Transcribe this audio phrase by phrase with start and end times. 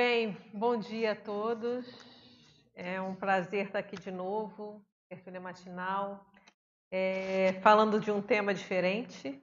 [0.00, 1.84] Bem, bom dia a todos.
[2.72, 6.24] É um prazer estar aqui de novo, tertúlia matinal,
[6.88, 9.42] é, falando de um tema diferente,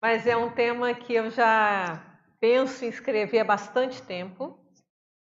[0.00, 2.02] mas é um tema que eu já
[2.40, 4.58] penso em escrever há bastante tempo,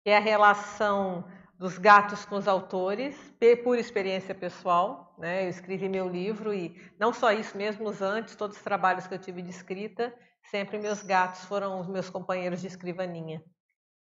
[0.04, 1.26] que é a relação
[1.58, 3.16] dos gatos com os autores,
[3.64, 5.14] por experiência pessoal.
[5.16, 5.46] Né?
[5.46, 9.18] Eu escrevi meu livro e não só isso, mesmo antes, todos os trabalhos que eu
[9.18, 10.14] tive de escrita,
[10.50, 13.42] sempre meus gatos foram os meus companheiros de escrivaninha.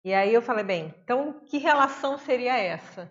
[0.05, 3.11] E aí eu falei, bem, então que relação seria essa?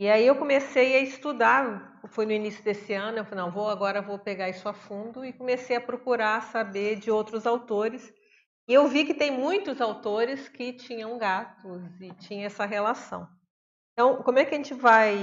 [0.00, 3.68] E aí eu comecei a estudar, foi no início desse ano, eu falei, não, vou
[3.68, 8.12] agora vou pegar isso a fundo e comecei a procurar saber de outros autores.
[8.66, 13.28] E eu vi que tem muitos autores que tinham gatos e tinha essa relação.
[13.92, 15.16] Então, como é que a gente vai?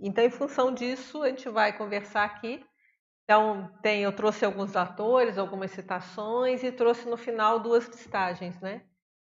[0.00, 2.64] Então, em função disso, a gente vai conversar aqui.
[3.24, 8.82] Então, tem, eu trouxe alguns atores, algumas citações e trouxe no final duas listagens, né?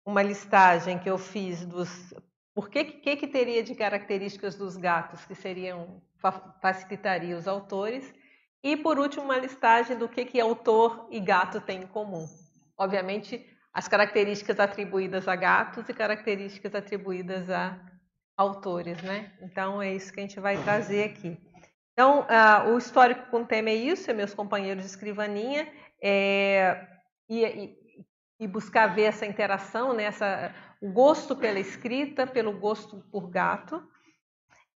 [0.05, 2.15] Uma listagem que eu fiz dos
[2.55, 6.03] por que, que, que teria de características dos gatos que seriam
[6.61, 8.13] facilitaria os autores
[8.63, 12.29] e por último uma listagem do que que autor e gato têm em comum.
[12.77, 17.81] Obviamente as características atribuídas a gatos e características atribuídas a
[18.37, 19.33] autores, né?
[19.41, 21.39] Então é isso que a gente vai trazer aqui.
[21.93, 25.69] Então uh, o histórico com tema é isso, é meus companheiros de escrivaninha
[26.03, 26.87] é,
[27.29, 27.82] e
[28.47, 30.05] buscar ver essa interação, né?
[30.05, 33.83] essa, o gosto pela escrita, pelo gosto por gato.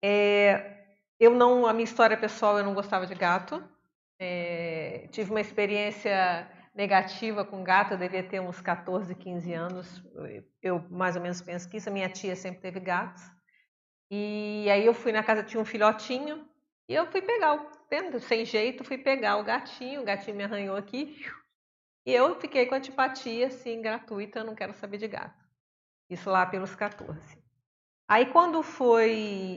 [0.03, 0.83] É,
[1.19, 3.63] eu não, a minha história pessoal, eu não gostava de gato.
[4.19, 10.03] É, tive uma experiência negativa com gato, eu devia ter uns 14, 15 anos.
[10.61, 11.89] Eu mais ou menos penso que isso.
[11.89, 13.23] A minha tia sempre teve gatos.
[14.11, 16.47] E aí eu fui na casa, tinha um filhotinho,
[16.87, 20.75] e eu fui pegar, o, sem jeito, fui pegar o gatinho, o gatinho me arranhou
[20.75, 21.25] aqui,
[22.05, 25.43] e eu fiquei com antipatia, assim, gratuita, não quero saber de gato.
[26.09, 27.41] Isso lá pelos 14.
[28.07, 29.13] Aí quando foi,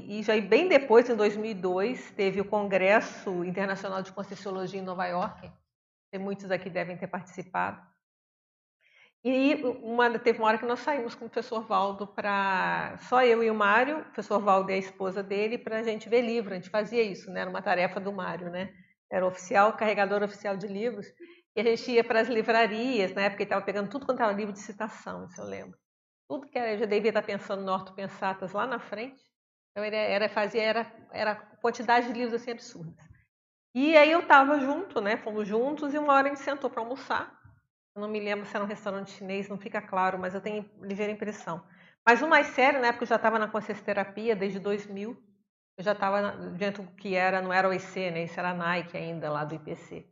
[0.09, 5.51] e já bem depois, em 2002, teve o Congresso Internacional de Conscienciologia em Nova York,
[6.13, 7.83] e muitos aqui devem ter participado.
[9.25, 12.97] E uma, teve uma hora que nós saímos com o professor Valdo para.
[13.09, 16.09] Só eu e o Mário, o professor Valdo e a esposa dele, para a gente
[16.09, 16.53] ver livro.
[16.53, 17.41] A gente fazia isso, né?
[17.41, 18.73] Era uma tarefa do Mário, né?
[19.11, 21.07] Era oficial, carregador oficial de livros.
[21.57, 24.31] E a gente ia para as livrarias, na época ele estava pegando tudo quanto era
[24.31, 25.79] livro de citação, isso eu lembro.
[26.29, 29.25] Tudo que era, eu já devia estar pensando no Orto Pensatas lá na frente.
[29.71, 32.95] Então ele era, fazia, era, era quantidade de livros assim absurdas.
[33.75, 35.17] E aí eu estava junto, né?
[35.17, 37.35] Fomos juntos e uma hora a gente sentou para almoçar.
[37.95, 40.69] Eu não me lembro se era um restaurante chinês, não fica claro, mas eu tenho
[40.83, 41.67] ligeira impressão.
[42.07, 45.17] Mas o mais sério, na época eu já estava na consciencia desde 2000.
[45.79, 48.25] Eu já estava dentro do que era, não era o IC, né?
[48.25, 50.07] Isso era a Nike ainda, lá do IPC.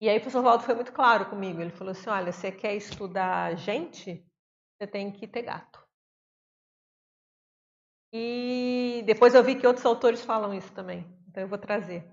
[0.00, 1.60] E aí o professor Valdo foi muito claro comigo.
[1.60, 4.24] Ele falou assim: olha, você quer estudar gente,
[4.78, 5.80] você tem que ter gato.
[8.12, 11.06] E depois eu vi que outros autores falam isso também.
[11.28, 12.04] Então eu vou trazer.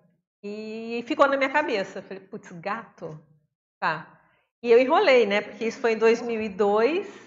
[0.43, 1.99] E ficou na minha cabeça.
[1.99, 3.19] Eu falei, putz, gato?
[3.79, 4.21] Tá.
[4.61, 5.41] E eu enrolei, né?
[5.41, 7.26] Porque isso foi em 2002.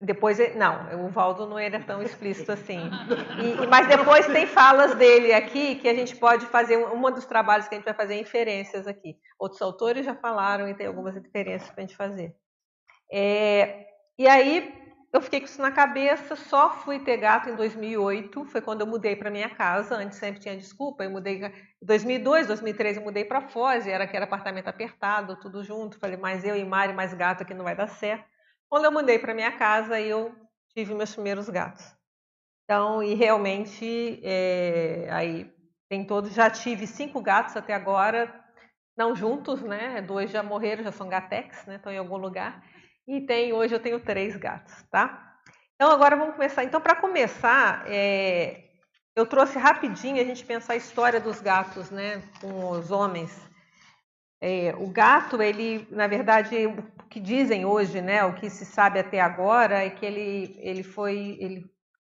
[0.00, 2.78] Depois, não, o Valdo não era tão explícito assim.
[3.36, 7.68] E, mas depois tem falas dele aqui que a gente pode fazer, um dos trabalhos
[7.68, 9.16] que a gente vai fazer é inferências aqui.
[9.38, 12.34] Outros autores já falaram e tem algumas inferências para a gente fazer.
[13.12, 13.86] É,
[14.18, 14.72] e aí
[15.12, 18.86] eu fiquei com isso na cabeça, só fui ter gato em 2008, foi quando eu
[18.86, 23.24] mudei para minha casa, antes sempre tinha desculpa, eu mudei em 2002, 2013 eu mudei
[23.24, 27.14] para Foz, era que era apartamento apertado, tudo junto, falei, mas eu e Mari mais
[27.14, 28.35] gato aqui não vai dar certo.
[28.68, 30.34] Quando eu mudei para minha casa, eu
[30.70, 31.84] tive meus primeiros gatos.
[32.64, 35.52] Então, e realmente, é, aí
[35.88, 36.32] tem todos.
[36.34, 38.44] Já tive cinco gatos até agora,
[38.96, 40.02] não juntos, né?
[40.02, 41.76] Dois já morreram, já são gatex, né?
[41.76, 42.64] Estão em algum lugar.
[43.06, 45.36] E tem, hoje eu tenho três gatos, tá?
[45.76, 46.64] Então, agora vamos começar.
[46.64, 48.64] Então, para começar, é,
[49.14, 52.22] eu trouxe rapidinho a gente pensar a história dos gatos, né?
[52.40, 53.45] Com os homens.
[54.40, 56.56] É, o gato, ele, na verdade,
[57.08, 61.38] que dizem hoje, né, o que se sabe até agora é que ele, ele foi,
[61.40, 61.64] ele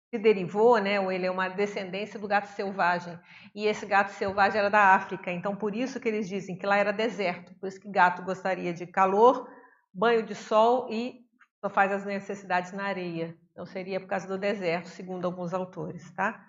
[0.09, 3.19] se derivou, né, ou ele é uma descendência do gato selvagem.
[3.53, 6.77] E esse gato selvagem era da África, então por isso que eles dizem que lá
[6.77, 9.49] era deserto, por isso que gato gostaria de calor,
[9.93, 11.23] banho de sol e
[11.59, 13.35] só faz as necessidades na areia.
[13.51, 16.43] Então seria por causa do deserto, segundo alguns autores, tá?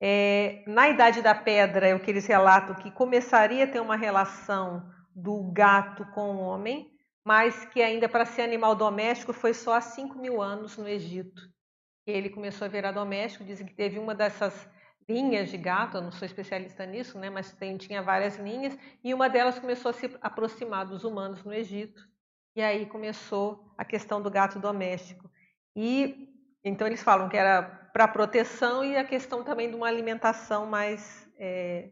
[0.00, 3.96] É, na Idade da Pedra é o que eles relatam que começaria a ter uma
[3.96, 9.74] relação do gato com o homem, mas que ainda para ser animal doméstico foi só
[9.74, 11.42] há 5 mil anos no Egito.
[12.06, 14.68] Ele começou a virar doméstico, dizem que teve uma dessas
[15.08, 19.12] linhas de gato, eu não sou especialista nisso, né, mas tem, tinha várias linhas, e
[19.12, 22.08] uma delas começou a se aproximar dos humanos no Egito.
[22.54, 25.30] e aí começou a questão do gato doméstico.
[25.76, 26.28] E
[26.64, 31.28] então eles falam que era para proteção e a questão também de uma alimentação mais
[31.38, 31.90] é,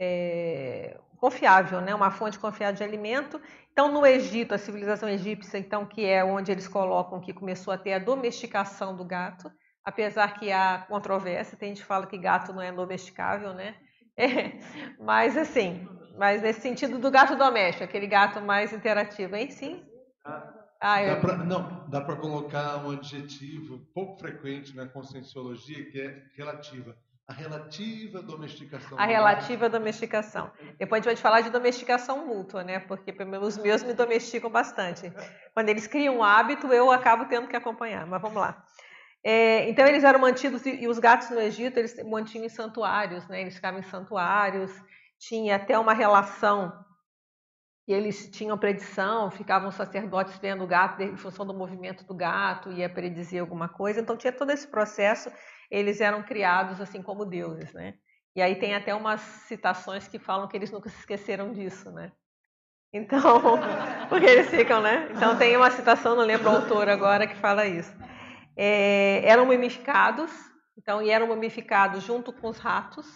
[0.00, 1.94] é, confiável, né?
[1.94, 3.40] uma fonte confiável de alimento.
[3.72, 7.78] Então, no Egito, a civilização egípcia, então, que é onde eles colocam que começou a
[7.78, 9.50] ter a domesticação do gato,
[9.84, 13.74] apesar que há controvérsia, tem gente que fala que gato não é domesticável, né?
[14.20, 14.58] É,
[14.98, 15.86] mas assim,
[16.18, 19.48] mas nesse sentido do gato doméstico, aquele gato mais interativo, hein?
[19.48, 19.80] Sim?
[20.80, 21.14] Ah, eu...
[21.14, 26.96] dá pra, não, dá para colocar um adjetivo pouco frequente na conscienciologia que é relativa
[27.28, 28.98] a relativa domesticação.
[28.98, 30.50] A relativa domesticação.
[30.78, 32.78] Depois a gente vai falar de domesticação mútua, né?
[32.78, 35.12] Porque os meus me domesticam bastante.
[35.52, 38.06] Quando eles criam um hábito, eu acabo tendo que acompanhar.
[38.06, 38.64] Mas vamos lá.
[39.22, 43.42] É, então eles eram mantidos e, os gatos no Egito eles mantinham em santuários, né?
[43.42, 44.72] Eles ficavam em santuários.
[45.18, 46.72] Tinha até uma relação
[47.86, 52.72] e eles tinham predição, ficavam sacerdotes vendo o gato em função do movimento do gato,
[52.72, 54.00] ia predizer alguma coisa.
[54.00, 55.30] Então tinha todo esse processo
[55.70, 57.94] eles eram criados assim como deuses, né?
[58.34, 62.12] E aí tem até umas citações que falam que eles nunca se esqueceram disso, né?
[62.92, 63.20] Então,
[64.08, 65.08] porque eles ficam, né?
[65.10, 67.92] Então tem uma citação, não lembro o autor agora, que fala isso.
[68.56, 70.30] É, eram mumificados,
[70.76, 73.06] então, e eram mumificados junto com os ratos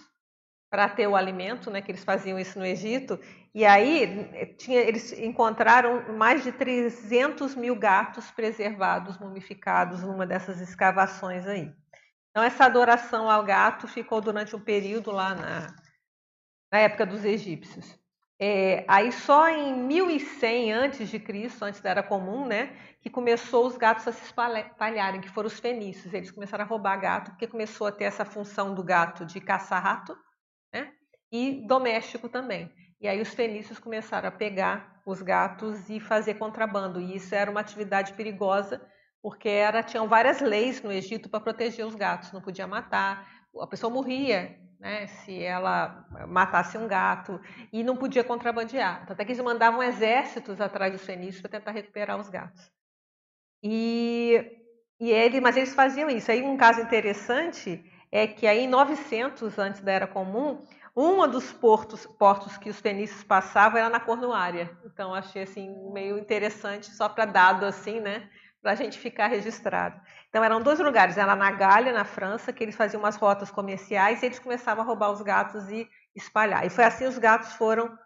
[0.70, 1.80] para ter o alimento, né?
[1.80, 3.18] Que eles faziam isso no Egito.
[3.54, 11.46] E aí tinha, eles encontraram mais de 300 mil gatos preservados, mumificados numa dessas escavações
[11.46, 11.70] aí.
[12.32, 15.76] Então, essa adoração ao gato ficou durante um período lá na,
[16.72, 17.98] na época dos egípcios.
[18.40, 23.66] É, aí só em 1100 antes de Cristo, antes da era comum, né, que começou
[23.66, 26.12] os gatos a se espalharem, que foram os fenícios.
[26.14, 29.82] Eles começaram a roubar gato, porque começou a ter essa função do gato de caçar
[29.82, 30.16] rato,
[30.72, 30.90] né,
[31.30, 32.72] e doméstico também.
[32.98, 36.98] E aí os fenícios começaram a pegar os gatos e fazer contrabando.
[36.98, 38.80] E isso era uma atividade perigosa
[39.22, 43.26] porque era, tinham várias leis no Egito para proteger os gatos, não podia matar,
[43.60, 47.40] a pessoa morria né, se ela matasse um gato
[47.72, 49.06] e não podia contrabandear.
[49.08, 52.68] Até que eles mandavam exércitos atrás dos fenícios para tentar recuperar os gatos.
[53.62, 54.44] E,
[54.98, 56.32] e ele, mas eles faziam isso.
[56.32, 57.80] Aí um caso interessante
[58.10, 60.64] é que aí em 900 antes da Era Comum,
[60.96, 64.76] um dos portos, portos que os fenícios passavam era na Cornuária.
[64.84, 68.28] Então achei assim meio interessante só para dado assim, né?
[68.62, 70.00] Para a gente ficar registrado.
[70.28, 74.22] Então eram dois lugares, era na Gália, na França, que eles faziam umas rotas comerciais
[74.22, 76.64] e eles começavam a roubar os gatos e espalhar.
[76.64, 77.98] E foi assim os gatos foram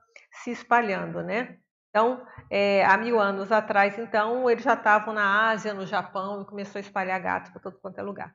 [0.42, 1.58] se espalhando, né?
[1.90, 6.44] Então, é, há mil anos atrás, então, eles já estavam na Ásia, no Japão, e
[6.44, 8.34] começou a espalhar gatos para todo quanto é lugar.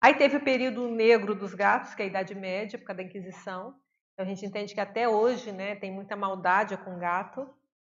[0.00, 3.08] Aí teve o período negro dos gatos, que é a Idade Média, por causa da
[3.08, 3.74] Inquisição.
[4.14, 7.46] Então, a gente entende que até hoje né, tem muita maldade com gato.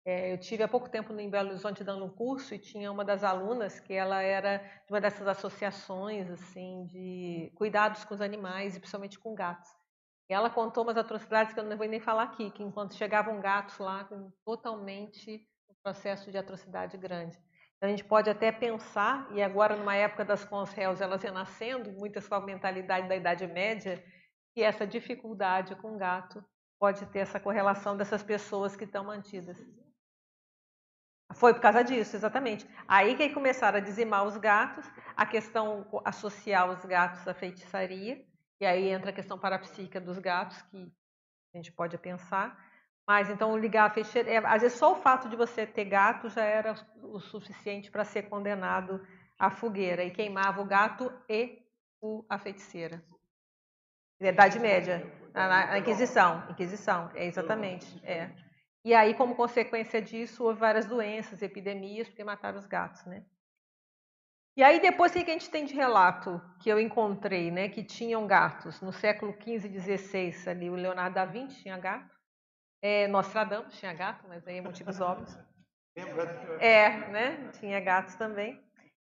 [0.05, 3.05] É, eu tive há pouco tempo em Belo Horizonte dando um curso e tinha uma
[3.05, 8.75] das alunas que ela era de uma dessas associações assim de cuidados com os animais
[8.75, 9.71] e principalmente com gatos.
[10.29, 13.41] E ela contou umas atrocidades que eu não vou nem falar aqui, que enquanto chegavam
[13.41, 14.09] gatos lá,
[14.45, 17.39] totalmente um processo de atrocidade grande.
[17.77, 22.27] Então a gente pode até pensar, e agora numa época das consréus elas renascendo, muitas
[22.27, 24.03] com a mentalidade da Idade Média,
[24.53, 26.45] que essa dificuldade com o gato
[26.79, 29.57] pode ter essa correlação dessas pessoas que estão mantidas.
[31.35, 32.69] Foi por causa disso, exatamente.
[32.87, 34.85] Aí que começaram a dizimar os gatos,
[35.17, 38.25] a questão associar os gatos à feitiçaria,
[38.61, 40.93] e aí entra a questão parapsíquica dos gatos, que
[41.55, 42.57] a gente pode pensar.
[43.07, 46.29] Mas então ligar a feitiçaria, é, às vezes só o fato de você ter gato
[46.29, 49.05] já era o suficiente para ser condenado
[49.39, 51.59] à fogueira, e queimava o gato e
[52.01, 53.03] o, a feiticeira.
[54.21, 58.31] Idade Média, na, na Inquisição, Inquisição, é exatamente, é.
[58.85, 63.25] E aí, como consequência disso, houve várias doenças, epidemias, porque mataram os gatos, né?
[64.57, 67.69] E aí, depois, o que a gente tem de relato que eu encontrei, né?
[67.69, 68.81] Que tinham gatos.
[68.81, 72.15] No século XV e XVI, ali, o Leonardo da Vinci tinha gato.
[72.83, 75.39] É, Nostradamus tinha gato, mas aí é motivos óbvios.
[76.61, 77.51] É, né?
[77.53, 78.61] Tinha gatos também.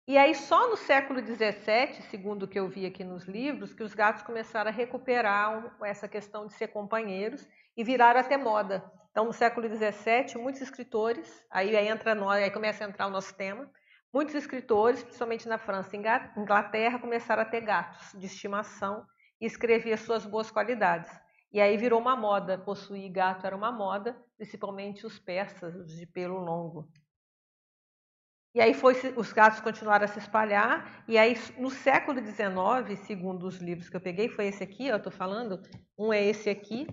[0.07, 3.83] E aí, só no século XVII, segundo o que eu vi aqui nos livros, que
[3.83, 7.47] os gatos começaram a recuperar essa questão de ser companheiros
[7.77, 8.83] e viraram até moda.
[9.11, 13.69] Então, no século XVII, muitos escritores, aí, entra aí começa a entrar o nosso tema,
[14.13, 15.99] muitos escritores, principalmente na França e
[16.39, 19.05] Inglaterra, começaram a ter gatos de estimação
[19.39, 21.11] e escrever suas boas qualidades.
[21.51, 26.05] E aí virou uma moda, possuir gato era uma moda, principalmente os persas, os de
[26.05, 26.89] pelo longo.
[28.55, 33.45] E aí foi, os gatos continuaram a se espalhar, e aí no século XIX, segundo
[33.45, 35.61] os livros que eu peguei, foi esse aqui, eu estou falando,
[35.97, 36.87] um é esse aqui,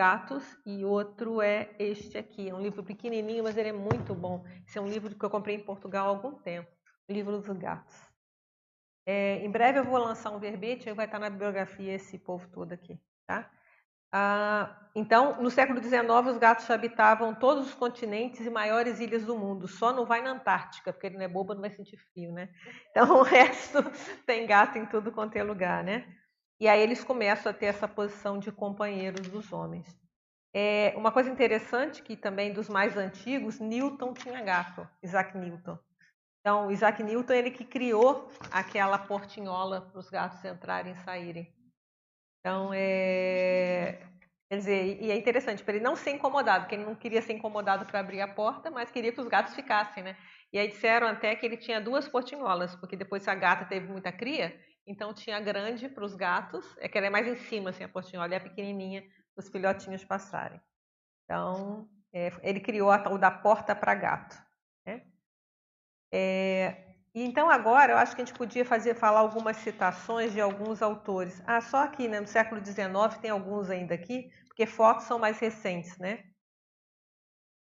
[0.00, 2.48] gatos e outro é este aqui.
[2.48, 4.42] É um livro pequenininho, mas ele é muito bom.
[4.66, 6.70] Esse é um livro que eu comprei em Portugal há algum tempo.
[7.06, 7.94] Livro dos gatos.
[9.04, 12.72] É, em breve eu vou lançar um verbete, vai estar na bibliografia esse povo todo
[12.72, 13.50] aqui, tá?
[14.10, 19.36] Ah, então, no século XIX, os gatos habitavam todos os continentes e maiores ilhas do
[19.36, 19.68] mundo.
[19.68, 22.48] Só não vai na Antártica, porque ele não é bobo, não vai sentir frio, né?
[22.90, 23.82] Então, o resto
[24.24, 26.06] tem gato em tudo quanto é lugar, né?
[26.60, 29.98] E aí eles começam a ter essa posição de companheiros dos homens.
[30.52, 35.78] É, uma coisa interessante que também dos mais antigos, Newton tinha gato, Isaac Newton.
[36.40, 41.54] Então, Isaac Newton ele que criou aquela portinhola para os gatos entrarem e saírem.
[42.40, 44.00] Então, é,
[44.50, 47.34] quer dizer, e é interessante para ele não ser incomodado, porque ele não queria ser
[47.34, 50.16] incomodado para abrir a porta, mas queria que os gatos ficassem, né?
[50.52, 54.10] E aí disseram até que ele tinha duas portinholas, porque depois a gata teve muita
[54.10, 57.84] cria, então tinha grande para os gatos, é que ela é mais em cima, assim,
[57.84, 59.02] a portinhola, e a pequenininha
[59.34, 60.60] para os filhotinhos passarem.
[61.24, 64.36] Então, é, ele criou a tal da porta para gato.
[64.84, 65.06] Né?
[66.12, 70.82] É, então agora eu acho que a gente podia fazer falar algumas citações de alguns
[70.82, 71.42] autores.
[71.46, 75.38] Ah, só aqui, né, no século XIX tem alguns ainda aqui, porque fotos são mais
[75.38, 76.24] recentes, né?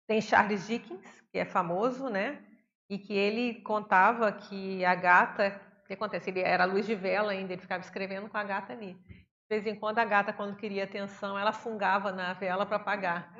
[0.06, 2.44] Tem Charles Dickens, que é famoso, né?
[2.88, 6.30] E que ele contava que a gata o que acontece?
[6.30, 8.94] Ele era luz de vela ainda, ele ficava escrevendo com a gata ali.
[8.94, 13.32] De vez em quando a gata, quando queria atenção, ela fungava na vela para apagar.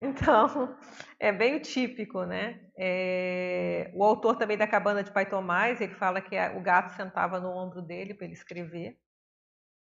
[0.00, 0.76] Então,
[1.18, 2.60] é bem típico, né?
[2.78, 3.90] É...
[3.94, 7.50] O autor também da Cabana de Pai Tomás, ele fala que o gato sentava no
[7.50, 8.98] ombro dele para ele escrever.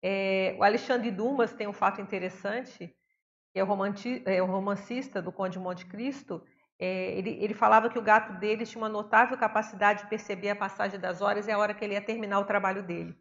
[0.03, 0.57] É...
[0.59, 2.95] O Alexandre Dumas tem um fato interessante,
[3.53, 4.23] que é o, romanti...
[4.27, 6.45] é o romancista do Conde Monte Cristo,
[6.79, 10.57] é, ele, ele, falava que o gato dele tinha uma notável capacidade de perceber a
[10.57, 13.17] passagem das horas e a hora que ele ia terminar o trabalho dele.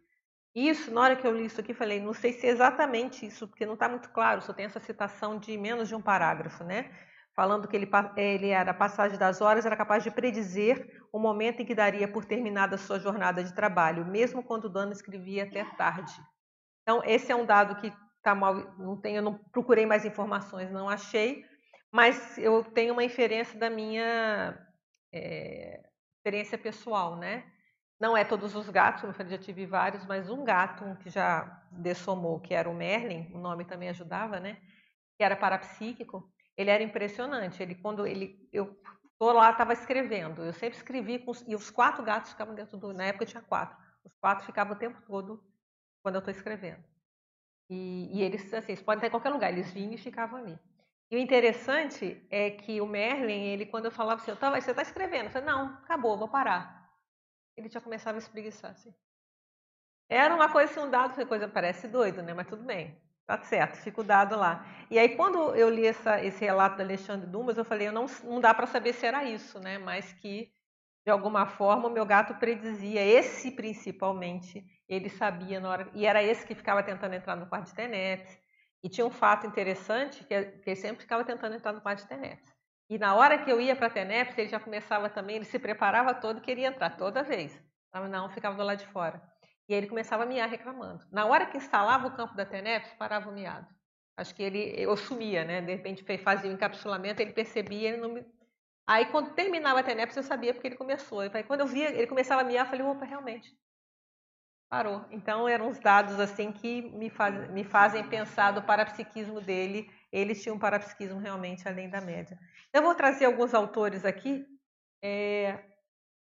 [0.54, 3.46] Isso, na hora que eu li isso aqui, falei, não sei se é exatamente isso,
[3.48, 6.90] porque não está muito claro, só tem essa citação de menos de um parágrafo, né?
[7.34, 11.60] Falando que ele, ele era a passagem das horas, era capaz de predizer o momento
[11.60, 15.44] em que daria por terminada a sua jornada de trabalho, mesmo quando o dono escrevia
[15.44, 16.12] até tarde.
[16.82, 20.70] Então, esse é um dado que está mal, não tenho, eu não procurei mais informações,
[20.70, 21.44] não achei,
[21.92, 24.58] mas eu tenho uma inferência da minha
[25.12, 27.44] é, experiência pessoal, né?
[28.00, 31.44] Não é todos os gatos, eu já tive vários, mas um gato um que já
[31.72, 34.60] dessomou, que era o Merlin, o nome também ajudava, né?
[35.16, 36.30] Que era parapsíquico.
[36.56, 37.62] Ele era impressionante.
[37.62, 38.80] Ele quando ele eu
[39.18, 42.92] tô lá estava escrevendo, eu sempre escrevi com, e os quatro gatos ficavam dentro do,
[42.92, 43.76] na época eu tinha quatro.
[44.04, 45.42] Os quatro ficavam o tempo todo
[46.02, 46.84] quando eu estou escrevendo.
[47.68, 50.58] E, e, eles assim, eles podem estar em qualquer lugar, eles vinham e ficavam ali.
[51.10, 54.82] E o interessante é que o Merlin, ele quando eu falava assim, tá, você está
[54.82, 55.26] escrevendo?
[55.26, 56.90] Eu falei, não, acabou, vou parar.
[57.56, 58.94] Ele já começava a espreguiçar assim.
[60.08, 62.34] Era uma coisa assim, um dado, foi coisa parece doido, né?
[62.34, 64.66] Mas tudo bem, tá certo, fica o dado lá.
[64.90, 68.06] E aí quando eu li essa, esse relato do Alexandre Dumas, eu falei, eu não,
[68.24, 69.78] não dá para saber se era isso, né?
[69.78, 70.52] Mas que
[71.06, 76.22] de alguma forma o meu gato predizia, esse principalmente, ele sabia na hora, e era
[76.22, 78.38] esse que ficava tentando entrar no quarto de Tenetes,
[78.82, 82.08] e tinha um fato interessante, que, que ele sempre ficava tentando entrar no quarto de
[82.08, 82.52] Tenepes.
[82.90, 86.14] E na hora que eu ia para Tenepes, ele já começava também, ele se preparava
[86.14, 87.60] todo e queria entrar toda vez.
[88.10, 89.20] Não, ficava do lado de fora.
[89.68, 91.04] E aí ele começava a miar reclamando.
[91.12, 93.66] Na hora que instalava o campo da Tenepes, parava o miado.
[94.16, 95.60] Acho que ele, eu sumia, né?
[95.60, 98.26] De repente fazia o encapsulamento, ele percebia, ele não me...
[98.86, 101.22] Aí quando terminava a Tenepes, eu sabia porque ele começou.
[101.22, 103.54] E quando eu via, ele começava a miar, eu falei, opa, realmente,
[104.68, 105.04] Parou.
[105.10, 109.90] Então eram os dados assim que me, faz, me fazem pensar do parapsiquismo dele.
[110.12, 112.38] Eles tinham um parapsiquismo realmente além da média.
[112.72, 114.46] Eu vou trazer alguns autores aqui.
[115.02, 115.64] É,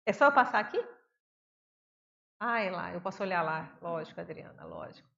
[0.04, 0.78] é só eu passar aqui?
[2.38, 3.78] Ah, é lá, eu posso olhar lá.
[3.80, 5.08] Lógico, Adriana, lógico.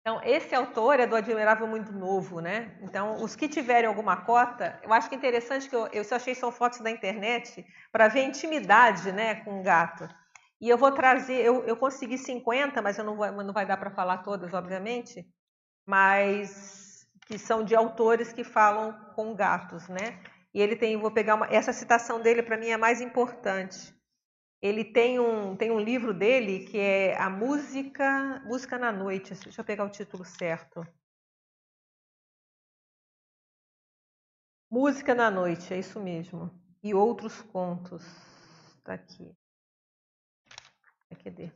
[0.00, 2.78] Então, esse autor é do Admirável Mundo Novo, né?
[2.80, 6.16] Então, os que tiverem alguma cota, eu acho que é interessante que eu, eu só
[6.16, 10.08] achei são fotos da internet para ver a intimidade, né, com o gato.
[10.60, 13.78] E eu vou trazer, eu, eu consegui 50, mas eu não, vou, não vai dar
[13.78, 15.26] para falar todas, obviamente,
[15.86, 20.20] mas que são de autores que falam com gatos, né?
[20.52, 23.94] E ele tem, vou pegar uma, essa citação dele para mim é mais importante.
[24.60, 29.34] Ele tem um, tem um livro dele que é a música, música na noite.
[29.34, 30.86] Deixa eu pegar o título certo.
[34.70, 36.50] Música na noite, é isso mesmo.
[36.82, 38.04] E outros contos.
[38.78, 39.39] Está aqui.
[41.16, 41.50] Cadê?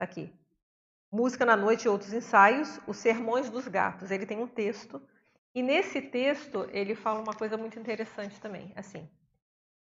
[0.00, 0.32] Aqui.
[1.10, 4.10] Música na Noite e Outros Ensaios, Os Sermões dos Gatos.
[4.10, 5.00] Ele tem um texto,
[5.54, 9.08] e nesse texto ele fala uma coisa muito interessante também, assim,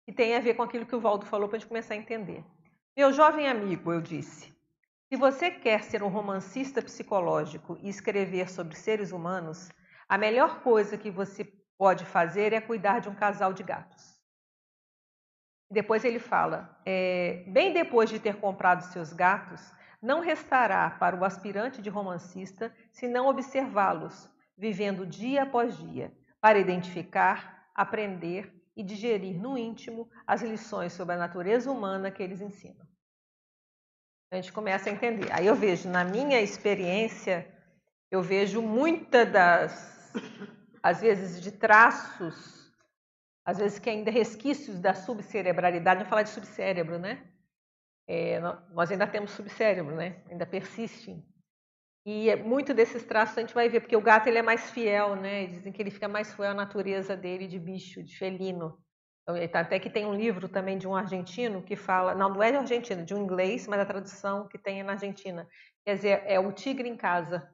[0.04, 1.96] que tem a ver com aquilo que o Valdo falou para a gente começar a
[1.96, 2.44] entender.
[2.96, 4.54] Meu jovem amigo, eu disse,
[5.08, 9.70] se você quer ser um romancista psicológico e escrever sobre seres humanos,
[10.08, 11.44] A melhor coisa que você
[11.78, 14.13] pode fazer é cuidar de um casal de gatos.
[15.74, 19.60] Depois ele fala: é, bem depois de ter comprado seus gatos,
[20.00, 27.68] não restará para o aspirante de romancista senão observá-los, vivendo dia após dia, para identificar,
[27.74, 32.86] aprender e digerir no íntimo as lições sobre a natureza humana que eles ensinam.
[34.30, 35.32] A gente começa a entender.
[35.32, 37.48] Aí eu vejo, na minha experiência,
[38.12, 40.12] eu vejo muitas das,
[40.80, 42.63] às vezes, de traços,
[43.44, 47.26] às vezes que ainda resquícios da subcerebralidade, não falar de subcérebro, né?
[48.06, 48.40] É,
[48.72, 50.22] nós ainda temos subcérebro, né?
[50.30, 51.24] Ainda persistem.
[52.06, 54.70] E é muito desses traços a gente vai ver, porque o gato ele é mais
[54.70, 55.46] fiel, né?
[55.46, 58.78] Dizem que ele fica mais fiel à natureza dele de bicho, de felino.
[59.22, 62.42] Então, tá, até que tem um livro também de um argentino que fala, não, não
[62.42, 65.48] é de argentino, de um inglês, mas a tradução que tem é na Argentina.
[65.82, 67.50] Quer dizer, é o tigre em casa.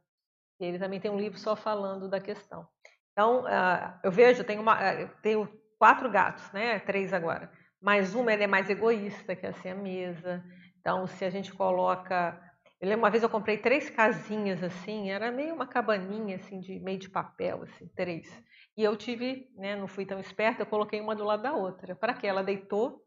[0.59, 2.67] Ele também tem um livro só falando da questão.
[3.13, 5.49] Então, uh, eu vejo, tenho, uma, uh, tenho
[5.81, 6.79] quatro gatos, né?
[6.81, 7.51] Três agora.
[7.81, 10.45] Mas uma ele é mais egoísta, que é assim a mesa.
[10.79, 12.39] Então, se a gente coloca
[12.81, 16.81] eu lembro uma vez eu comprei três casinhas assim, era meio uma cabaninha assim de
[16.81, 18.27] meio de papel assim, três.
[18.75, 21.95] E eu tive, né, não fui tão esperta, eu coloquei uma do lado da outra.
[21.95, 23.05] Para que ela deitou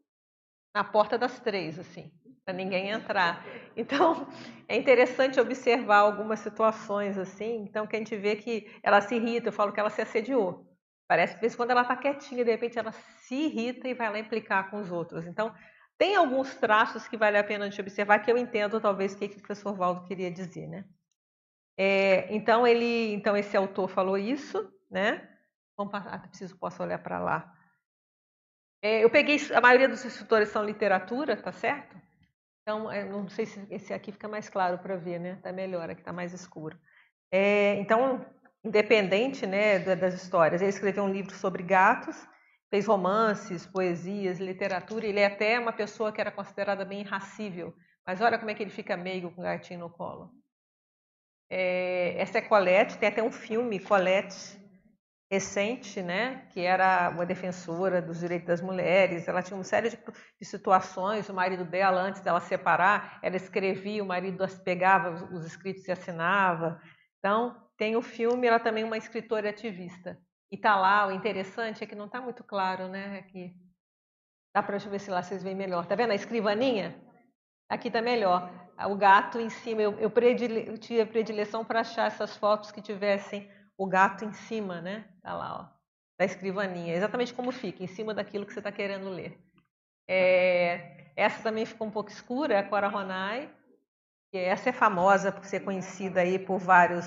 [0.72, 2.12] na porta das três assim,
[2.44, 3.44] para ninguém entrar.
[3.76, 4.28] Então,
[4.68, 9.48] é interessante observar algumas situações assim, então que a gente vê que ela se irrita,
[9.48, 10.73] eu falo que ela se assediou.
[11.06, 14.70] Parece que quando ela está quietinha, de repente ela se irrita e vai lá implicar
[14.70, 15.26] com os outros.
[15.26, 15.54] Então,
[15.98, 19.18] tem alguns traços que vale a pena a gente observar que eu entendo talvez o
[19.18, 20.84] que, que o professor Valdo queria dizer, né?
[21.76, 25.28] É, então ele, então esse autor falou isso, né?
[25.76, 27.52] Vamos, ah, preciso posso olhar para lá.
[28.82, 31.96] É, eu peguei a maioria dos escritores são literatura, tá certo?
[32.62, 35.36] Então é, não sei se esse aqui fica mais claro para ver, né?
[35.42, 36.78] Tá melhor, aqui tá mais escuro.
[37.30, 38.24] É, então
[38.64, 42.16] independente, né, das histórias, ele escreveu um livro sobre gatos
[42.74, 45.06] fez romances, poesias, literatura.
[45.06, 47.72] Ele é até uma pessoa que era considerada bem irracível.
[48.04, 50.32] Mas olha como é que ele fica meigo com o gatinho no colo.
[51.48, 54.58] É, essa é Colette, tem até um filme, Colette,
[55.30, 59.28] recente, né, que era uma defensora dos direitos das mulheres.
[59.28, 61.28] Ela tinha uma série de, de situações.
[61.28, 66.80] O marido dela, antes dela separar, ela escrevia, o marido pegava os escritos e assinava.
[67.24, 70.20] Então, tem o filme, ela também é uma escritora ativista.
[70.52, 73.18] E tá lá, o interessante é que não está muito claro, né?
[73.18, 73.56] Aqui.
[74.54, 75.86] Dá para ver se lá vocês veem melhor.
[75.86, 77.02] Tá vendo a escrivaninha?
[77.66, 78.52] Aqui tá melhor.
[78.90, 82.82] O gato em cima, eu, eu, predile, eu tinha predileção para achar essas fotos que
[82.82, 85.08] tivessem o gato em cima, né?
[85.22, 85.78] Tá lá, ó,
[86.18, 86.94] da escrivaninha.
[86.94, 89.42] Exatamente como fica, em cima daquilo que você está querendo ler.
[90.06, 93.50] É, essa também ficou um pouco escura, é a Cora Ronai.
[94.38, 97.06] Essa é famosa por ser conhecida aí por vários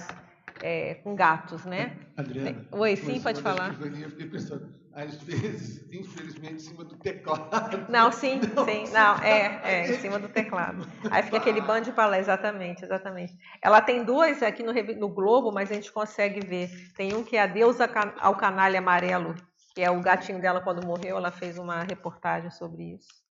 [0.61, 1.97] é, com gatos, né?
[2.15, 2.65] Adriana.
[2.71, 3.75] Oi, sim, pode falar.
[3.79, 7.85] Eu fiquei pensando, às vezes, infelizmente, em cima do teclado.
[7.89, 10.87] Não, sim, não, sim, não, é, é, em cima do teclado.
[11.11, 13.37] Aí fica aquele bando de palé, exatamente, exatamente.
[13.61, 16.69] Ela tem duas aqui no, no Globo, mas a gente consegue ver.
[16.95, 19.35] Tem um que é a Deusa ao Canalha Amarelo,
[19.75, 23.27] que é o gatinho dela quando morreu, ela fez uma reportagem sobre isso.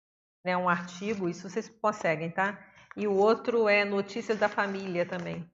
[0.45, 2.59] Né, um artigo, isso vocês conseguem, tá?
[2.97, 5.51] E o outro é Notícias da Família também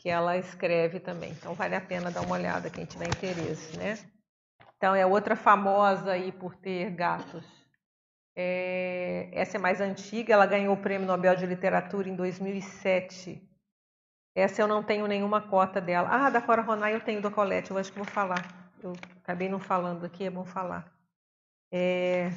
[0.00, 1.32] que ela escreve também.
[1.32, 3.98] Então vale a pena dar uma olhada quem tiver interesse, né?
[4.76, 7.44] Então é outra famosa aí por ter gatos.
[8.34, 13.46] É, essa é mais antiga, ela ganhou o Prêmio Nobel de Literatura em 2007.
[14.34, 16.08] Essa eu não tenho nenhuma cota dela.
[16.10, 18.72] Ah, da Cora Ronay eu tenho do Colette, eu acho que vou falar.
[18.82, 20.90] Eu acabei não falando aqui, é bom falar.
[21.70, 22.30] É,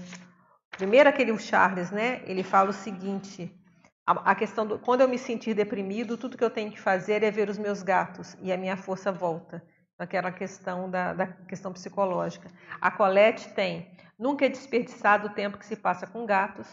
[0.71, 2.21] primeiro aquele Charles, né?
[2.25, 3.57] Ele fala o seguinte:
[4.05, 7.31] a, questão do quando eu me sentir deprimido, tudo que eu tenho que fazer é
[7.31, 9.63] ver os meus gatos e a minha força volta.
[9.97, 12.51] Aquela questão da, da questão psicológica.
[12.81, 16.67] A Colette tem nunca é desperdiçado o tempo que se passa com gatos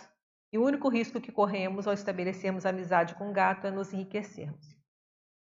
[0.52, 4.79] e o único risco que corremos ao estabelecermos amizade com gato é nos enriquecermos.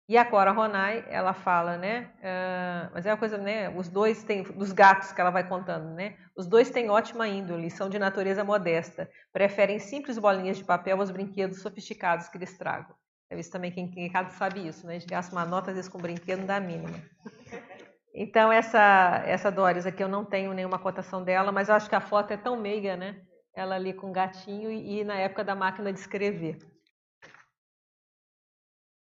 [0.07, 2.11] E a Cora Ronai, ela fala, né?
[2.19, 3.69] Uh, mas é uma coisa, né?
[3.69, 6.17] Os dois têm, dos gatos que ela vai contando, né?
[6.35, 11.09] Os dois têm ótima índole, são de natureza modesta, preferem simples bolinhas de papel aos
[11.09, 12.93] brinquedos sofisticados que lhes trago.
[13.29, 14.95] É isso também, quem, quem sabe isso, né?
[14.95, 17.01] A gente gasta uma nota, às vezes, com brinquedo, não dá a mínima.
[18.13, 21.95] Então, essa, essa Doris aqui, eu não tenho nenhuma cotação dela, mas eu acho que
[21.95, 23.21] a foto é tão meiga, né?
[23.55, 26.57] Ela ali com o gatinho e, e na época da máquina de escrever.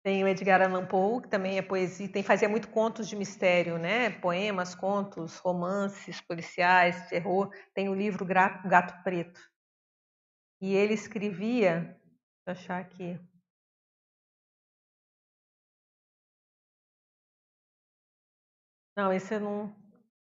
[0.08, 3.78] Tem o Edgar Allan Poe, que também é poesia, tem fazia muito contos de mistério,
[3.78, 4.10] né?
[4.10, 7.52] Poemas, contos, romances policiais, terror.
[7.74, 9.38] Tem o livro Gato Preto.
[10.62, 12.00] E ele escrevia,
[12.46, 13.20] deixa eu achar aqui.
[18.96, 19.76] Não, esse eu não,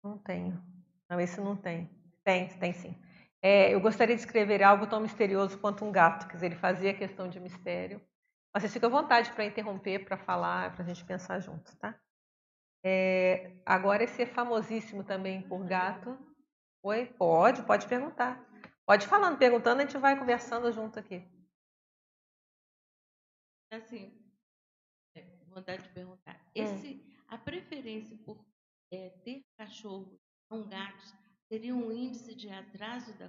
[0.04, 0.62] não tenho.
[1.08, 1.88] Não, esse não tem.
[2.22, 2.94] Tem, tem sim.
[3.40, 6.92] É, eu gostaria de escrever algo tão misterioso quanto um gato, quer dizer, ele fazia
[6.92, 7.98] questão de mistério.
[8.52, 11.98] Mas vocês ficam à vontade para interromper, para falar, para a gente pensar junto, tá?
[12.84, 16.18] É, agora esse é famosíssimo também por gato.
[16.82, 17.06] Oi?
[17.06, 18.44] Pode, pode perguntar.
[18.86, 21.22] Pode falando, perguntando, a gente vai conversando junto aqui.
[23.70, 24.12] Assim,
[25.14, 26.34] é, vontade de perguntar.
[26.34, 26.50] Hum.
[26.54, 27.10] Esse, hum.
[27.28, 28.44] A preferência por
[28.92, 30.18] é, ter cachorro
[30.50, 31.14] não gatos
[31.48, 33.28] teria um índice de atraso da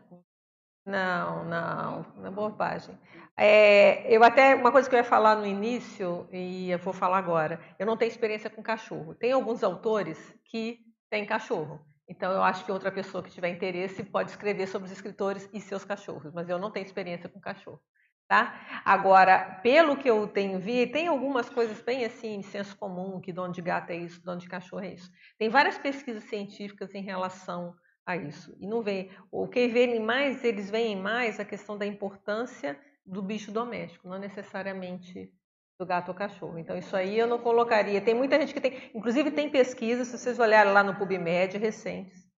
[0.85, 2.97] não, não, não é bobagem.
[3.37, 7.17] É, eu até, uma coisa que eu ia falar no início, e eu vou falar
[7.17, 9.15] agora, eu não tenho experiência com cachorro.
[9.15, 11.79] Tem alguns autores que têm cachorro.
[12.07, 15.61] Então, eu acho que outra pessoa que tiver interesse pode escrever sobre os escritores e
[15.61, 17.81] seus cachorros, mas eu não tenho experiência com cachorro.
[18.27, 18.81] Tá?
[18.85, 23.33] Agora, pelo que eu tenho visto, tem algumas coisas bem assim, de senso comum, que
[23.33, 25.11] dono de gato é isso, dono de cachorro é isso.
[25.37, 27.73] Tem várias pesquisas científicas em relação
[28.11, 28.55] a isso.
[28.59, 29.09] E não vê.
[29.31, 34.19] O que vêem mais, eles veem mais a questão da importância do bicho doméstico, não
[34.19, 35.31] necessariamente
[35.79, 36.59] do gato ou cachorro.
[36.59, 37.99] Então, isso aí eu não colocaria.
[37.99, 38.91] Tem muita gente que tem.
[38.93, 42.29] Inclusive, tem pesquisas, se vocês olharem lá no PubMed recentes,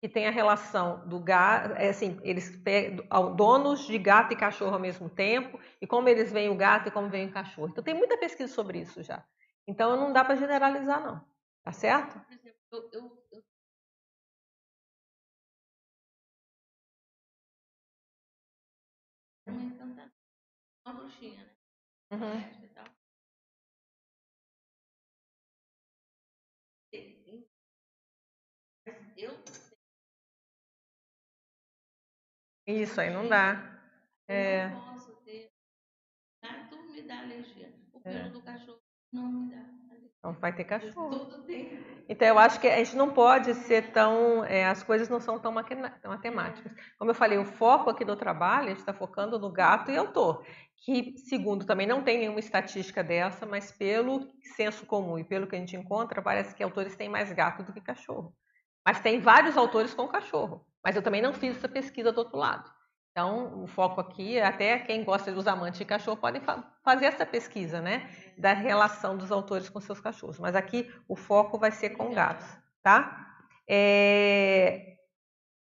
[0.00, 4.74] que tem a relação do gato, é assim, eles pegam donos de gato e cachorro
[4.74, 7.68] ao mesmo tempo, e como eles veem o gato e como veem o cachorro.
[7.68, 9.24] Então, tem muita pesquisa sobre isso já.
[9.66, 11.24] Então, não dá para generalizar, não.
[11.62, 12.18] Tá certo?
[12.20, 13.42] Por exemplo, eu, eu
[20.90, 22.16] uma bruxinha, né?
[22.16, 22.64] Uhum.
[22.64, 22.84] E tal.
[29.16, 29.44] Eu
[32.66, 33.80] Isso aí não dá.
[34.28, 34.68] Eu é.
[34.68, 35.50] não posso ter.
[36.42, 37.72] Gato me dá alergia.
[37.92, 38.28] O pelo é.
[38.30, 38.80] do cachorro
[39.12, 39.80] não me dá.
[40.22, 41.30] Não vai ter cachorro.
[42.08, 44.44] Então eu acho que a gente não pode ser tão.
[44.44, 46.72] É, as coisas não são tão matemáticas.
[46.98, 49.96] Como eu falei, o foco aqui do trabalho, a gente está focando no gato e
[49.96, 50.44] autor.
[50.80, 55.54] Que, segundo, também não tem nenhuma estatística dessa, mas pelo senso comum e pelo que
[55.54, 58.34] a gente encontra, parece que autores têm mais gato do que cachorro.
[58.84, 60.66] Mas tem vários autores com cachorro.
[60.82, 62.70] Mas eu também não fiz essa pesquisa do outro lado.
[63.10, 67.26] Então, o foco aqui, até quem gosta dos amantes de cachorro podem fa fazer essa
[67.26, 68.08] pesquisa, né?
[68.38, 70.38] Da relação dos autores com seus cachorros.
[70.38, 72.46] Mas aqui o foco vai ser com gatos,
[72.82, 73.26] tá?
[73.68, 74.96] É...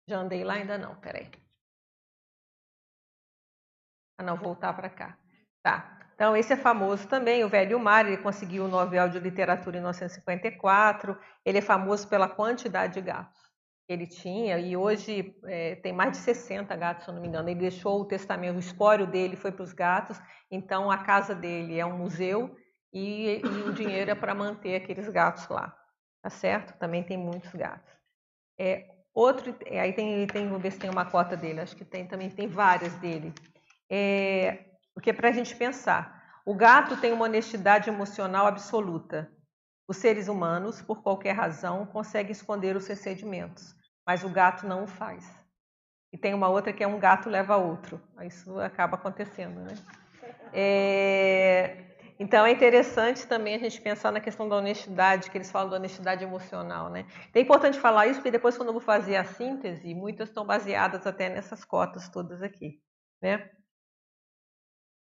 [0.09, 0.55] Já andei lá?
[0.55, 1.31] Ainda não, peraí.
[4.19, 5.19] Ah, não, voltar para cá.
[5.63, 5.99] Tá.
[6.15, 9.81] Então, esse é famoso também, o Velho Mar, ele conseguiu o Nobel de Literatura em
[9.81, 11.19] 1954.
[11.45, 13.45] Ele é famoso pela quantidade de gatos
[13.89, 17.49] ele tinha, e hoje é, tem mais de 60 gatos, se eu não me engano.
[17.49, 20.19] Ele deixou o testamento, o espólio dele foi para os gatos,
[20.51, 22.57] então a casa dele é um museu
[22.93, 25.77] e, e o dinheiro é para manter aqueles gatos lá,
[26.23, 26.79] tá certo?
[26.79, 27.93] Também tem muitos gatos.
[28.59, 31.85] É, outro, é, aí tem, tem, vamos ver se tem uma cota dele, acho que
[31.85, 33.35] tem também, tem várias dele.
[33.91, 34.65] É,
[34.97, 36.41] o que é para a gente pensar.
[36.47, 39.31] O gato tem uma honestidade emocional absoluta.
[39.89, 43.01] Os seres humanos, por qualquer razão, conseguem esconder os seus
[44.07, 45.25] mas o gato não o faz.
[46.13, 48.01] E tem uma outra que é um gato leva outro.
[48.23, 49.75] Isso acaba acontecendo, né?
[50.53, 51.95] É...
[52.19, 55.77] Então é interessante também a gente pensar na questão da honestidade, que eles falam da
[55.77, 57.07] honestidade emocional, né?
[57.35, 61.07] É importante falar isso porque depois quando eu vou fazer a síntese, muitas estão baseadas
[61.07, 62.81] até nessas cotas todas aqui,
[63.21, 63.51] né?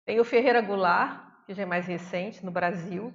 [0.09, 3.13] Tem o Ferreira Goulart, que já é mais recente no Brasil,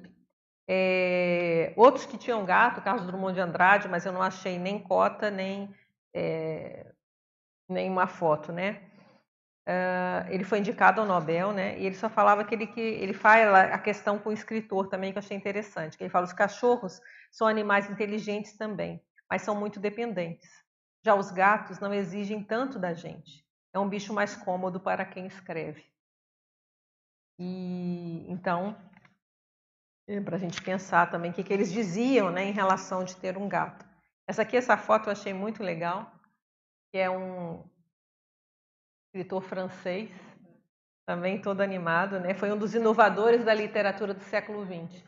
[0.69, 5.31] é, outros que tinham gato, Carlos Drummond de Andrade, mas eu não achei nem cota,
[5.31, 5.73] nem,
[6.13, 6.85] é,
[7.67, 8.83] nem uma foto, né?
[9.67, 11.79] Uh, ele foi indicado ao Nobel, né?
[11.79, 15.11] E ele só falava que ele, que ele fala a questão com o escritor também,
[15.11, 15.97] que eu achei interessante.
[15.97, 17.01] Que ele fala: os cachorros
[17.31, 20.47] são animais inteligentes também, mas são muito dependentes.
[21.03, 23.43] Já os gatos não exigem tanto da gente.
[23.73, 25.91] É um bicho mais cômodo para quem escreve.
[27.39, 28.75] E então
[30.07, 33.15] é, para a gente pensar também o que, que eles diziam né, em relação de
[33.15, 33.85] ter um gato.
[34.27, 36.11] Essa aqui, essa foto eu achei muito legal,
[36.91, 37.63] que é um
[39.07, 40.09] escritor francês,
[41.05, 42.33] também todo animado, né?
[42.33, 45.03] Foi um dos inovadores da literatura do século XX.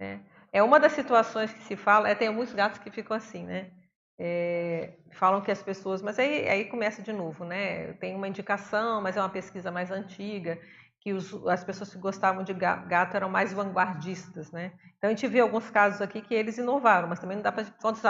[0.00, 0.20] Né?
[0.52, 3.70] É uma das situações que se fala, é, tem muitos gatos que ficam assim, né?
[4.18, 7.92] É, falam que as pessoas, mas aí, aí começa de novo, né?
[7.94, 10.58] Tem uma indicação, mas é uma pesquisa mais antiga
[11.06, 14.72] que os, as pessoas que gostavam de gato eram mais vanguardistas, né?
[14.98, 17.64] Então a gente vê alguns casos aqui que eles inovaram, mas também não dá para
[17.80, 18.02] quantos,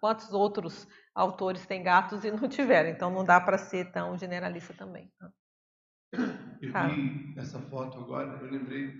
[0.00, 4.72] quantos outros autores têm gatos e não tiveram, então não dá para ser tão generalista
[4.72, 5.12] também.
[5.18, 5.30] Tá?
[6.62, 8.98] Eu vi essa foto agora, eu lembrei,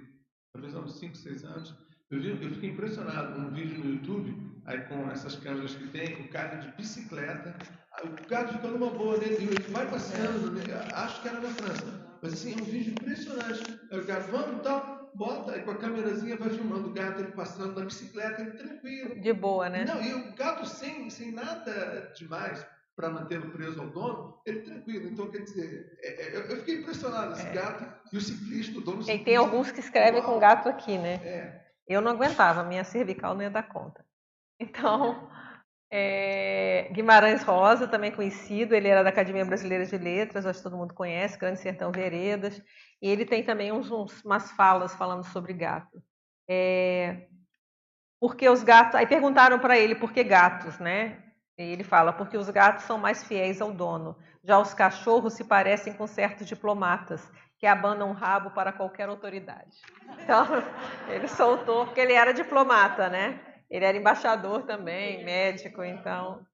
[0.53, 1.75] talvez há uns 5, 6 anos,
[2.11, 3.41] Eu, vi, eu fiquei impressionado.
[3.41, 7.57] Um vídeo no YouTube, aí com essas câmeras que tem, o cara de bicicleta,
[8.05, 10.63] o gato fica numa boa dele, ele vai passeando, né?
[10.93, 12.09] acho que era na França.
[12.23, 13.81] Mas assim, é um vídeo impressionante.
[13.91, 17.33] Aí o gato, vamos tal, bota, aí com a câmerazinha vai filmando o gato ele
[17.33, 19.21] passando na bicicleta, ele tranquilo.
[19.21, 19.85] De boa, né?
[19.85, 22.65] Não, e o gato sem, sem nada demais
[22.97, 25.09] para mantê-lo preso ao dono, ele tranquilo.
[25.09, 27.53] Então, quer dizer, é, é, eu fiquei impressionado, esse é.
[27.53, 29.23] gato e o ciclista, o dono ciclista.
[29.23, 31.15] E tem alguns que escrevem com gato aqui, né?
[31.23, 31.69] É.
[31.87, 34.05] Eu não aguentava, minha cervical não ia dar conta.
[34.61, 35.31] Então,
[35.91, 40.77] é, Guimarães Rosa, também conhecido, ele era da Academia Brasileira de Letras, acho que todo
[40.77, 42.63] mundo conhece, Grande Sertão Veredas,
[43.01, 46.03] e ele tem também uns, uns umas falas falando sobre gato.
[46.49, 47.29] É,
[48.21, 48.95] porque os gatos.
[48.95, 51.23] Aí perguntaram para ele por que gatos, né?
[51.57, 54.17] E ele fala, porque os gatos são mais fiéis ao dono.
[54.45, 59.79] Já os cachorros se parecem com certos diplomatas, que abanam o rabo para qualquer autoridade.
[60.23, 60.47] Então,
[61.11, 63.41] ele soltou, porque ele era diplomata, né?
[63.71, 66.47] Ele era embaixador também, médico, então.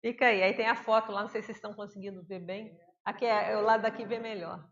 [0.00, 0.42] Fica aí.
[0.42, 2.78] Aí tem a foto lá, não sei se vocês estão conseguindo ver bem.
[3.04, 4.68] Aqui é, o lado daqui vê melhor.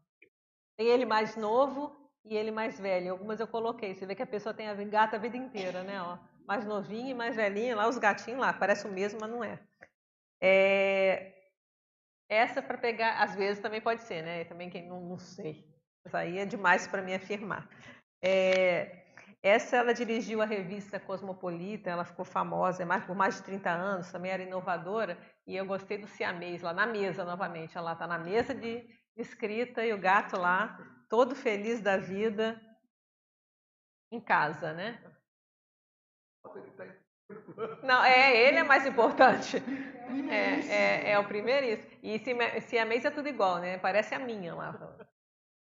[0.77, 3.13] Tem ele mais novo e ele mais velho.
[3.13, 3.95] Algumas eu coloquei.
[3.95, 6.01] Você vê que a pessoa tem a gata a vida inteira, né?
[6.03, 7.77] Ó, mais novinho e mais velhinho.
[7.77, 9.61] Lá os gatinhos lá, parece o mesmo, mas não é.
[10.43, 11.33] É,
[12.29, 14.45] essa para pegar, às vezes também pode ser, né?
[14.45, 15.65] Também quem não, não sei.
[16.05, 17.69] Mas aí é demais para me afirmar.
[18.21, 19.04] É,
[19.45, 23.69] essa ela dirigiu a revista Cosmopolita, ela ficou famosa é mais, por mais de 30
[23.69, 27.77] anos, também era inovadora, e eu gostei do siamês lá na mesa novamente.
[27.77, 30.79] Ela está na mesa de escrita e o gato lá,
[31.11, 32.59] todo feliz da vida,
[34.11, 34.99] em casa, né?
[37.83, 39.59] Não, é, ele é mais importante.
[40.31, 41.91] É, é, é o primeiríssimo.
[42.03, 43.77] E se, se a mesa é tudo igual, né?
[43.77, 44.73] Parece a minha lá.
[44.73, 45.07] Tudo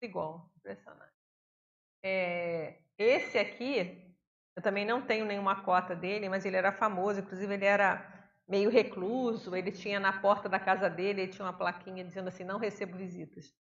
[0.04, 1.14] igual, impressionante.
[2.04, 4.16] É, esse aqui,
[4.56, 8.70] eu também não tenho nenhuma cota dele, mas ele era famoso, inclusive ele era meio
[8.70, 12.60] recluso, ele tinha na porta da casa dele, ele tinha uma plaquinha dizendo assim, não
[12.60, 13.54] recebo visitas.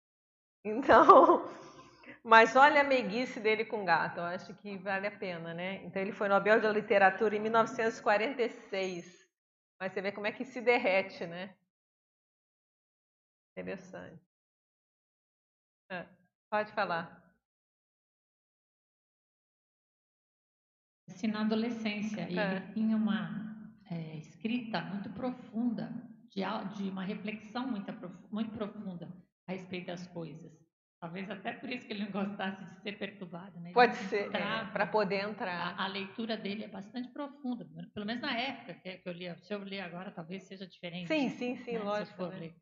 [0.68, 1.48] Então,
[2.24, 5.84] mas olha a meiguice dele com gato, eu acho que vale a pena, né?
[5.86, 9.26] Então ele foi Nobel de Literatura em 1946.
[9.80, 11.56] Mas você vê como é que se derrete, né?
[13.58, 14.22] Interessante.
[15.90, 16.06] É,
[16.50, 17.25] pode falar.
[21.08, 22.32] Assim, na adolescência, é.
[22.32, 25.92] ele tinha uma é, escrita muito profunda,
[26.30, 26.42] de,
[26.76, 27.92] de uma reflexão muito,
[28.32, 29.10] muito profunda
[29.48, 30.66] a respeito das coisas.
[31.00, 33.60] Talvez até por isso que ele não gostasse de ser perturbado.
[33.60, 33.72] Né?
[33.74, 35.78] Pode ser, é, para poder entrar.
[35.78, 39.38] A, a, leitura dele é bastante profunda, pelo menos na época que, eu lia.
[39.38, 41.08] Se eu ler agora, talvez seja diferente.
[41.08, 41.80] Sim, sim, sim, né?
[41.80, 42.26] lógico.
[42.28, 42.56] Né?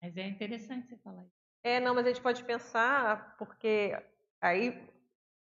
[0.00, 1.34] Mas é interessante você falar isso.
[1.64, 3.98] É, não, mas a gente pode pensar, porque
[4.40, 4.88] aí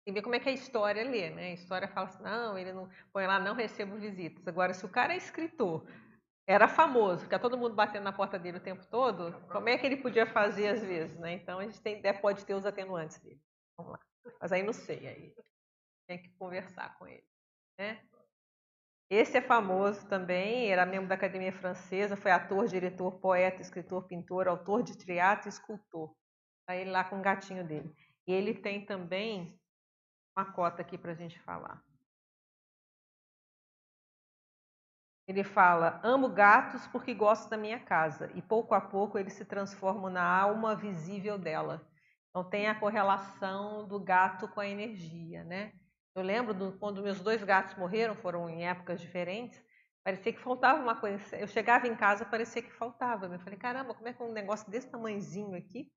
[0.09, 1.51] tem que ver como é que a história lê, né?
[1.51, 4.47] A história fala assim, não, ele não põe lá, não recebo visitas.
[4.47, 5.85] Agora, se o cara é escritor,
[6.47, 9.85] era famoso, fica todo mundo batendo na porta dele o tempo todo, como é que
[9.85, 11.33] ele podia fazer às vezes, né?
[11.33, 13.39] Então a gente tem, pode ter os atenuantes dele.
[13.77, 13.99] Vamos lá.
[14.41, 15.35] Mas aí não sei, aí
[16.07, 17.23] tem que conversar com ele,
[17.77, 18.01] né?
[19.11, 24.47] Esse é famoso também, era membro da Academia Francesa, foi ator, diretor, poeta, escritor, pintor,
[24.47, 26.15] autor de teatro e escultor.
[26.61, 27.91] Está ele lá com o gatinho dele.
[28.27, 29.58] E ele tem também
[30.35, 31.83] uma cota aqui para a gente falar.
[35.29, 39.45] Ele fala: Amo gatos porque gosto da minha casa, e pouco a pouco eles se
[39.45, 41.87] transformam na alma visível dela.
[42.29, 45.73] Então tem a correlação do gato com a energia, né?
[46.15, 49.63] Eu lembro do, quando meus dois gatos morreram, foram em épocas diferentes,
[50.03, 51.37] parecia que faltava uma coisa.
[51.37, 53.27] Eu chegava em casa, parecia que faltava.
[53.27, 55.91] Eu falei: caramba, como é que um negócio desse tamanhozinho aqui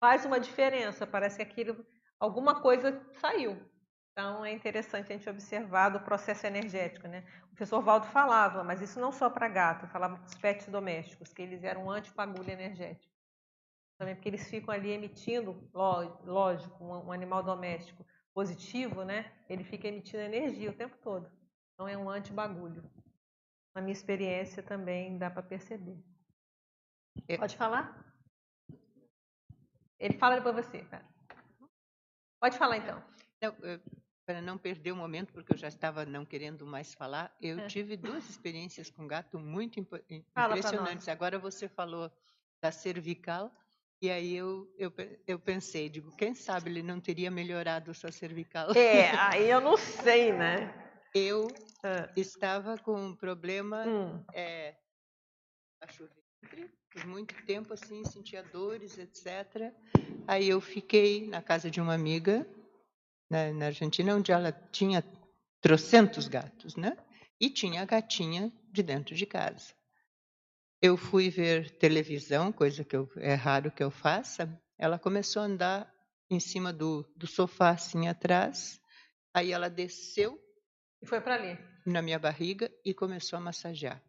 [0.00, 1.06] faz uma diferença?
[1.06, 1.86] Parece que aquilo,
[2.18, 3.71] alguma coisa saiu.
[4.12, 7.08] Então, é interessante a gente observar do processo energético.
[7.08, 7.24] Né?
[7.44, 11.32] O professor Valdo falava, mas isso não só para gato, falava para os pets domésticos,
[11.32, 13.12] que eles eram um antipagulho energético.
[13.98, 19.32] Também porque eles ficam ali emitindo, lógico, um animal doméstico positivo, né?
[19.48, 21.30] ele fica emitindo energia o tempo todo.
[21.74, 22.84] Então, é um antibagulho.
[23.74, 25.98] Na minha experiência também dá para perceber.
[27.38, 28.14] Pode falar?
[29.98, 30.84] Ele fala depois você.
[30.84, 31.06] Pera.
[32.40, 33.02] Pode falar então.
[33.40, 33.54] Não,
[34.24, 37.66] para não perder o momento, porque eu já estava não querendo mais falar, eu é.
[37.66, 41.08] tive duas experiências com gato muito imp impressionantes.
[41.08, 42.10] Agora você falou
[42.60, 43.52] da cervical,
[44.00, 44.92] e aí eu, eu,
[45.26, 48.72] eu pensei, digo, quem sabe ele não teria melhorado sua cervical?
[48.72, 50.72] É, aí eu não sei, né?
[51.14, 51.46] Eu
[51.84, 52.10] é.
[52.16, 54.24] estava com um problema hum.
[54.32, 54.74] é,
[56.90, 59.72] por muito tempo assim, sentia dores, etc.
[60.26, 62.46] Aí eu fiquei na casa de uma amiga
[63.32, 65.02] na, na Argentina, onde ela tinha
[65.62, 66.94] trocentos gatos, né?
[67.40, 69.74] E tinha a gatinha de dentro de casa.
[70.82, 74.60] Eu fui ver televisão, coisa que eu, é raro que eu faça.
[74.78, 75.94] Ela começou a andar
[76.28, 78.78] em cima do, do sofá, assim atrás.
[79.32, 80.38] Aí ela desceu.
[81.00, 81.58] E foi para ali.
[81.86, 84.02] Na minha barriga e começou a massagear.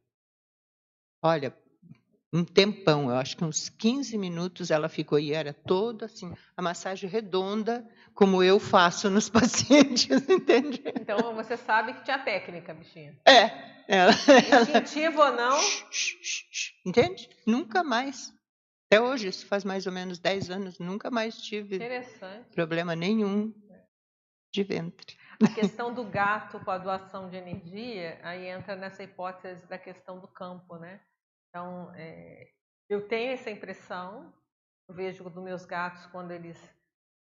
[1.21, 1.55] Olha,
[2.33, 6.61] um tempão, eu acho que uns 15 minutos ela ficou e era toda assim, a
[6.63, 10.81] massagem redonda, como eu faço nos pacientes, entende?
[10.99, 13.15] Então você sabe que tinha técnica, bichinha.
[13.23, 13.71] É.
[13.87, 14.11] Ela,
[14.61, 15.59] Instintivo ou não?
[16.85, 17.29] Entende?
[17.45, 18.33] Nunca mais.
[18.87, 21.79] Até hoje, isso faz mais ou menos 10 anos, nunca mais tive
[22.55, 23.53] problema nenhum
[24.51, 25.17] de ventre.
[25.43, 30.19] A questão do gato com a doação de energia, aí entra nessa hipótese da questão
[30.19, 30.99] do campo, né?
[31.53, 32.47] Então, é,
[32.89, 34.33] eu tenho essa impressão,
[34.89, 36.57] eu vejo dos meus gatos quando eles.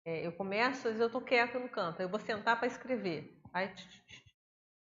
[0.04, 3.40] É, eu começo, às vezes eu estou quieto no canto, eu vou sentar para escrever.
[3.54, 3.72] Aí,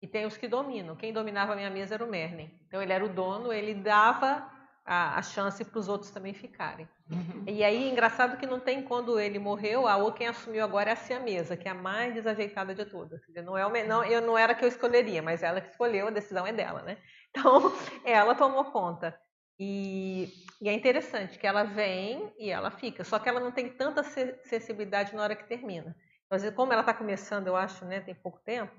[0.03, 0.97] e tem os que dominam.
[0.97, 2.51] Quem dominava a minha mesa era o Merlin.
[2.67, 4.51] Então, ele era o dono, ele dava
[4.85, 6.89] a, a chance para os outros também ficarem.
[7.47, 11.15] E aí, engraçado que não tem quando ele morreu, a ou quem assumiu agora é
[11.15, 13.21] a mesa, que é a mais desajeitada de todas.
[13.45, 16.45] Não é não, eu não era que eu escolheria, mas ela que escolheu, a decisão
[16.45, 16.99] é dela, né?
[17.31, 17.73] Então,
[18.05, 19.17] ela tomou conta.
[19.59, 23.71] E, e, é interessante que ela vem e ela fica, só que ela não tem
[23.71, 25.97] tanta sensibilidade na hora que termina.
[26.31, 28.75] Às vezes, como ela está começando, eu acho, né, tem pouco tempo,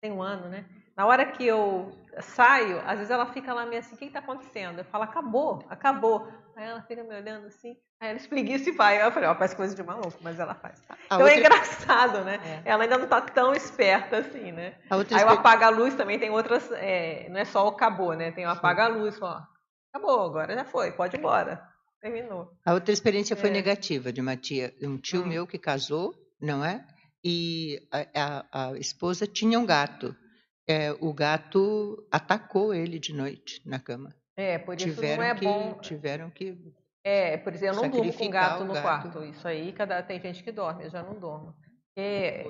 [0.00, 0.64] tem um ano, né?
[0.96, 4.18] Na hora que eu saio, às vezes ela fica lá meio assim, o que está
[4.18, 4.78] acontecendo?
[4.78, 6.26] Eu falo, acabou, acabou.
[6.56, 9.02] Aí ela fica me olhando assim, aí ela espreguiça e vai.
[9.02, 10.82] Eu falei, ó, oh, faz coisa de maluco, mas ela faz.
[10.88, 11.34] A então é outra...
[11.34, 12.40] é engraçado, né?
[12.64, 12.70] É.
[12.70, 14.74] Ela ainda não está tão esperta assim, né?
[14.90, 18.32] Aí o apaga a luz também tem outras, é, não é só o acabou, né?
[18.32, 19.42] Tem o apaga a luz, ó,
[19.96, 21.62] acabou, agora já foi, pode ir embora.
[22.00, 22.52] Terminou.
[22.64, 23.52] A outra experiência foi é.
[23.52, 25.26] negativa de uma tia, um tio hum.
[25.26, 26.86] meu que casou, não é?
[27.24, 30.14] E a, a, a esposa tinha um gato.
[30.68, 34.14] É, o gato atacou ele de noite na cama.
[34.36, 35.74] É, por isso tiveram não é que, bom.
[35.80, 36.74] Tiveram que.
[37.02, 38.82] É, por exemplo, eu não durmo com gato no gato.
[38.82, 39.24] quarto.
[39.24, 41.54] Isso aí, cada, tem gente que dorme, eu já não durmo.
[41.96, 42.44] É,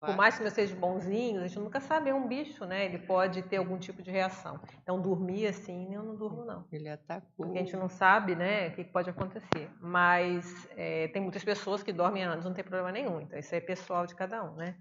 [0.00, 2.84] por mais que meus sejam bonzinhos, a gente nunca sabe, é um bicho, né?
[2.84, 4.60] Ele pode ter algum tipo de reação.
[4.80, 6.64] Então, dormir assim, eu não durmo, não.
[6.70, 7.28] Ele atacou.
[7.36, 9.68] Porque a gente não sabe, né, o que pode acontecer.
[9.80, 13.20] Mas é, tem muitas pessoas que dormem anos, não tem problema nenhum.
[13.20, 14.76] Então, isso é pessoal de cada um, né?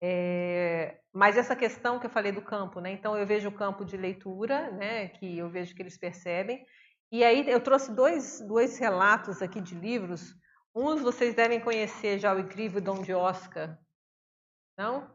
[0.00, 2.92] É, mas essa questão que eu falei do campo, né?
[2.92, 6.64] Então, eu vejo o campo de leitura, né, que eu vejo que eles percebem.
[7.10, 10.32] E aí, eu trouxe dois, dois relatos aqui de livros.
[10.72, 13.76] Uns vocês devem conhecer já, o incrível Dom de Oscar,
[14.80, 15.06] não?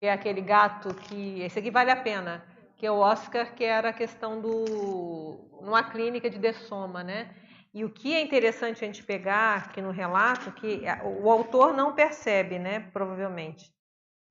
[0.00, 1.42] Que é aquele gato que.
[1.42, 2.44] Esse aqui vale a pena.
[2.76, 5.60] Que é o Oscar, que era a questão do.
[5.62, 7.34] numa clínica de dessoma, né?
[7.74, 10.82] E o que é interessante a gente pegar aqui no relato, que
[11.22, 12.80] o autor não percebe, né?
[12.92, 13.70] Provavelmente.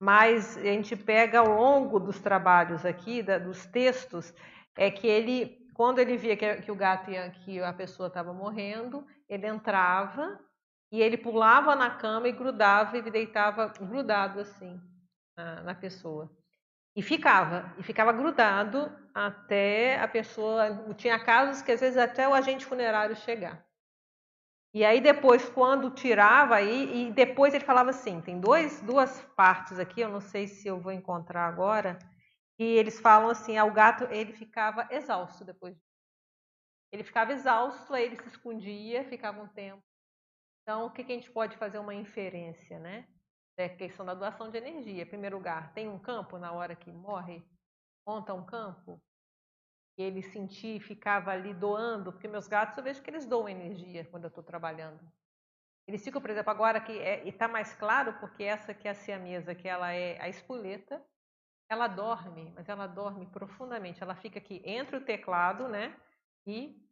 [0.00, 4.34] Mas a gente pega ao longo dos trabalhos aqui, da, dos textos,
[4.76, 8.32] é que ele, quando ele via que, que o gato ia, que a pessoa estava
[8.32, 10.38] morrendo, ele entrava
[10.90, 14.80] e ele pulava na cama e grudava e deitava grudado assim
[15.36, 16.30] na, na pessoa.
[16.96, 20.94] E ficava, e ficava grudado até a pessoa.
[20.96, 23.64] Tinha casos que às vezes até o agente funerário chegar.
[24.74, 29.78] E aí depois, quando tirava, aí, e depois ele falava assim, tem dois, duas partes
[29.78, 31.98] aqui, eu não sei se eu vou encontrar agora,
[32.58, 35.76] e eles falam assim, ah, o gato ele ficava exausto depois.
[36.92, 39.87] Ele ficava exausto, aí ele se escondia, ficava um tempo
[40.68, 43.08] então, o que, que a gente pode fazer uma inferência, né?
[43.56, 45.02] É a questão da doação de energia.
[45.02, 47.42] Em primeiro lugar, tem um campo na hora que morre?
[48.06, 49.00] Monta um campo?
[49.96, 54.24] Ele sentir, ficava ali doando, porque meus gatos eu vejo que eles doam energia quando
[54.24, 55.00] eu estou trabalhando.
[55.86, 58.94] Eles ficam, por exemplo, agora que é, está mais claro, porque essa que é a
[58.94, 61.02] siamesa, que ela é a espoleta,
[61.70, 64.02] ela dorme, mas ela dorme profundamente.
[64.02, 65.98] Ela fica aqui entre o teclado, né?
[66.46, 66.86] E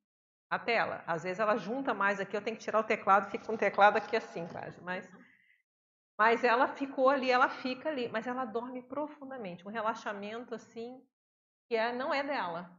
[0.51, 1.03] a tela.
[1.07, 3.59] Às vezes ela junta mais aqui, eu tenho que tirar o teclado, fica com o
[3.59, 4.81] teclado aqui assim quase.
[4.81, 5.09] Mas,
[6.19, 9.67] mas ela ficou ali, ela fica ali, mas ela dorme profundamente.
[9.67, 11.03] Um relaxamento assim
[11.69, 12.71] que é, não é dela.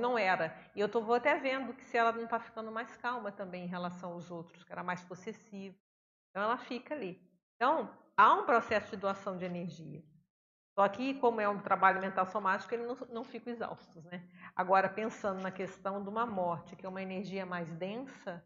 [0.00, 0.56] Não era.
[0.76, 3.64] E eu tô, vou até vendo que se ela não está ficando mais calma também
[3.64, 5.76] em relação aos outros, que era mais possessiva.
[6.30, 7.20] Então ela fica ali.
[7.56, 10.04] Então, há um processo de doação de energia.
[10.74, 14.02] Só que, como é um trabalho mental somático, eles não, não ficam exaustos.
[14.04, 14.26] Né?
[14.56, 18.42] Agora, pensando na questão de uma morte, que é uma energia mais densa,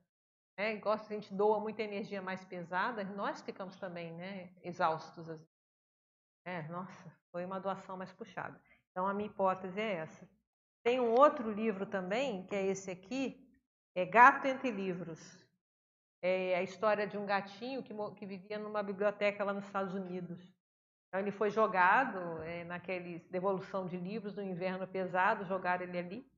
[0.59, 0.75] né?
[0.75, 4.51] igual se a gente doa muita energia mais pesada, nós ficamos também né?
[4.63, 5.29] exaustos.
[6.45, 8.61] É, nossa, foi uma doação mais puxada.
[8.91, 10.29] Então, a minha hipótese é essa.
[10.83, 13.45] Tem um outro livro também, que é esse aqui,
[13.95, 15.45] é Gato Entre Livros.
[16.23, 20.56] É a história de um gatinho que, que vivia numa biblioteca lá nos Estados Unidos.
[21.17, 26.31] Então ele foi jogado é, naquele devolução de livros no inverno pesado, jogaram ele ali.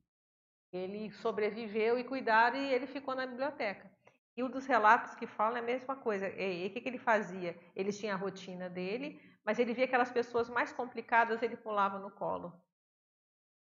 [0.73, 3.91] Ele sobreviveu e cuidaram e ele ficou na biblioteca.
[4.37, 6.29] E um dos relatos que falam é a mesma coisa.
[6.29, 7.59] E, o que, que ele fazia?
[7.75, 12.13] Ele tinha a rotina dele, mas ele via aquelas pessoas mais complicadas, ele pulava no
[12.13, 12.53] colo.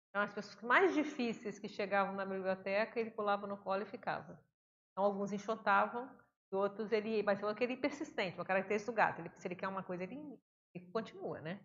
[0.09, 4.37] Então, as pessoas mais difíceis que chegavam na biblioteca, ele pulava no colo e ficava.
[4.91, 6.11] Então, alguns enxotavam,
[6.51, 7.23] outros ele.
[7.23, 9.21] Mas é aquele persistente, uma característica do gato.
[9.21, 10.19] Ele, se ele quer uma coisa, ele,
[10.75, 11.61] ele continua, né?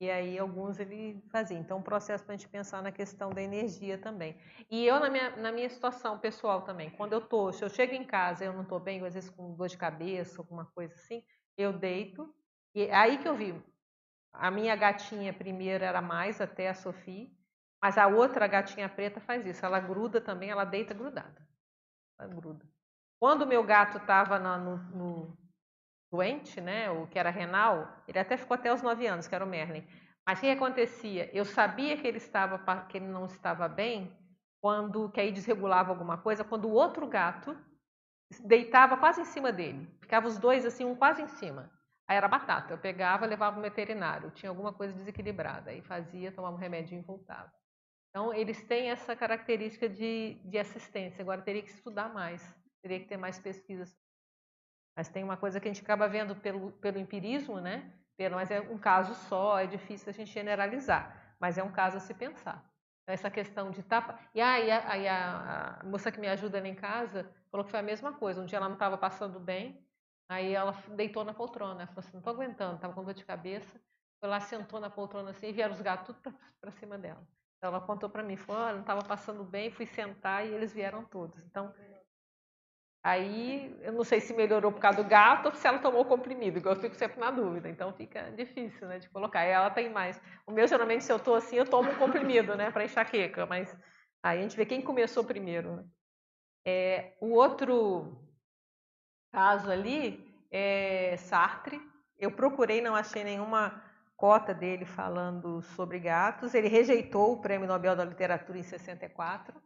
[0.00, 1.56] E aí alguns ele fazia.
[1.56, 4.36] Então, um processo para a gente pensar na questão da energia também.
[4.68, 7.94] E eu, na minha, na minha situação pessoal também, quando eu tô, se eu chego
[7.94, 10.92] em casa e eu não estou bem, às vezes com dor de cabeça, alguma coisa
[10.94, 11.22] assim,
[11.56, 12.34] eu deito.
[12.74, 13.54] E é aí que eu vi.
[14.32, 17.30] A minha gatinha primeira era mais, até a Sofia,
[17.80, 19.64] mas a outra gatinha preta faz isso.
[19.64, 21.46] Ela gruda também, ela deita grudada.
[22.18, 22.66] Ela gruda.
[23.20, 25.38] Quando o meu gato estava no, no
[26.12, 29.44] doente, né, o que era renal, ele até ficou até os nove anos, que era
[29.44, 29.82] o Merlin.
[30.26, 31.30] Mas o que acontecia?
[31.32, 34.14] Eu sabia que ele estava que ele não estava bem
[34.60, 37.56] quando que aí desregulava alguma coisa, quando o outro gato
[38.44, 39.88] deitava quase em cima dele.
[40.00, 41.70] Ficava os dois assim, um quase em cima.
[42.06, 42.72] Aí era batata.
[42.72, 44.30] Eu pegava, levava o veterinário.
[44.30, 45.70] Tinha alguma coisa desequilibrada.
[45.70, 47.50] Aí fazia, tomava um remédio e voltava.
[48.10, 51.22] Então, eles têm essa característica de, de assistência.
[51.22, 52.42] Agora, teria que estudar mais.
[52.82, 53.96] Teria que ter mais pesquisas
[54.96, 57.92] mas tem uma coisa que a gente acaba vendo pelo, pelo empirismo, né?
[58.16, 61.96] Pelo, mas é um caso só, é difícil a gente generalizar, mas é um caso
[61.96, 62.64] a se pensar.
[63.02, 64.18] Então, essa questão de tapa.
[64.34, 67.80] E aí, aí a, a, moça que me ajuda lá em casa falou que foi
[67.80, 68.40] a mesma coisa.
[68.40, 69.84] Um dia ela não estava passando bem,
[70.28, 71.82] aí ela deitou na poltrona.
[71.82, 73.80] Ela falou assim: não estou aguentando, estava com dor de cabeça.
[74.20, 77.26] Foi lá, sentou na poltrona assim e vieram os gatos tudo para cima dela.
[77.58, 81.04] Então ela contou para mim: falou, não estava passando bem, fui sentar e eles vieram
[81.04, 81.38] todos.
[81.46, 81.74] Então
[83.04, 86.58] Aí, eu não sei se melhorou por causa do gato ou se ela tomou comprimido,
[86.58, 87.68] igual eu fico sempre na dúvida.
[87.68, 89.44] Então, fica difícil, né, de colocar.
[89.44, 90.20] E ela tem mais.
[90.46, 93.44] O meu, geralmente, se eu estou assim, eu tomo um comprimido, né, para enxaqueca.
[93.44, 93.76] Mas
[94.22, 95.76] aí a gente vê quem começou primeiro.
[95.76, 95.84] Né?
[96.64, 98.16] É, o outro
[99.32, 101.80] caso ali é Sartre.
[102.16, 103.82] Eu procurei, não achei nenhuma
[104.16, 106.54] cota dele falando sobre gatos.
[106.54, 109.60] Ele rejeitou o Prêmio Nobel da Literatura em 64.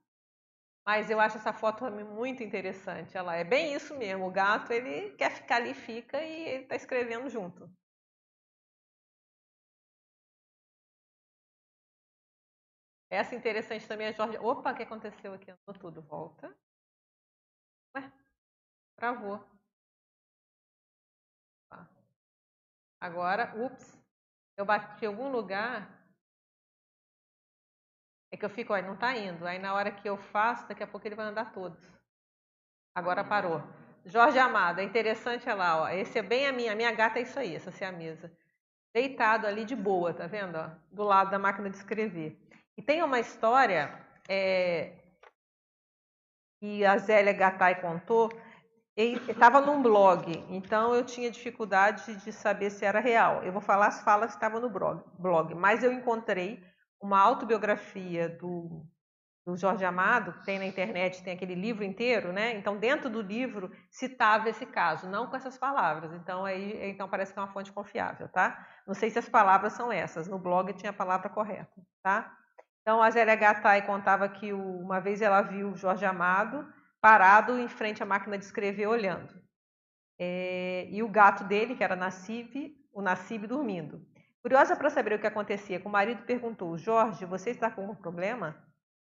[0.86, 3.16] Mas eu acho essa foto muito interessante.
[3.16, 4.26] Ela é bem isso mesmo.
[4.26, 7.68] O gato ele quer ficar ali, fica e ele está escrevendo junto.
[13.10, 14.38] Essa interessante também é Jorge.
[14.38, 15.50] Opa, o que aconteceu aqui?
[15.50, 16.02] Andou tudo.
[16.02, 16.56] Volta.
[17.94, 18.02] Ué,
[18.96, 19.38] travou.
[21.70, 21.88] Tá.
[23.00, 23.98] Agora, ups,
[24.56, 25.95] eu bati em algum lugar
[28.30, 29.46] é que eu fico, olha, não está indo.
[29.46, 31.78] Aí na hora que eu faço, daqui a pouco ele vai andar todos.
[32.94, 33.62] Agora parou.
[34.04, 35.88] Jorge Amado, é interessante olha lá, ó.
[35.88, 38.32] Esse é bem a minha, a minha gata é isso aí, essa é a mesa.
[38.94, 40.56] Deitado ali de boa, tá vendo?
[40.56, 40.70] Ó?
[40.90, 42.38] Do lado da máquina de escrever.
[42.76, 43.98] E tem uma história
[44.28, 44.92] é,
[46.60, 48.30] que a Zélia Gattai contou.
[48.96, 53.42] Estava num blog, então eu tinha dificuldade de saber se era real.
[53.42, 56.64] Eu vou falar as falas que estavam no blog, blog, mas eu encontrei
[57.00, 58.86] uma autobiografia do,
[59.46, 62.56] do Jorge Amado, que tem na internet, tem aquele livro inteiro, né?
[62.56, 66.12] Então, dentro do livro, citava esse caso, não com essas palavras.
[66.12, 68.66] Então, aí então parece que é uma fonte confiável, tá?
[68.86, 70.26] Não sei se as palavras são essas.
[70.26, 72.36] No blog tinha a palavra correta, tá?
[72.82, 76.66] Então, a Zélia Gattai contava que uma vez ela viu o Jorge Amado
[77.00, 79.32] parado em frente à máquina de escrever, olhando.
[80.18, 84.04] É, e o gato dele, que era Nassib, o Nassib dormindo.
[84.46, 88.54] Curiosa para saber o que acontecia, o marido perguntou: Jorge, você está com algum problema?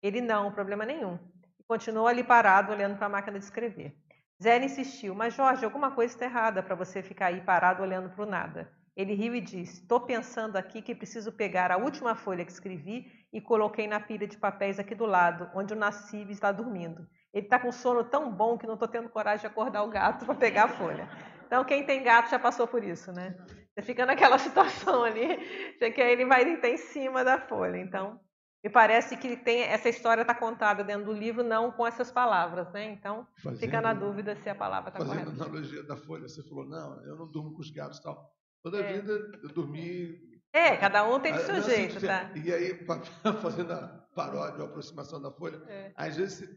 [0.02, 1.16] Ele não, problema nenhum.
[1.60, 3.96] E continuou ali parado, olhando para a máquina de escrever.
[4.42, 8.24] Zé insistiu: Mas Jorge, alguma coisa está errada para você ficar aí parado olhando para
[8.24, 8.68] o nada.
[8.96, 13.06] Ele riu e disse: Estou pensando aqui que preciso pegar a última folha que escrevi
[13.32, 17.06] e coloquei na pilha de papéis aqui do lado, onde o Nassib está dormindo.
[17.32, 20.26] Ele está com sono tão bom que não estou tendo coragem de acordar o gato
[20.26, 21.08] para pegar a folha.
[21.46, 23.36] Então, quem tem gato já passou por isso, né?
[23.78, 25.38] Você fica naquela situação ali,
[25.78, 27.76] você quer ele vai estar em cima da folha.
[27.76, 28.18] Então,
[28.62, 32.72] me parece que tem essa história está contada dentro do livro, não com essas palavras,
[32.72, 32.90] né?
[32.90, 35.26] Então, fazendo, fica na dúvida se a palavra está correta.
[35.26, 38.34] Fazendo analogia da folha, você falou, não, eu não durmo com os gatos e tal.
[38.64, 38.94] Toda é.
[38.94, 39.12] vida
[39.44, 40.26] eu dormi...
[40.52, 42.32] É, cada um tem do seu jeito, tá?
[42.34, 42.84] E aí,
[43.40, 45.92] fazendo a paródia, a aproximação da folha, é.
[45.94, 46.48] às vezes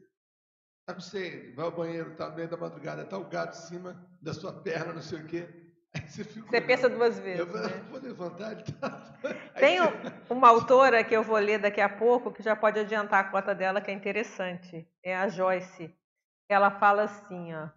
[0.88, 3.62] tá com você vai ao banheiro, tá no meio da madrugada, tá o gato em
[3.62, 5.61] cima da sua perna, não sei o quê.
[6.08, 7.40] Você, você pensa duas vezes.
[7.40, 7.84] Eu né?
[7.90, 8.52] vou levantar.
[8.54, 9.18] Ele tá...
[9.60, 9.80] Tem
[10.30, 13.54] uma autora que eu vou ler daqui a pouco, que já pode adiantar a cota
[13.54, 14.88] dela, que é interessante.
[15.04, 15.94] É a Joyce.
[16.50, 17.70] Ela fala assim, ó.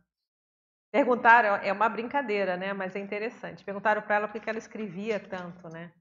[0.92, 2.72] Perguntaram, é uma brincadeira, né?
[2.72, 3.64] Mas é interessante.
[3.64, 5.92] Perguntaram para ela por que ela escrevia tanto, né?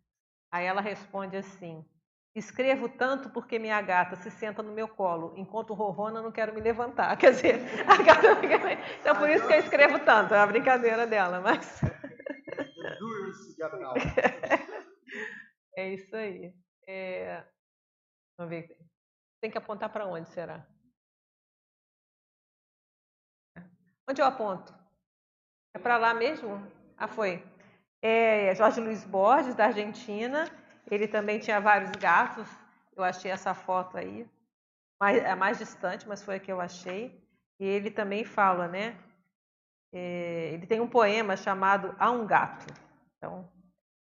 [0.52, 1.84] Aí ela responde assim:
[2.36, 6.62] Escrevo tanto porque minha gata se senta no meu colo, enquanto ronrona não quero me
[6.62, 7.16] levantar.
[7.18, 8.56] Quer dizer, a gata fica...
[9.00, 11.82] Então por isso que eu escrevo tanto, é uma brincadeira dela, mas.
[15.78, 16.54] é isso aí.
[16.88, 17.44] É...
[18.38, 18.78] Vamos ver.
[19.42, 20.66] Tem que apontar para onde será?
[24.08, 24.74] Onde eu aponto?
[25.74, 26.62] É para lá mesmo?
[26.98, 27.44] Ah, foi.
[28.02, 30.46] É Jorge Luiz Borges, da Argentina.
[30.90, 32.48] Ele também tinha vários gatos.
[32.96, 34.28] Eu achei essa foto aí.
[35.00, 37.22] Mais, é mais distante, mas foi a que eu achei.
[37.60, 38.98] E ele também fala, né?
[39.94, 42.66] É, ele tem um poema chamado A um Gato.
[43.18, 43.48] Então,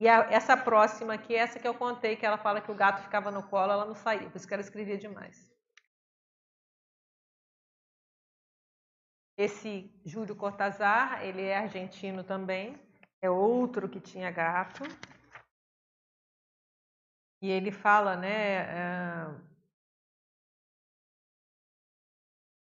[0.00, 3.02] e a, essa próxima aqui, essa que eu contei, que ela fala que o gato
[3.02, 5.54] ficava no colo, ela não saía, por isso que ela escrevia demais.
[9.38, 12.78] Esse Júlio Cortazar, ele é argentino também,
[13.22, 14.82] é outro que tinha gato.
[17.42, 18.64] E ele fala, né?
[18.64, 19.55] Uh...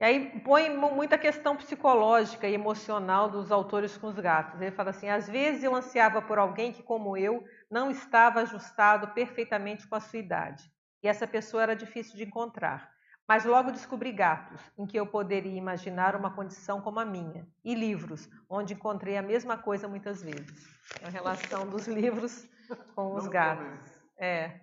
[0.02, 4.60] E aí põe muita questão psicológica e emocional dos autores com os gatos.
[4.60, 9.14] Ele fala assim: às vezes eu ansiava por alguém que, como eu, não estava ajustado
[9.14, 10.68] perfeitamente com a sua idade.
[11.04, 12.90] E essa pessoa era difícil de encontrar.
[13.28, 17.72] Mas logo descobri gatos, em que eu poderia imaginar uma condição como a minha, e
[17.72, 20.68] livros, onde encontrei a mesma coisa muitas vezes.
[21.00, 22.44] A relação dos livros
[22.96, 24.02] com os Não gatos.
[24.18, 24.62] É.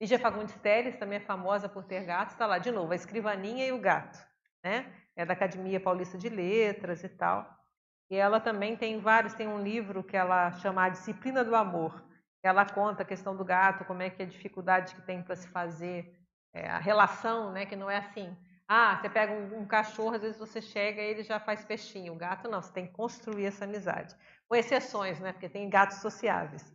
[0.00, 3.66] Lígia Fagundes Teles também é famosa por ter gatos, está lá de novo, a escrivaninha
[3.66, 4.18] e o gato,
[4.64, 4.90] né?
[5.14, 7.46] É da Academia Paulista de Letras e tal.
[8.10, 12.02] E ela também tem vários, tem um livro que ela chama A Disciplina do Amor.
[12.42, 15.36] Ela conta a questão do gato, como é que é a dificuldade que tem para
[15.36, 16.18] se fazer
[16.54, 17.66] é, a relação, né?
[17.66, 18.34] Que não é assim.
[18.66, 22.14] Ah, você pega um, um, cachorro, às vezes você chega e ele já faz peixinho.
[22.14, 24.16] O gato não, você tem que construir essa amizade.
[24.48, 25.32] Com exceções, né?
[25.32, 26.74] Porque tem gatos sociáveis.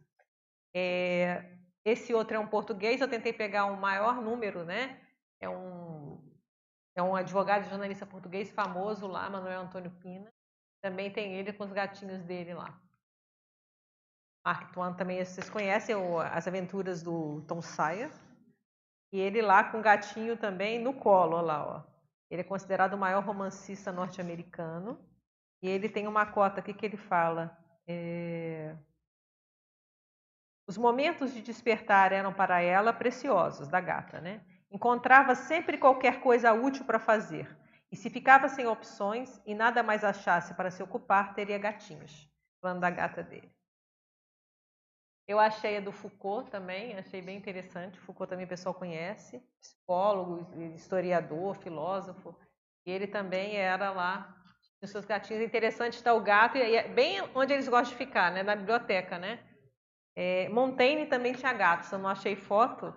[0.76, 1.55] É,
[1.86, 5.00] esse outro é um português, eu tentei pegar um maior número, né?
[5.40, 6.20] É um,
[6.96, 10.34] é um advogado e jornalista português famoso lá, Manuel Antônio Pina.
[10.82, 12.82] Também tem ele com os gatinhos dele lá.
[14.46, 15.96] Mark Twain também, vocês conhecem
[16.32, 18.12] as aventuras do Tom Sawyer.
[19.12, 21.96] E ele lá com o gatinho também no colo, olha lá, ó.
[22.30, 25.00] Ele é considerado o maior romancista norte-americano.
[25.62, 27.58] E ele tem uma cota aqui que ele fala.
[27.88, 28.76] É...
[30.68, 34.42] Os momentos de despertar eram para ela preciosos, da gata, né?
[34.72, 37.56] Encontrava sempre qualquer coisa útil para fazer.
[37.92, 42.30] E se ficava sem opções e nada mais achasse para se ocupar, teria gatinhos.
[42.60, 43.54] Falando da gata dele.
[45.28, 48.00] Eu achei a do Foucault também, achei bem interessante.
[48.00, 52.38] Foucault também o pessoal conhece, psicólogo, historiador, filósofo.
[52.86, 54.36] E ele também era lá,
[54.82, 55.44] os seus gatinhos.
[55.44, 58.44] Interessante está o gato, e é bem onde eles gostam de ficar, né?
[58.44, 59.18] na biblioteca.
[59.18, 59.40] Né?
[60.16, 62.96] É, Montaigne também tinha gatos, eu não achei foto,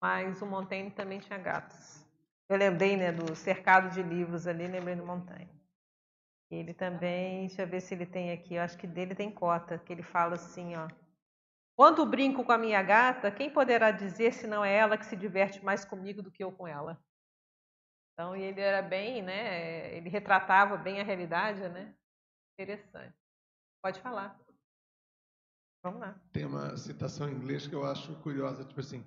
[0.00, 2.06] mas o Montaigne também tinha gatos.
[2.48, 5.60] Eu lembrei né, do cercado de livros ali, lembrei do Montaigne.
[6.50, 9.78] Ele também, deixa eu ver se ele tem aqui, eu acho que dele tem cota,
[9.78, 10.88] que ele fala assim, ó.
[11.76, 15.16] Quando brinco com a minha gata, quem poderá dizer se não é ela que se
[15.16, 17.02] diverte mais comigo do que eu com ela?
[18.12, 19.94] Então, ele era bem, né?
[19.96, 21.94] Ele retratava bem a realidade, né?
[22.58, 23.16] Interessante.
[23.82, 24.38] Pode falar.
[25.82, 26.14] Vamos lá.
[26.32, 29.04] Tem uma citação em inglês que eu acho curiosa, tipo assim,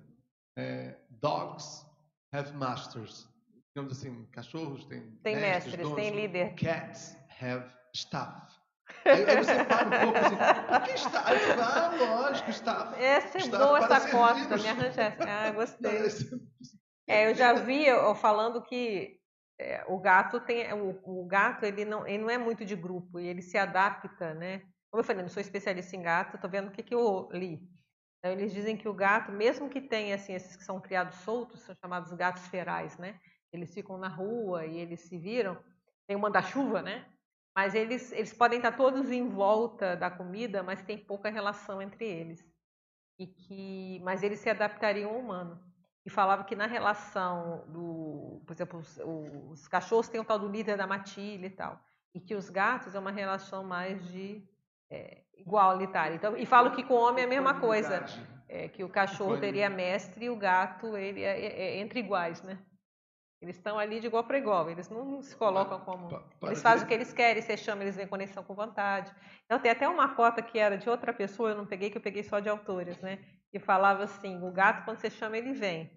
[0.56, 1.86] é, dogs
[2.32, 3.28] have masters.
[3.74, 6.54] Digamos assim, cachorros têm tem mestres, mestres tem líder.
[6.54, 8.54] Cats have staff.
[9.04, 10.36] Aí, aí você para um pouco assim,
[10.68, 11.28] por que está?
[11.28, 12.94] Aí você fala, ah, lógico, está.
[12.98, 15.22] Essa é boa essa costa, me arranjasse.
[15.22, 16.00] Ah, gostei.
[17.06, 19.18] É, eu já vi eu falando que
[19.58, 20.72] é, o gato tem.
[20.72, 24.34] O, o, gato ele não, ele não é muito de grupo e ele se adapta,
[24.34, 24.62] né?
[24.94, 27.68] Como eu falei, não sou especialista em gato, estou vendo o que, que eu li.
[28.20, 31.62] Então, eles dizem que o gato, mesmo que tenha assim, esses que são criados soltos,
[31.62, 33.18] são chamados gatos ferais, né?
[33.52, 35.60] Eles ficam na rua e eles se viram.
[36.06, 37.12] Tem o manda-chuva, né?
[37.56, 42.04] Mas eles, eles podem estar todos em volta da comida, mas tem pouca relação entre
[42.04, 42.48] eles.
[43.18, 45.60] E que, mas eles se adaptariam ao humano.
[46.06, 49.00] E falava que na relação do, por exemplo, os,
[49.50, 51.84] os cachorros têm o tal do líder da matilha e tal,
[52.14, 54.53] e que os gatos é uma relação mais de
[54.90, 56.14] é, igualitária.
[56.14, 58.04] Então, e falo que com o homem é a mesma coisa,
[58.48, 62.42] é, que o cachorro teria mestre e o gato ele é, é, é entre iguais,
[62.42, 62.58] né?
[63.44, 66.08] Eles estão ali de igual para igual, eles não se colocam como.
[66.42, 69.14] Eles fazem o que eles querem, você chama, eles vêm conexão com vontade.
[69.44, 72.02] Então, tem até uma cota que era de outra pessoa, eu não peguei, que eu
[72.02, 73.18] peguei só de autores, né?
[73.50, 75.90] Que falava assim: o gato, quando você chama, ele vem.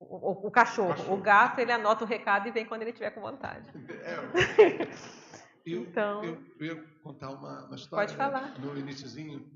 [0.00, 0.94] O, o, o cachorro.
[0.94, 1.14] cachorro.
[1.14, 3.70] O gato, ele anota o recado e vem quando ele tiver com vontade.
[4.02, 5.25] É.
[5.66, 8.06] Eu, então, eu, eu ia contar uma, uma história.
[8.06, 8.52] Pode falar.
[8.52, 9.50] Né, no iníciozinho.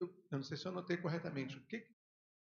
[0.00, 1.56] Eu, eu, não sei se eu anotei corretamente.
[1.56, 1.94] O que, que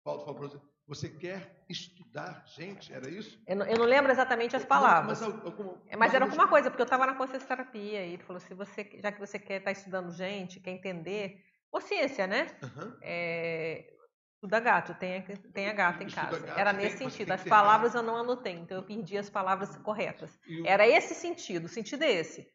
[0.04, 0.60] Paulo falou para você?
[0.88, 2.92] Você quer estudar gente?
[2.92, 3.40] Era isso?
[3.46, 5.22] Eu não, eu não lembro exatamente as palavras.
[5.22, 8.24] Mas, algum, é, mas era alguma coisa, porque eu estava na consciência terapia e ele
[8.24, 12.26] falou: se você, já que você quer estar tá estudando gente, quer entender, ou ciência,
[12.26, 12.48] né?
[12.64, 12.98] Uhum.
[13.04, 13.94] É,
[14.42, 15.22] Estuda gato, tenha,
[15.54, 16.40] tenha gato em casa.
[16.40, 17.32] Gato, Era nesse tem, sentido.
[17.32, 18.02] As palavras gato.
[18.02, 20.40] eu não anotei, então eu perdi as palavras corretas.
[20.66, 22.50] Era esse sentido, o sentido é esse.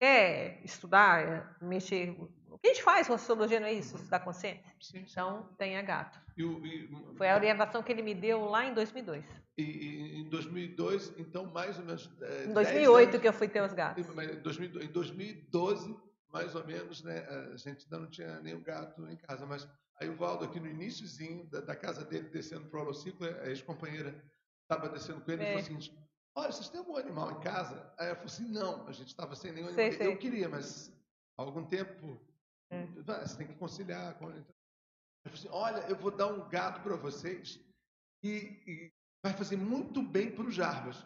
[0.00, 2.10] Quer estudar, é, mexer.
[2.50, 3.96] O que a gente faz com a sociologia não é isso?
[3.96, 4.64] Estudar consciência?
[4.80, 5.04] Sim.
[5.10, 6.20] Então, tenha gato.
[6.36, 9.24] E, e, Foi a orientação que ele me deu lá em 2002.
[9.56, 12.10] E, e em 2002, então, mais ou menos.
[12.20, 14.06] É, em 2008 anos, que eu fui ter os gatos.
[14.06, 15.96] Em 2012,
[16.32, 19.68] mais ou menos, né, a gente ainda não tinha nenhum gato em casa, mas
[20.00, 23.48] Aí o Valdo, aqui no iníciozinho da, da casa dele, descendo para o holociclo, a
[23.48, 24.14] ex-companheira
[24.62, 25.58] estava descendo com ele é.
[25.58, 26.03] e falou assim,
[26.34, 27.92] olha, vocês têm algum animal em casa?
[27.98, 29.98] Aí ela falou assim, não, a gente estava sem nenhum sei, animal.
[29.98, 30.06] Sei.
[30.14, 30.92] Eu queria, mas
[31.38, 32.20] há algum tempo
[32.70, 32.86] é.
[32.86, 34.14] você tem que conciliar.
[34.14, 34.30] Com...
[34.30, 34.44] Ele
[35.24, 37.60] falou assim, olha, eu vou dar um gato para vocês
[38.22, 38.92] e, e,
[39.24, 41.04] vai fazer muito bem para o Jarbas.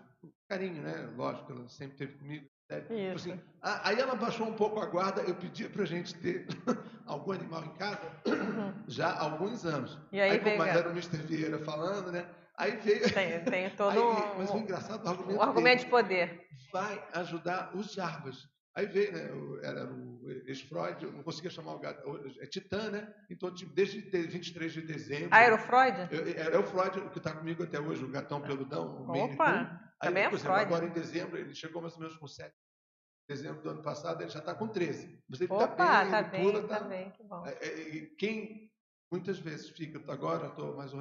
[0.49, 1.13] Carinho, né?
[1.17, 2.49] Lógico, ela sempre teve comigo.
[2.71, 6.47] É, assim, aí ela baixou um pouco a guarda, eu pedi para a gente ter
[7.07, 8.85] algum animal em casa uhum.
[8.87, 9.99] já há alguns anos.
[10.13, 11.17] E aí, aí mas era o Mr.
[11.17, 12.29] Vieira falando, né?
[12.59, 13.13] Aí veio.
[13.15, 15.39] Tem, tem todo aí, Mas o engraçado o argumento.
[15.39, 16.47] O argumento de poder.
[16.73, 18.49] Vai ajudar os Jarbas.
[18.75, 19.29] Aí veio, né?
[19.63, 22.01] Era o ex-Freud, eu não conseguia chamar o gato.
[22.41, 23.13] É Titã, né?
[23.31, 25.29] Então, tipo, desde 23 de dezembro.
[25.33, 25.97] Ah, era o Freud?
[26.37, 29.05] Era o Freud, que está comigo até hoje, o gatão peludão.
[29.05, 29.81] O Opa!
[30.01, 30.61] Aí, também é Freud.
[30.61, 32.51] Agora em dezembro, ele chegou mais ou menos com 7.
[32.51, 35.25] Em dezembro do ano passado, ele já está com 13.
[35.29, 37.47] Mas ele está bem, tá bem, pula, tá, tá bem, que bom.
[37.47, 38.71] É, é, quem
[39.11, 40.93] muitas vezes fica, agora estou mais,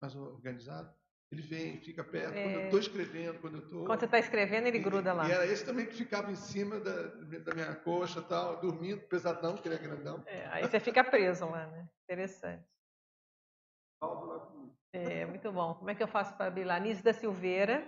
[0.00, 0.92] mais organizado,
[1.30, 2.36] ele vem, fica perto.
[2.36, 2.42] É...
[2.42, 3.84] Quando eu estou escrevendo, quando eu estou.
[3.84, 5.28] Quando você está escrevendo, ele e, gruda lá.
[5.28, 9.56] E era esse também que ficava em cima da, da minha coxa tal, dormindo, pesadão,
[9.56, 10.22] que ele é grandão.
[10.26, 11.88] É, aí você fica preso lá, né?
[12.04, 12.64] Interessante.
[14.92, 15.74] É, muito bom.
[15.74, 16.78] Como é que eu faço para abrir lá?
[16.78, 17.86] Nise da Silveira.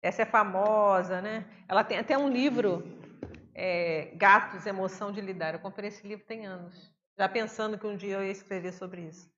[0.00, 1.44] Essa é famosa, né?
[1.68, 2.84] Ela tem até um livro,
[3.52, 5.54] é, Gatos, Emoção de Lidar.
[5.54, 6.94] Eu comprei esse livro tem anos.
[7.18, 9.28] Já pensando que um dia eu ia escrever sobre isso.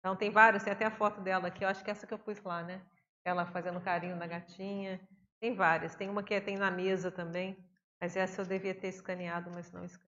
[0.00, 2.14] Então tem vários, tem até a foto dela aqui, eu acho que é essa que
[2.14, 2.80] eu pus lá, né?
[3.24, 5.00] Ela fazendo carinho na gatinha.
[5.40, 7.56] Tem várias, tem uma que é, tem na mesa também,
[8.00, 10.16] mas essa eu devia ter escaneado, mas não escaneei.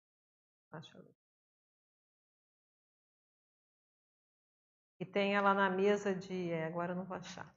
[5.01, 6.51] E tem ela na mesa de.
[6.53, 7.53] É, agora eu não vou achar.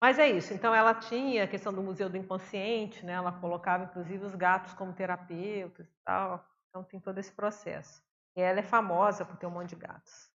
[0.00, 0.52] Mas é isso.
[0.52, 3.14] Então ela tinha a questão do Museu do Inconsciente, né?
[3.14, 6.44] Ela colocava inclusive os gatos como terapeutas e tal.
[6.68, 8.02] Então tem todo esse processo.
[8.36, 10.30] E ela é famosa por ter um monte de gatos.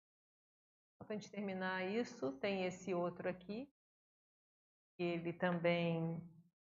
[0.99, 3.71] Para a gente terminar isso, tem esse outro aqui.
[4.99, 6.21] Ele também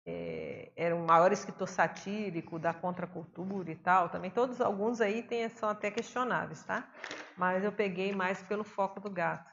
[0.06, 4.10] é, era o maior escritor satírico da contracultura e tal.
[4.10, 6.90] Também todos, alguns aí tem, são até questionáveis, tá?
[7.38, 9.50] Mas eu peguei mais pelo foco do gato.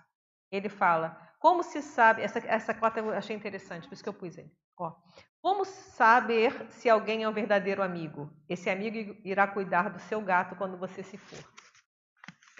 [0.50, 4.14] Ele fala, como se sabe, essa, essa cota eu achei interessante, por isso que eu
[4.14, 4.50] pus ele.
[4.78, 4.94] Ó,
[5.40, 8.32] como saber se alguém é um verdadeiro amigo?
[8.48, 11.57] Esse amigo irá cuidar do seu gato quando você se for.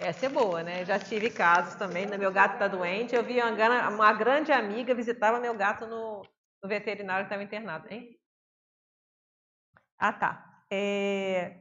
[0.01, 0.85] Essa é boa, né?
[0.85, 2.17] Já tive casos também, né?
[2.17, 3.17] meu gato está doente.
[3.17, 6.23] Eu vi uma, uma, grande amiga visitava meu gato no,
[6.63, 8.17] no veterinário que estava internado, hein?
[9.99, 10.65] Ah, tá.
[10.71, 11.59] É...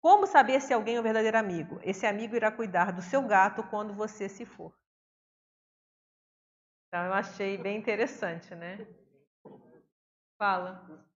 [0.00, 1.78] Como saber se alguém é um verdadeiro amigo?
[1.82, 4.72] Esse amigo irá cuidar do seu gato quando você se for.
[6.88, 8.86] Então, eu achei bem interessante, né?
[10.38, 11.06] Fala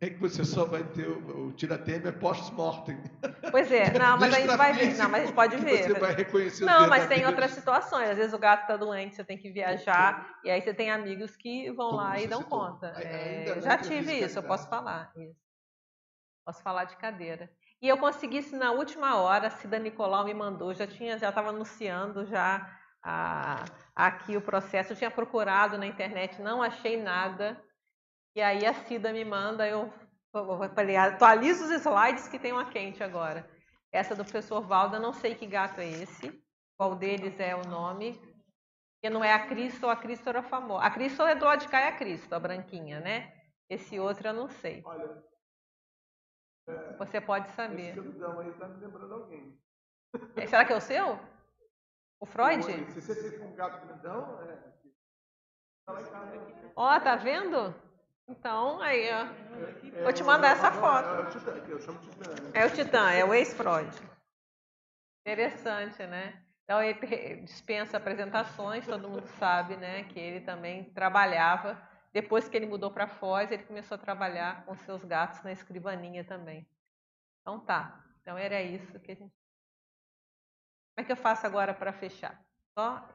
[0.00, 3.02] é que você só vai ter o, o tira-temer post-mortem.
[3.50, 5.84] Pois é, não, mas a gente vai ver, não, mas a gente pode ver.
[5.84, 8.10] Você vai reconhecer Não, mas tem outras situações.
[8.10, 11.34] Às vezes o gato está doente, você tem que viajar, e aí você tem amigos
[11.36, 12.58] que vão Como lá e dão citou.
[12.60, 12.88] conta.
[12.96, 15.12] É, já tive isso, eu posso falar.
[15.16, 15.40] Isso.
[16.44, 17.50] Posso falar de cadeira.
[17.80, 21.28] E eu consegui isso na última hora, a Cida Nicolau me mandou, já tinha, já
[21.28, 22.70] estava anunciando já
[23.02, 27.60] a, aqui o processo, eu tinha procurado na internet, não achei nada.
[28.36, 29.90] E aí a Cida me manda, eu
[30.74, 33.48] falei, atualiza os slides que tem uma quente agora.
[33.90, 36.30] Essa do professor Valda, não sei que gato é esse,
[36.76, 38.20] qual deles é o nome,
[39.00, 40.84] que não é a Cristo, a Cristo era famosa.
[40.84, 43.32] A Cristo é do cá é a Cristo, a branquinha, né?
[43.70, 44.82] Esse outro eu não sei.
[44.84, 45.24] Olha,
[46.68, 47.96] é, Você pode saber.
[47.96, 49.58] Esse aí tá me lembrando alguém.
[50.36, 51.18] É, será que é o seu?
[52.20, 52.62] O Freud?
[52.92, 54.76] Se você fez com um gato grandão, é.
[55.86, 55.94] Tá
[56.74, 57.85] Ó, oh, tá vendo?
[58.28, 60.02] Então, aí, ó.
[60.02, 61.08] Vou te mandar essa foto.
[61.08, 62.30] É o Titã, eu chamo Titã.
[62.30, 62.50] Né?
[62.54, 63.90] É o Titã, é o ex-Freud.
[65.24, 66.42] Interessante, né?
[66.64, 70.04] Então, ele dispensa apresentações, todo mundo sabe, né?
[70.04, 71.80] Que ele também trabalhava
[72.16, 76.24] Depois que ele mudou para Foz, ele começou a trabalhar com seus gatos na escrivaninha
[76.24, 76.66] também.
[77.42, 78.02] Então tá.
[78.22, 79.34] Então era isso que a gente.
[80.94, 82.42] Como é que eu faço agora para fechar?
[82.72, 83.06] Só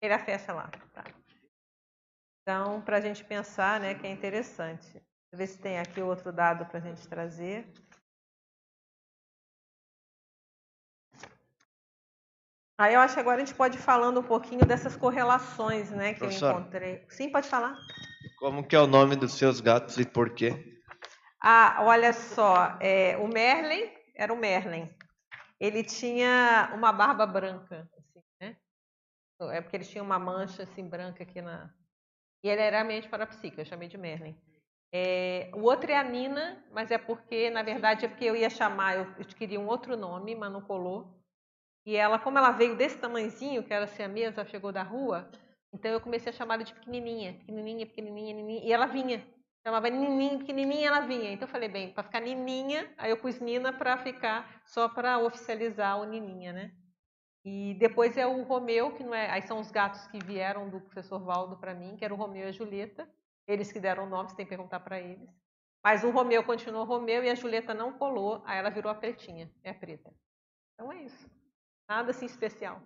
[0.00, 0.70] ele a fecha lá.
[0.94, 1.02] Tá.
[2.42, 4.92] Então, para a gente pensar, né, que é interessante.
[4.92, 7.72] Deixa eu ver se tem aqui outro dado para a gente trazer.
[12.78, 16.14] Aí eu acho que agora a gente pode ir falando um pouquinho dessas correlações, né,
[16.14, 17.06] que eu encontrei.
[17.08, 17.76] Sim, pode falar.
[18.38, 20.80] Como que é o nome dos seus gatos e por quê?
[21.40, 24.92] Ah, olha só, é, o Merlin era o Merlin.
[25.60, 28.56] Ele tinha uma barba branca, assim, né?
[29.52, 31.72] É porque ele tinha uma mancha assim branca aqui na.
[32.42, 34.36] E ele era mente parapsíquico, eu chamei de Merlin.
[34.92, 38.50] É, o outro é a Nina, mas é porque, na verdade, é porque eu ia
[38.50, 41.06] chamar, eu, eu queria um outro nome, mas não colou.
[41.86, 45.30] E ela, como ela veio desse tamanhozinho, que era assim a mesa, chegou da rua,
[45.72, 49.24] então eu comecei a chamar ela de pequenininha, pequenininha, pequenininha, pequenininha, e ela vinha.
[49.66, 51.32] Chamava Nininha, pequenininha, ela vinha.
[51.32, 55.18] Então eu falei, bem, para ficar Nininha, aí eu pus Nina para ficar, só para
[55.18, 56.72] oficializar o Nininha, né?
[57.44, 59.30] E depois é o Romeu, que não é.
[59.30, 62.44] Aí são os gatos que vieram do professor Valdo para mim, que era o Romeu
[62.46, 63.08] e a Julieta.
[63.46, 65.28] Eles que deram o nome, você tem que perguntar para eles.
[65.82, 69.50] Mas o Romeu continuou Romeu e a Julieta não colou, aí ela virou a pretinha,
[69.64, 70.14] é a preta.
[70.74, 71.28] Então é isso.
[71.88, 72.80] Nada assim especial.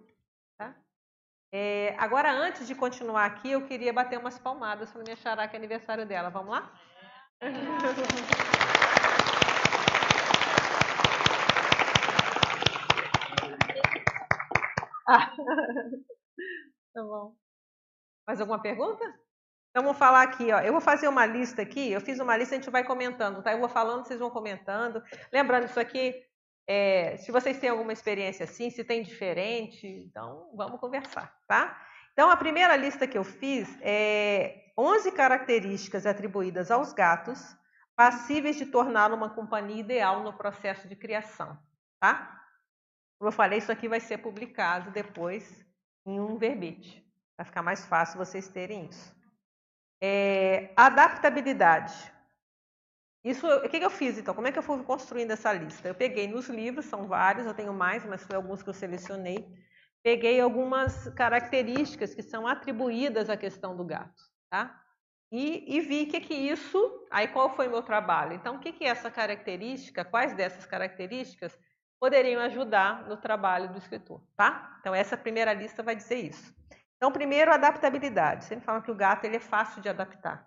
[0.57, 0.75] Tá?
[1.53, 5.55] É, agora, antes de continuar aqui, eu queria bater umas palmadas para minha xará, que
[5.55, 6.31] é aniversário dela.
[6.31, 6.73] Vamos lá?
[16.95, 17.35] tá bom.
[18.27, 19.05] Mais alguma pergunta?
[19.71, 20.61] Então, vamos falar aqui, ó.
[20.61, 21.93] Eu vou fazer uma lista aqui.
[21.93, 23.53] Eu fiz uma lista, a gente vai comentando, tá?
[23.53, 25.03] Eu vou falando, vocês vão comentando.
[25.33, 26.15] Lembrando, isso aqui
[26.69, 31.81] é, se vocês têm alguma experiência assim, se tem diferente, então vamos conversar, tá?
[32.13, 37.57] Então, a primeira lista que eu fiz é 11 características atribuídas aos gatos
[37.95, 41.57] passíveis de torná-lo uma companhia ideal no processo de criação,
[42.01, 42.43] tá?
[43.19, 45.65] Como eu falei, isso aqui vai ser publicado depois
[46.05, 47.05] em um verbete,
[47.37, 49.15] vai ficar mais fácil vocês terem isso.
[50.01, 52.13] É, adaptabilidade.
[53.25, 54.35] Isso, o que, eu fiz então?
[54.35, 55.89] Como é que eu fui construindo essa lista?
[55.89, 59.45] Eu peguei nos livros, são vários, eu tenho mais, mas foi alguns que eu selecionei.
[60.01, 64.81] Peguei algumas características que são atribuídas à questão do gato, tá?
[65.33, 68.35] E, e vi que que isso, aí qual foi o meu trabalho?
[68.35, 71.59] Então, o que que é essa característica, quais dessas características
[71.99, 74.77] poderiam ajudar no trabalho do escritor, tá?
[74.81, 76.55] Então, essa primeira lista vai dizer isso.
[76.97, 78.45] Então, primeiro, adaptabilidade.
[78.45, 80.47] Sempre falam que o gato ele é fácil de adaptar.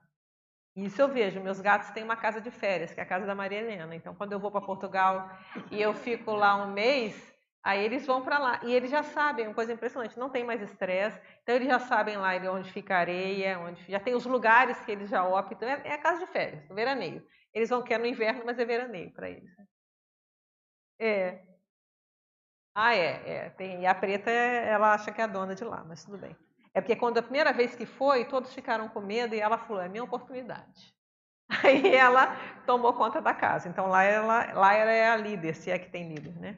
[0.75, 1.41] Isso eu vejo.
[1.41, 3.95] Meus gatos têm uma casa de férias, que é a casa da Maria Helena.
[3.95, 5.29] Então, quando eu vou para Portugal
[5.71, 8.59] e eu fico lá um mês, aí eles vão para lá.
[8.63, 11.19] E eles já sabem, uma coisa impressionante, não tem mais estresse.
[11.43, 15.09] Então, eles já sabem lá onde fica areia, onde já tem os lugares que eles
[15.09, 15.67] já optam.
[15.67, 17.25] É, é a casa de férias, no veraneio.
[17.53, 19.51] Eles vão querer no inverno, mas é veraneio para eles.
[20.99, 21.39] É.
[22.75, 23.29] Ah, é.
[23.29, 23.49] é.
[23.51, 26.35] Tem, e a preta, ela acha que é a dona de lá, mas tudo bem.
[26.73, 29.81] É porque quando a primeira vez que foi, todos ficaram com medo e ela falou:
[29.81, 30.93] é minha oportunidade.
[31.63, 32.35] Aí ela
[32.65, 33.67] tomou conta da casa.
[33.69, 36.57] Então lá ela, lá ela é a líder, se é que tem líder, né?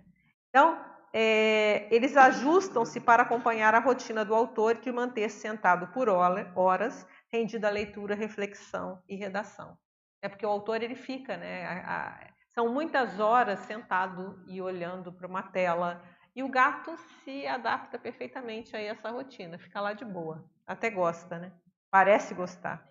[0.49, 0.83] Então
[1.13, 7.67] é, eles ajustam-se para acompanhar a rotina do autor que manter-se sentado por horas, rendido
[7.67, 9.77] a leitura, reflexão e redação.
[10.21, 11.65] É porque o autor ele fica, né?
[11.65, 16.03] A, a, são muitas horas sentado e olhando para uma tela,
[16.35, 20.43] e o gato se adapta perfeitamente a essa rotina, fica lá de boa.
[20.65, 21.51] Até gosta, né?
[21.89, 22.87] Parece gostar.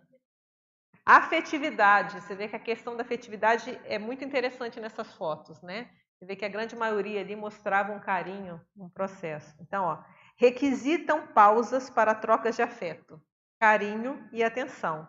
[1.05, 5.91] Afetividade, você vê que a questão da afetividade é muito interessante nessas fotos, né?
[6.15, 9.57] Você vê que a grande maioria ali mostrava um carinho no processo.
[9.61, 10.05] Então, ó,
[10.37, 13.21] requisitam pausas para trocas de afeto,
[13.59, 15.09] carinho e atenção,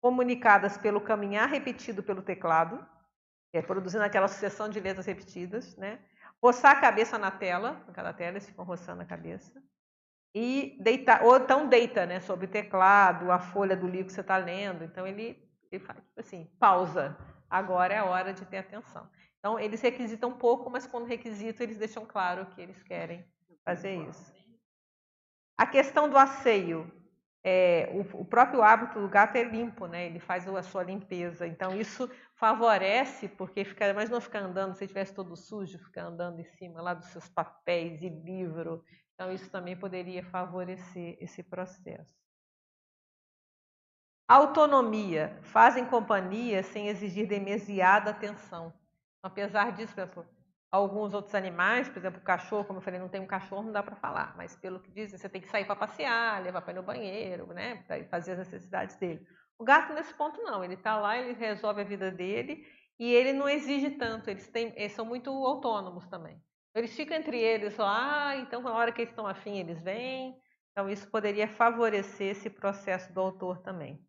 [0.00, 2.84] comunicadas pelo caminhar repetido pelo teclado,
[3.52, 5.98] é, produzindo aquela sucessão de letras repetidas, né?
[6.42, 9.62] roçar a cabeça na tela, naquela tela eles ficam roçando a cabeça,
[10.34, 14.20] e deitar, ou então deita, né, sobre o teclado, a folha do livro que você
[14.20, 15.36] está lendo, então ele,
[15.70, 17.16] ele faz tipo assim, pausa,
[17.48, 19.08] agora é a hora de ter atenção.
[19.38, 23.24] Então eles requisitam um pouco, mas quando requisitam eles deixam claro que eles querem
[23.64, 24.32] fazer isso.
[25.58, 26.90] A questão do asseio,
[27.42, 30.06] é, o, o, próprio hábito do gato é limpo, né?
[30.06, 31.46] Ele faz a sua limpeza.
[31.46, 32.10] Então isso
[32.40, 36.80] favorece, porque fica, mas não ficar andando, se estivesse todo sujo, ficar andando em cima
[36.80, 38.82] lá dos seus papéis e livro.
[39.14, 42.18] Então isso também poderia favorecer esse processo.
[44.26, 48.72] Autonomia, fazem companhia sem exigir demasiada atenção.
[49.22, 50.26] Apesar disso, por exemplo,
[50.70, 53.72] alguns outros animais, por exemplo, o cachorro, como eu falei, não tem um cachorro, não
[53.72, 56.72] dá para falar, mas pelo que dizem, você tem que sair para passear, levar para
[56.72, 59.26] ir no banheiro, né, fazer as necessidades dele.
[59.60, 60.64] O gato, nesse ponto, não.
[60.64, 62.66] Ele está lá, ele resolve a vida dele
[62.98, 64.30] e ele não exige tanto.
[64.30, 66.42] Eles, têm, eles são muito autônomos também.
[66.74, 70.34] Eles ficam entre eles lá, então na hora que eles estão afim, eles vêm.
[70.72, 74.02] Então, isso poderia favorecer esse processo do autor também.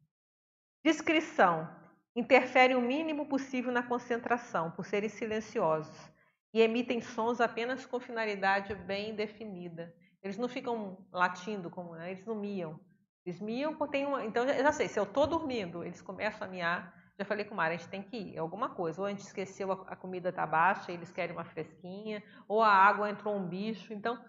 [0.85, 1.67] Descrição.
[2.15, 6.09] Interfere o mínimo possível na concentração, por serem silenciosos,
[6.53, 9.93] e emitem sons apenas com finalidade bem definida.
[10.23, 12.11] Eles não ficam latindo, como né?
[12.11, 12.79] eles não miam.
[13.25, 14.25] Eles miam, tem uma.
[14.25, 17.01] Então, eu já sei, se eu estou dormindo, eles começam a miar.
[17.17, 18.99] Já falei com o Mara, a gente tem que ir, alguma coisa.
[19.01, 23.09] Ou a gente esqueceu, a, comida está baixa, eles querem uma fresquinha, ou a água
[23.09, 23.93] entrou um bicho.
[23.93, 24.19] Então,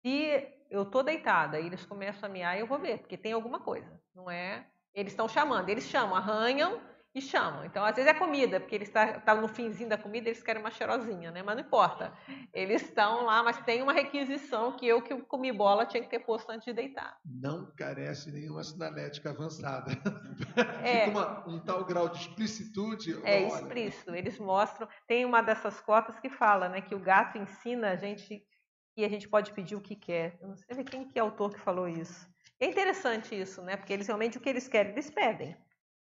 [0.00, 3.60] se eu estou deitada e eles começam a miar, eu vou ver, porque tem alguma
[3.60, 4.00] coisa.
[4.14, 4.66] Não é.
[4.94, 6.80] Eles estão chamando, eles chamam, arranham
[7.14, 7.64] e chamam.
[7.64, 10.42] Então, às vezes é comida, porque eles estão tá, tá no finzinho da comida, eles
[10.42, 11.42] querem uma cheirosinha, né?
[11.42, 12.12] Mas não importa.
[12.52, 16.20] Eles estão lá, mas tem uma requisição que eu que comi bola tinha que ter
[16.20, 17.18] posto antes de deitar.
[17.24, 19.90] Não carece nenhuma sinalética avançada.
[20.82, 21.06] É.
[21.06, 23.12] Fica uma, um tal grau de explicitude.
[23.24, 23.46] É olha.
[23.46, 24.14] explícito.
[24.14, 24.88] Eles mostram.
[25.06, 28.42] Tem uma dessas cotas que fala, né, que o gato ensina a gente
[28.94, 30.38] que a gente pode pedir o que quer.
[30.40, 32.28] Eu não sei quem que é o autor que falou isso.
[32.58, 33.76] É interessante isso, né?
[33.76, 35.56] Porque eles realmente o que eles querem, eles pedem.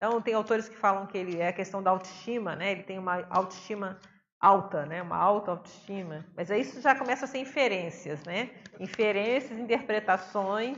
[0.06, 2.72] Então, tem autores que falam que ele é a questão da autoestima, né?
[2.72, 3.98] Ele tem uma autoestima
[4.38, 5.00] alta, né?
[5.00, 6.26] Uma alta autoestima.
[6.36, 8.50] Mas aí isso já começa a ser inferências, né?
[8.78, 10.76] Inferências, interpretações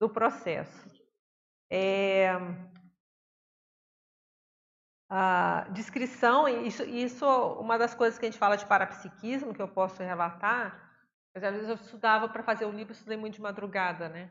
[0.00, 0.84] do processo.
[1.70, 2.32] É...
[5.08, 7.24] A descrição, isso, isso
[7.60, 10.90] uma das coisas que a gente fala de parapsiquismo, que eu posso relatar,
[11.32, 14.28] mas às vezes eu estudava para fazer o livro, estudei muito de madrugada, né?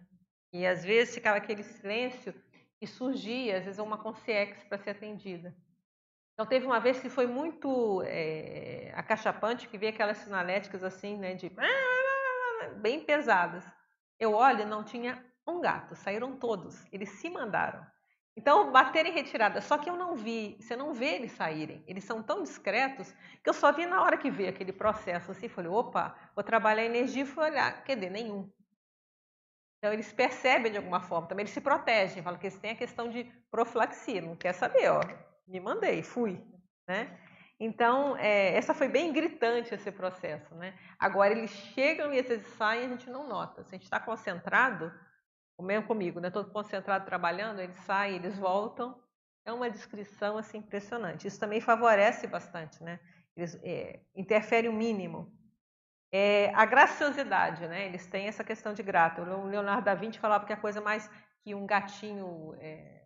[0.52, 2.36] E às vezes ficava aquele silêncio
[2.82, 5.56] e surgia, às vezes, uma concierge para ser atendida.
[6.34, 11.34] Então, teve uma vez que foi muito é, acachapante, que veio aquelas sinaléticas assim, né,
[11.34, 11.52] de
[12.82, 13.66] bem pesadas.
[14.20, 17.86] Eu olho, não tinha um gato, saíram todos, eles se mandaram.
[18.38, 22.04] Então, bater em retirada, só que eu não vi, você não vê eles saírem, eles
[22.04, 25.72] são tão discretos que eu só vi na hora que veio aquele processo assim, falei,
[25.72, 28.52] opa, vou trabalhar energia e fui olhar, quer dizer, nenhum.
[29.78, 32.76] Então, eles percebem de alguma forma, também eles se protegem, falam que eles têm a
[32.76, 35.02] questão de profilaxia, não quer saber, ó,
[35.48, 36.44] me mandei, fui,
[36.88, 37.20] né?
[37.60, 40.78] Então, é, essa foi bem gritante esse processo, né?
[41.00, 43.64] Agora, eles chegam e às vezes saem e a gente não nota.
[43.64, 44.92] Se a gente está concentrado,
[45.58, 46.28] o mesmo comigo, né?
[46.28, 49.02] Estou concentrado trabalhando, eles saem, eles voltam.
[49.46, 51.28] É uma descrição assim impressionante.
[51.28, 53.00] Isso também favorece bastante, né?
[53.38, 55.32] Eles é, interfere o mínimo
[56.12, 57.86] é, a graciosidade, né?
[57.86, 59.22] Eles têm essa questão de grato.
[59.22, 61.10] O Leonardo da Vinci falava que a coisa mais
[61.44, 63.06] que um gatinho é,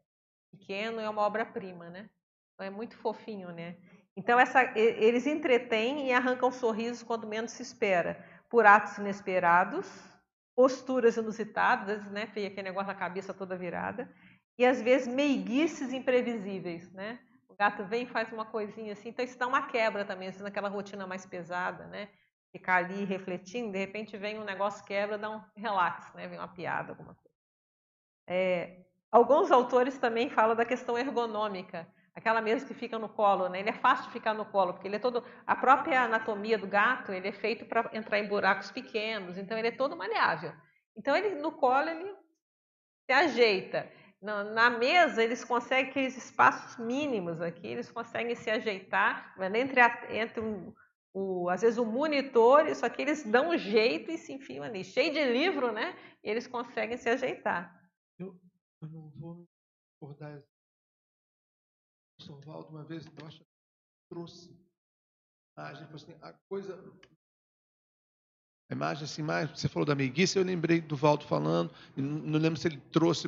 [0.51, 2.09] pequeno é uma obra-prima, né?
[2.53, 3.77] Então é muito fofinho, né?
[4.15, 9.87] Então essa, eles entretêm e arrancam sorrisos quando menos se espera, por atos inesperados,
[10.55, 12.27] posturas inusitadas, né?
[12.27, 14.13] Feia aquele negócio da cabeça toda virada,
[14.57, 17.19] e às vezes meiguices imprevisíveis, né?
[17.47, 20.43] O gato vem e faz uma coisinha assim, então isso dá uma quebra também, assim,
[20.43, 22.09] naquela rotina mais pesada, né?
[22.51, 26.27] Ficar ali refletindo, de repente vem um negócio quebra, dá um relax, né?
[26.27, 27.29] Vem uma piada, alguma coisa.
[28.27, 33.59] É, alguns autores também falam da questão ergonômica, aquela mesa que fica no colo, né?
[33.59, 36.67] Ele é fácil de ficar no colo, porque ele é todo a própria anatomia do
[36.67, 40.53] gato, ele é feito para entrar em buracos pequenos, então ele é todo maleável.
[40.97, 42.13] Então ele no colo ele
[43.05, 43.89] se ajeita.
[44.21, 50.07] Na, na mesa eles conseguem aqueles espaços mínimos aqui, eles conseguem se ajeitar entre, a,
[50.09, 50.73] entre um,
[51.13, 54.83] o, às vezes o monitor, só que eles dão um jeito e se enfiam ali.
[54.83, 55.97] Cheio de livro, né?
[56.23, 57.89] E eles conseguem se ajeitar.
[58.17, 58.39] Eu,
[58.81, 59.47] eu não vou me
[59.93, 60.43] recordar.
[62.19, 63.45] O Sorvaldo, uma vez, que
[64.09, 64.55] trouxe
[65.57, 66.93] a imagem, assim, a coisa.
[68.71, 72.59] A imagem assim, mais, você falou da meiguice, eu lembrei do Valdo falando, não lembro
[72.59, 73.27] se ele trouxe,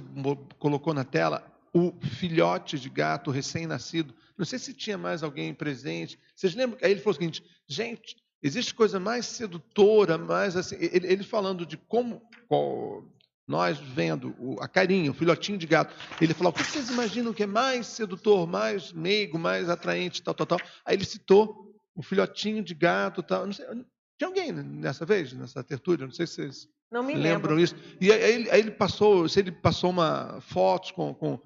[0.60, 4.14] colocou na tela, o filhote de gato recém-nascido.
[4.42, 6.18] Não sei se tinha mais alguém presente.
[6.36, 6.80] Vocês lembram?
[6.82, 10.76] Aí ele falou o seguinte: gente, existe coisa mais sedutora, mais assim.
[10.80, 13.06] Ele, ele falando de como qual,
[13.48, 15.94] nós vendo o, a carinha, o filhotinho de gato.
[16.20, 20.34] Ele falou: o que vocês imaginam que é mais sedutor, mais meigo, mais atraente, tal,
[20.34, 20.60] tal, tal.
[20.84, 23.46] Aí ele citou o filhotinho de gato, tal.
[23.46, 23.64] Não sei,
[24.18, 26.08] tinha alguém nessa vez, nessa tertúlia?
[26.08, 27.60] Não sei se vocês não me lembram lembro.
[27.60, 27.76] isso.
[28.02, 31.40] E aí, aí, ele passou, se ele passou uma fotos com, com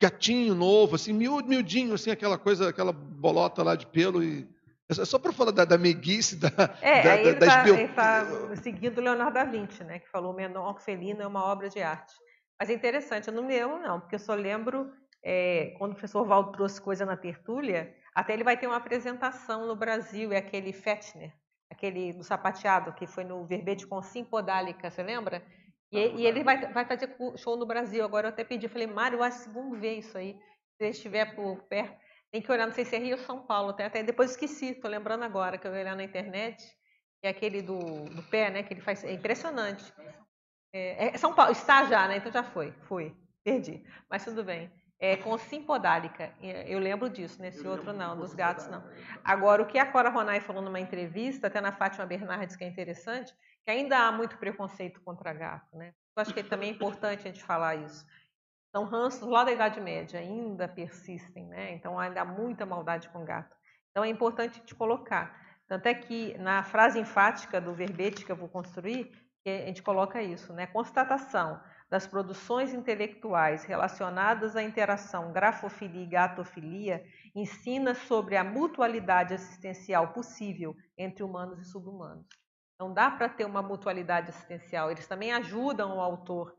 [0.00, 4.46] gatinho novo, assim, miúdo, miudinho, assim, aquela coisa, aquela bolota lá de pelo e
[4.88, 6.48] é só para falar da, da meiguice, da,
[6.82, 7.64] é, da, aí ele está
[7.94, 12.12] tá seguindo Leonardo da Vinci, né, que falou menor felino é uma obra de arte.
[12.60, 14.92] Mas é interessante, eu não me lembro não, porque eu só lembro
[15.22, 19.66] é, quando o professor Valdo trouxe coisa na tertúlia, até ele vai ter uma apresentação
[19.66, 21.32] no Brasil, é aquele Fetner,
[21.70, 25.42] aquele do sapateado, que foi no verbete com Simpodálica, você lembra?
[25.94, 28.04] E, e, ele vai, vai fazer show no Brasil.
[28.04, 30.34] Agora eu até pedi, falei, Mário, acho que vamos ver isso aí.
[30.76, 31.96] Se ele estiver por perto,
[32.32, 33.70] tem que olhar, não sei se é Rio ou São Paulo.
[33.70, 36.64] Até, até depois esqueci, estou lembrando agora que eu ia olhar na internet,
[37.20, 38.64] que é aquele do, do pé, né?
[38.64, 39.04] Que ele faz.
[39.04, 39.92] É impressionante.
[40.72, 42.16] É, é São Paulo, está já, né?
[42.16, 43.14] Então já foi, fui,
[43.44, 43.84] perdi.
[44.10, 44.68] Mas tudo bem.
[44.98, 48.82] É, com simpodálica, eu lembro disso, nesse outro não, dos gatos não.
[49.22, 52.68] Agora, o que a Cora Ronay falou numa entrevista, até na Fátima Bernardes, que é
[52.68, 53.34] interessante,
[53.64, 55.94] que ainda há muito preconceito contra gato, né?
[56.16, 58.06] Eu acho que também é importante a gente falar isso.
[58.68, 61.72] Então, ranços lá da Idade Média ainda persistem, né?
[61.72, 63.56] Então, ainda há muita maldade com gato.
[63.90, 65.40] Então, é importante gente colocar.
[65.66, 69.10] Tanto é que na frase enfática do verbete que eu vou construir,
[69.46, 70.66] a gente coloca isso, né?
[70.66, 71.60] Constatação
[71.90, 77.04] das produções intelectuais relacionadas à interação grafofilia e gatofilia
[77.34, 82.26] ensina sobre a mutualidade assistencial possível entre humanos e subhumanos.
[82.74, 84.90] Então dá para ter uma mutualidade assistencial.
[84.90, 86.56] Eles também ajudam o autor,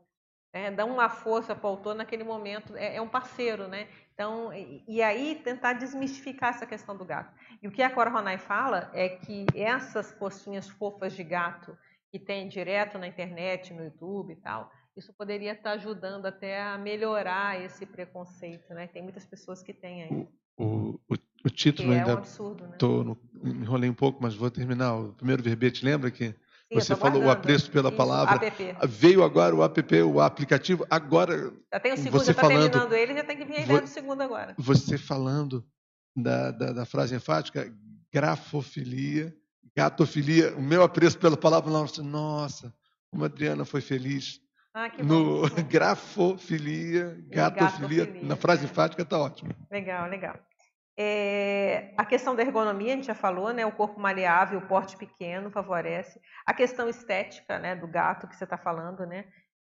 [0.52, 0.70] né?
[0.70, 2.76] dão uma força para o autor naquele momento.
[2.76, 3.88] É, é, um parceiro, né?
[4.14, 7.34] Então e, e, aí tentar desmistificar essa questão do gato.
[7.62, 11.76] E o que a Cora Ronay fala é que essas postinhas fofas de gato
[12.10, 16.78] que tem direto na internet, no YouTube e tal, isso poderia estar ajudando até a
[16.78, 18.86] melhorar esse preconceito, né?
[18.86, 20.28] Tem muitas pessoas que têm aí.
[20.56, 21.14] O, o,
[21.44, 22.12] o título que ainda.
[22.12, 22.76] É um absurdo, né?
[22.78, 24.94] Tô no, enrolei um pouco, mas vou terminar.
[24.94, 26.34] O primeiro verbete, lembra que Sim,
[26.70, 28.46] você falou o apreço pela Isso, palavra.
[28.46, 28.76] App.
[28.88, 30.86] Veio agora o app, o aplicativo.
[30.90, 31.52] Agora.
[31.72, 33.80] Já tem o segundo, você já está terminando ele, já tem que vir a ideia
[33.80, 34.54] do segundo agora.
[34.58, 35.64] Você falando
[36.14, 37.72] da, da, da frase enfática,
[38.12, 39.34] grafofilia,
[39.76, 41.70] gatofilia, o meu apreço pela palavra,
[42.02, 42.74] nossa,
[43.10, 44.40] como a Adriana foi feliz
[44.74, 49.54] ah, que no grafofilia, gatofilia, gatofilia, na frase enfática está ótimo.
[49.70, 50.38] Legal, legal.
[50.98, 53.66] É, a questão da ergonomia, a gente já falou, né?
[53.66, 56.20] O corpo maleável, o porte pequeno favorece.
[56.46, 57.76] A questão estética, né?
[57.76, 59.26] Do gato que você está falando, né?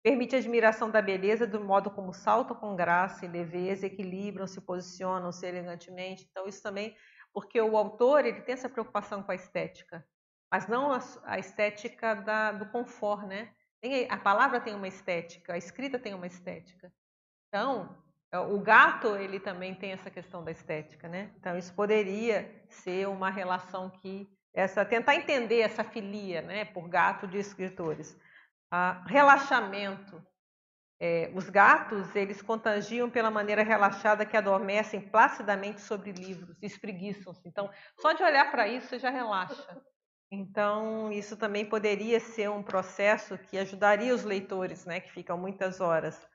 [0.03, 4.59] Permite a admiração da beleza do modo como saltam com graça e leveza, equilibram, se
[4.59, 6.27] posicionam, se elegantemente.
[6.29, 6.93] Então isso também,
[7.33, 10.05] porque o autor ele tem essa preocupação com a estética,
[10.51, 13.53] mas não a, a estética da, do conforto, né?
[14.09, 16.91] A palavra tem uma estética, a escrita tem uma estética.
[17.47, 17.97] Então,
[18.41, 21.31] o gato ele também tem essa questão da estética, né?
[21.37, 27.27] Então isso poderia ser uma relação que essa tentar entender essa filia, né, por gato
[27.27, 28.17] de escritores.
[28.71, 30.21] Ah, relaxamento.
[30.99, 37.47] É, os gatos eles contagiam pela maneira relaxada que adormecem placidamente sobre livros, espreguiçam-se.
[37.47, 37.69] Então,
[37.99, 39.81] só de olhar para isso você já relaxa.
[40.31, 45.81] Então, isso também poderia ser um processo que ajudaria os leitores, né, que ficam muitas
[45.81, 46.25] horas.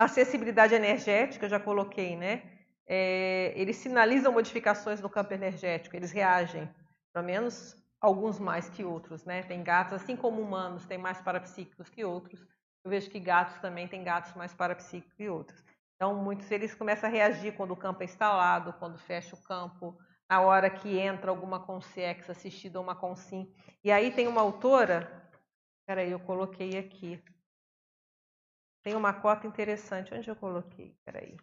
[0.00, 2.42] Acessibilidade energética, já coloquei, né?
[2.86, 6.66] É, eles sinalizam modificações no campo energético, eles reagem,
[7.12, 9.42] pelo menos alguns mais que outros, né?
[9.42, 12.40] Tem gatos, assim como humanos, tem mais parapsíquicos que outros.
[12.82, 15.62] Eu vejo que gatos também têm gatos mais parapsíquicos que outros.
[15.96, 19.98] Então, muitos eles começam a reagir quando o campo é instalado, quando fecha o campo,
[20.30, 23.52] na hora que entra alguma consex assistida a uma consim.
[23.84, 25.30] E aí tem uma autora,
[25.86, 27.22] peraí, eu coloquei aqui.
[28.82, 30.14] Tem uma cota interessante.
[30.14, 30.96] Onde eu coloquei?
[31.04, 31.36] Peraí.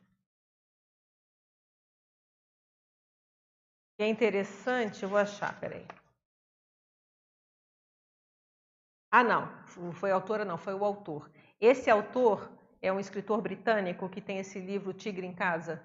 [4.00, 5.86] É interessante, eu vou achar, peraí.
[9.12, 9.48] Ah, não,
[9.94, 11.32] foi a autora, não, foi o autor.
[11.60, 15.82] Esse autor é um escritor britânico que tem esse livro Tigre em Casa.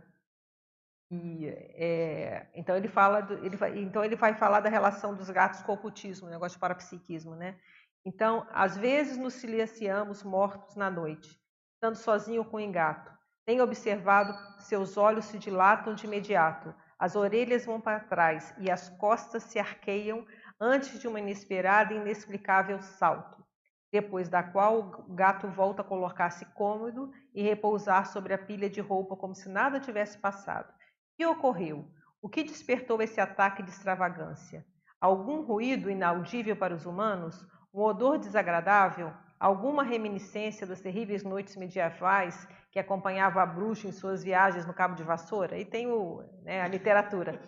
[1.10, 5.28] E, é, então ele fala, do, ele vai, então ele vai falar da relação dos
[5.30, 7.58] gatos com o ocultismo, negócio de parapsiquismo, né?
[8.04, 11.41] Então, às vezes nos silenciamos mortos na noite,
[11.82, 13.10] estando sozinho com o engato.
[13.44, 18.88] Tenho observado seus olhos se dilatam de imediato, as orelhas vão para trás e as
[18.90, 20.24] costas se arqueiam
[20.60, 23.44] antes de uma inesperada e inexplicável salto,
[23.90, 28.80] depois da qual o gato volta a colocar-se cômodo e repousar sobre a pilha de
[28.80, 30.72] roupa como se nada tivesse passado
[31.16, 31.84] que ocorreu?
[32.22, 34.64] O que despertou esse ataque de extravagância?
[35.00, 37.44] Algum ruído inaudível para os humanos?
[37.74, 39.12] Um odor desagradável?
[39.42, 44.94] Alguma reminiscência das terríveis noites medievais que acompanhava a bruxa em suas viagens no Cabo
[44.94, 45.58] de Vassoura?
[45.58, 47.42] E tem o, né, a literatura.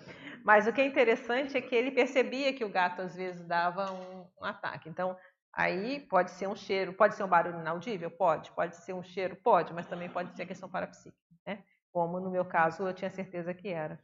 [0.44, 3.92] Mas o que é interessante é que ele percebia que o gato às vezes dava
[3.92, 4.88] um, um ataque.
[4.88, 5.16] Então,
[5.52, 8.10] aí pode ser um cheiro, pode ser um barulho inaudível?
[8.10, 8.50] Pode.
[8.50, 9.36] Pode ser um cheiro?
[9.36, 11.22] Pode, mas também pode ser questão parapsíquica.
[11.46, 11.62] Né?
[11.94, 14.02] como no meu caso eu tinha certeza que era.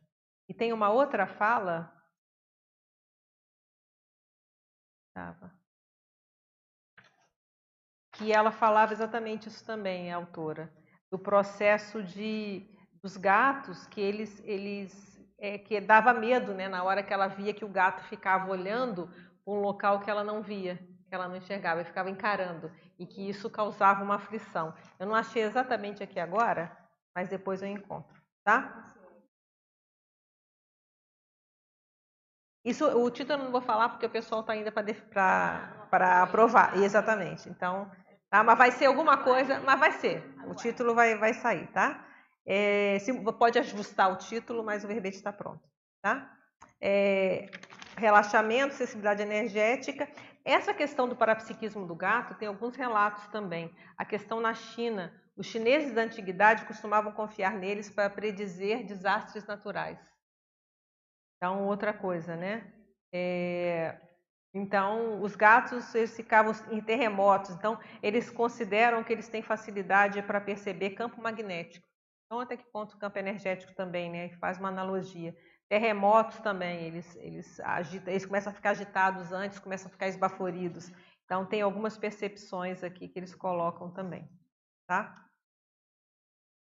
[0.49, 1.93] E tem uma outra fala.
[8.21, 10.71] Que ela falava exatamente isso também, a autora,
[11.11, 12.69] do processo de
[13.03, 17.55] dos gatos que eles eles é, que dava medo, né, na hora que ela via
[17.55, 19.11] que o gato ficava olhando
[19.47, 20.77] um local que ela não via,
[21.09, 22.71] que ela não enxergava, e ficava encarando.
[22.99, 24.75] e que isso causava uma aflição.
[24.99, 26.71] Eu não achei exatamente aqui agora,
[27.15, 28.95] mas depois eu encontro, tá?
[32.65, 36.77] Isso, o título eu não vou falar porque o pessoal está ainda para aprovar.
[36.77, 37.49] Exatamente.
[37.49, 37.91] Então,
[38.31, 38.45] tá?
[38.45, 40.25] mas vai ser alguma coisa, mas vai ser.
[40.47, 42.07] O título vai, vai sair, tá?
[42.47, 45.63] É, se, pode ajustar o título, mas o verbete está pronto,
[46.01, 46.33] tá?
[46.81, 47.51] É,
[47.97, 50.09] relaxamento, sensibilidade energética.
[50.45, 53.75] Essa questão do parapsiquismo do gato tem alguns relatos também.
[53.97, 59.99] A questão na China, os chineses da antiguidade costumavam confiar neles para predizer desastres naturais.
[61.37, 62.73] Então, outra coisa, né?
[63.13, 63.99] É,
[64.53, 70.41] então, os gatos eles ficavam em terremotos, então eles consideram que eles têm facilidade para
[70.41, 71.87] perceber campo magnético.
[72.27, 74.31] Então, até que ponto o campo energético também, né?
[74.39, 75.37] Faz uma analogia.
[75.69, 80.91] Terremotos também, eles, eles, agitam, eles começam a ficar agitados antes, começam a ficar esbaforidos.
[81.25, 84.29] Então, tem algumas percepções aqui que eles colocam também,
[84.87, 85.15] tá?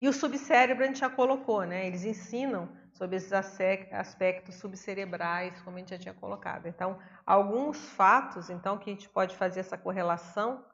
[0.01, 1.87] E o subcérebro a gente já colocou, né?
[1.87, 6.67] Eles ensinam sobre esses aspectos subcerebrais, como a gente já tinha colocado.
[6.67, 10.65] Então, alguns fatos, então, que a gente pode fazer essa correlação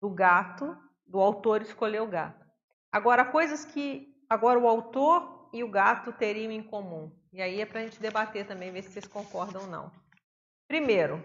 [0.00, 0.76] do gato,
[1.06, 2.46] do autor escolher o gato.
[2.90, 7.12] Agora, coisas que agora o autor e o gato teriam em comum.
[7.32, 9.92] E aí é para a gente debater também, ver se vocês concordam ou não.
[10.66, 11.22] Primeiro,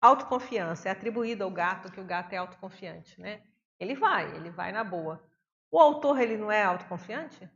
[0.00, 0.88] autoconfiança.
[0.88, 3.42] É atribuído ao gato que o gato é autoconfiante, né?
[3.78, 5.22] Ele vai, ele vai na boa.
[5.70, 7.48] O autor, ele não é autoconfiante?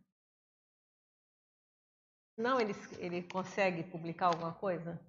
[2.37, 5.01] Não, ele, ele consegue publicar alguma coisa?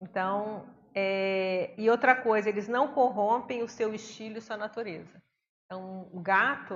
[0.00, 5.22] Então, é, e outra coisa, eles não corrompem o seu estilo e sua natureza.
[5.64, 6.74] Então, o gato,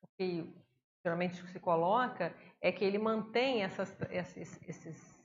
[0.00, 0.52] o que
[1.04, 5.22] geralmente se coloca, é que ele mantém essas, esses, esses,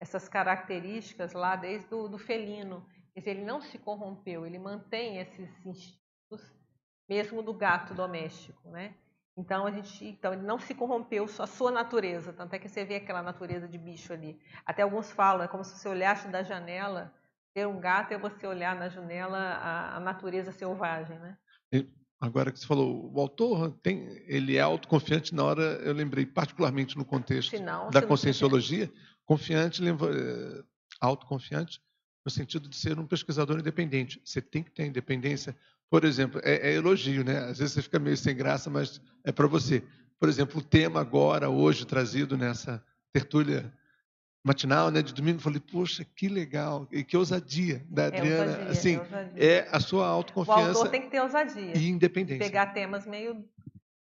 [0.00, 2.86] essas características lá desde do felino.
[3.14, 6.02] Ele não se corrompeu, ele mantém esses instintos
[7.08, 8.94] mesmo do gato doméstico, né?
[9.36, 12.84] Então a gente, então ele não se corrompeu a sua natureza, tanto é que você
[12.84, 14.38] vê aquela natureza de bicho ali.
[14.66, 17.12] Até alguns falam, é como se você olhasse da janela,
[17.54, 21.36] ter um gato é você olhar na janela a, a natureza selvagem, né?
[22.20, 26.96] Agora que você falou, o autor tem, ele é autoconfiante na hora, eu lembrei particularmente
[26.96, 27.52] no contexto
[27.90, 28.92] da conscienciologia,
[29.24, 30.64] confiante, eh,
[31.00, 31.82] autoconfiante
[32.24, 34.22] no sentido de ser um pesquisador independente.
[34.24, 35.56] Você tem que ter independência
[35.92, 37.36] por exemplo, é, é, elogio, né?
[37.40, 39.84] Às vezes você fica meio sem graça, mas é para você.
[40.18, 42.82] Por exemplo, o tema agora, hoje, trazido nessa
[43.12, 43.70] tertúlia
[44.42, 48.32] matinal, né, de domingo, eu falei, poxa, que legal, e que ousadia da é Adriana.
[48.32, 49.44] É ousadia, assim, é, ousadia.
[49.44, 50.62] é a sua autoconfiança.
[50.62, 51.76] O autor tem que ter ousadia.
[51.76, 52.42] E independência.
[52.42, 53.44] Pegar temas meio.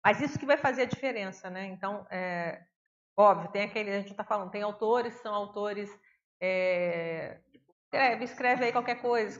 [0.03, 1.65] Mas isso que vai fazer a diferença, né?
[1.67, 2.61] Então, é...
[3.15, 5.89] óbvio, tem aquele, a gente está falando, tem autores, são autores.
[6.41, 7.37] É...
[7.85, 9.39] Escreve, escreve aí qualquer coisa.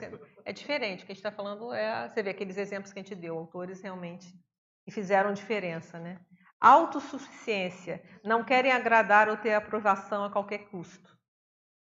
[0.50, 1.04] É diferente.
[1.04, 2.10] O que a gente está falando é.
[2.10, 4.28] Você vê aqueles exemplos que a gente deu, autores realmente
[4.84, 6.20] que fizeram diferença, né?
[6.60, 8.04] Autossuficiência.
[8.24, 11.16] Não querem agradar ou ter aprovação a qualquer custo.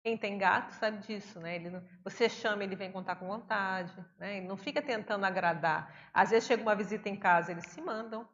[0.03, 1.55] Quem tem gato sabe disso, né?
[1.55, 4.38] Ele não, você chama, ele vem contar com vontade, né?
[4.38, 6.10] Ele não fica tentando agradar.
[6.12, 8.28] Às vezes chega uma visita em casa, eles se mandam,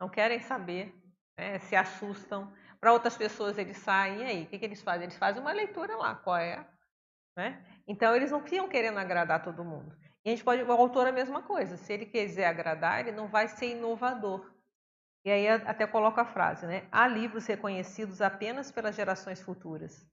[0.00, 0.94] não querem saber,
[1.36, 1.58] né?
[1.58, 2.52] se assustam.
[2.78, 4.42] Para outras pessoas eles saem, e aí?
[4.44, 5.02] O que, que eles fazem?
[5.02, 6.64] Eles fazem uma leitura lá, qual é
[7.38, 7.64] né?
[7.88, 9.96] Então, eles não ficam querendo agradar todo mundo.
[10.24, 11.78] E a gente pode, o autor é a mesma coisa.
[11.78, 14.52] Se ele quiser agradar, ele não vai ser inovador.
[15.24, 16.86] E aí até coloco a frase, né?
[16.92, 20.06] Há livros reconhecidos apenas pelas gerações futuras.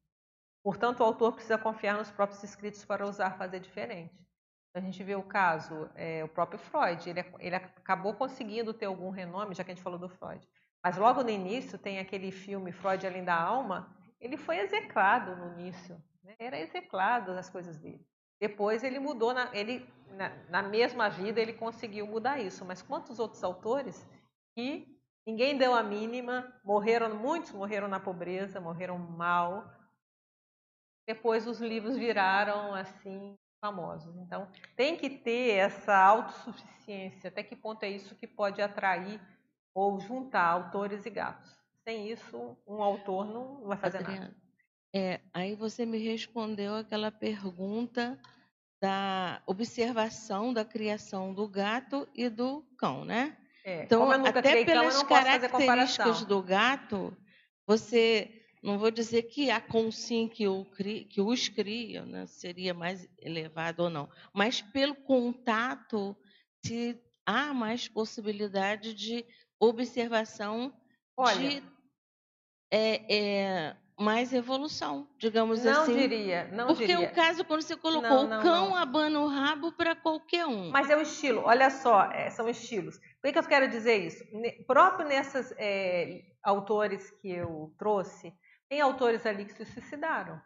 [0.64, 4.26] Portanto, o autor precisa confiar nos próprios escritos para ousar fazer diferente.
[4.74, 9.10] A gente vê o caso, é, o próprio Freud, ele, ele acabou conseguindo ter algum
[9.10, 10.46] renome, já que a gente falou do Freud.
[10.84, 15.54] Mas logo no início tem aquele filme Freud Além da Alma, ele foi execrado no
[15.60, 16.02] início.
[16.26, 16.36] Né?
[16.40, 18.06] Era exemplar das coisas dele.
[18.40, 22.66] Depois ele mudou, na, ele, na, na, mesma vida ele conseguiu mudar isso.
[22.66, 24.06] Mas quantos outros autores
[24.56, 29.72] que ninguém deu a mínima, morreram, muitos morreram na pobreza, morreram mal.
[31.08, 34.18] Depois os livros viraram assim famosos.
[34.18, 37.30] Então tem que ter essa autossuficiência.
[37.30, 39.22] Até que ponto é isso que pode atrair
[39.74, 41.56] ou juntar autores e gatos?
[41.84, 44.45] Sem isso, um autor não vai fazer Adriana, nada.
[44.98, 48.18] É, aí você me respondeu aquela pergunta
[48.82, 53.36] da observação da criação do gato e do cão, né?
[53.66, 57.18] É, então, até pelas cão, características do gato,
[57.68, 60.66] você não vou dizer que a consciência que, o,
[61.10, 66.16] que os cria né, seria mais elevado ou não, mas pelo contato
[66.66, 69.26] se há mais possibilidade de
[69.60, 70.74] observação
[71.18, 71.64] Olha, de
[72.72, 75.92] é, é, mais evolução, digamos não assim.
[75.92, 77.08] Não diria, não Porque diria.
[77.08, 80.70] o caso quando você colocou não, não, o cão abana o rabo para qualquer um.
[80.70, 83.00] Mas é o estilo, olha só, é, são estilos.
[83.22, 84.24] Por que eu quero dizer isso?
[84.68, 88.34] Próprio nesses é, autores que eu trouxe,
[88.68, 90.42] tem autores ali que se suicidaram.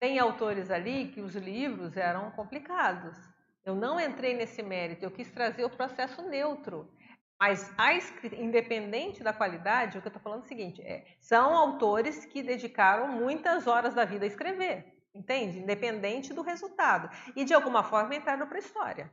[0.00, 3.16] Tem autores ali que os livros eram complicados.
[3.64, 6.90] Eu não entrei nesse mérito, eu quis trazer o processo neutro.
[7.40, 11.04] Mas a escrita, independente da qualidade, o que eu estou falando é o seguinte: é,
[11.20, 14.84] são autores que dedicaram muitas horas da vida a escrever,
[15.14, 15.58] entende?
[15.58, 17.08] Independente do resultado.
[17.36, 19.10] E de alguma forma entraram para a história.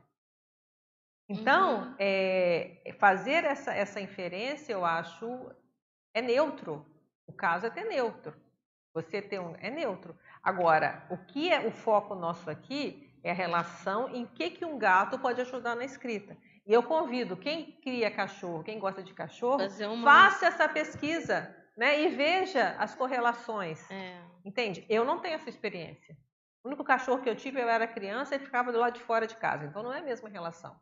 [1.28, 1.94] Então, uhum.
[1.98, 5.50] é, fazer essa, essa inferência, eu acho,
[6.14, 6.86] é neutro.
[7.26, 8.34] O caso é ter neutro.
[8.94, 9.54] Você tem um.
[9.58, 10.16] É neutro.
[10.42, 14.78] Agora, o que é o foco nosso aqui é a relação em que, que um
[14.78, 16.36] gato pode ajudar na escrita.
[16.66, 19.62] E eu convido quem cria cachorro, quem gosta de cachorro,
[19.92, 20.02] uma...
[20.02, 23.88] faça essa pesquisa né, e veja as correlações.
[23.88, 24.20] É.
[24.44, 24.84] Entende?
[24.88, 26.16] Eu não tenho essa experiência.
[26.64, 29.28] O único cachorro que eu tive, eu era criança e ficava do lado de fora
[29.28, 29.64] de casa.
[29.64, 30.74] Então não é a mesma relação.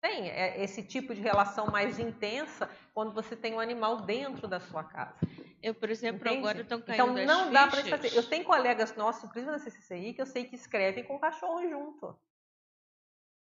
[0.00, 4.60] Tem é esse tipo de relação mais intensa quando você tem um animal dentro da
[4.60, 5.18] sua casa.
[5.62, 6.38] Eu, por exemplo, Entende?
[6.38, 8.16] agora estão caindo Então não dá para fazer.
[8.16, 11.68] Eu tenho colegas nossos, inclusive na CCCI, que eu sei que escrevem com o cachorro
[11.68, 12.16] junto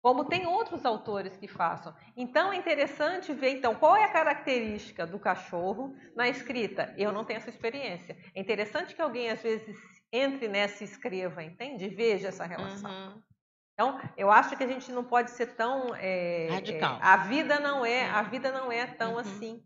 [0.04, 1.96] como tem outros autores que façam.
[2.18, 6.94] Então é interessante ver então qual é a característica do cachorro na escrita.
[6.98, 8.18] Eu não tenho essa experiência.
[8.36, 9.78] É interessante que alguém às vezes
[10.12, 11.88] entre nessa e escreva, entende?
[11.88, 12.92] Veja essa relação.
[12.92, 13.22] Uhum.
[13.74, 16.98] Então eu acho que a gente não pode ser tão é, radical.
[16.98, 19.20] É, a vida não é a vida não é tão uhum.
[19.20, 19.64] assim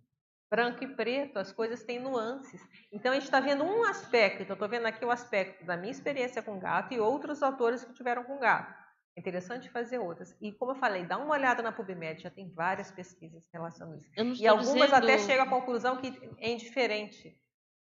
[0.52, 1.40] branco e preto.
[1.40, 2.62] As coisas têm nuances.
[2.94, 4.44] Então a gente está vendo um aspecto.
[4.44, 7.94] Então estou vendo aqui o aspecto da minha experiência com gato e outros autores que
[7.94, 8.87] tiveram com gato.
[9.18, 10.38] É interessante fazer outras.
[10.40, 14.24] E como eu falei, dá uma olhada na PubMed, já tem várias pesquisas relacionadas a
[14.24, 14.44] isso.
[14.44, 14.94] E algumas dizendo...
[14.94, 17.36] até chegam à conclusão que é indiferente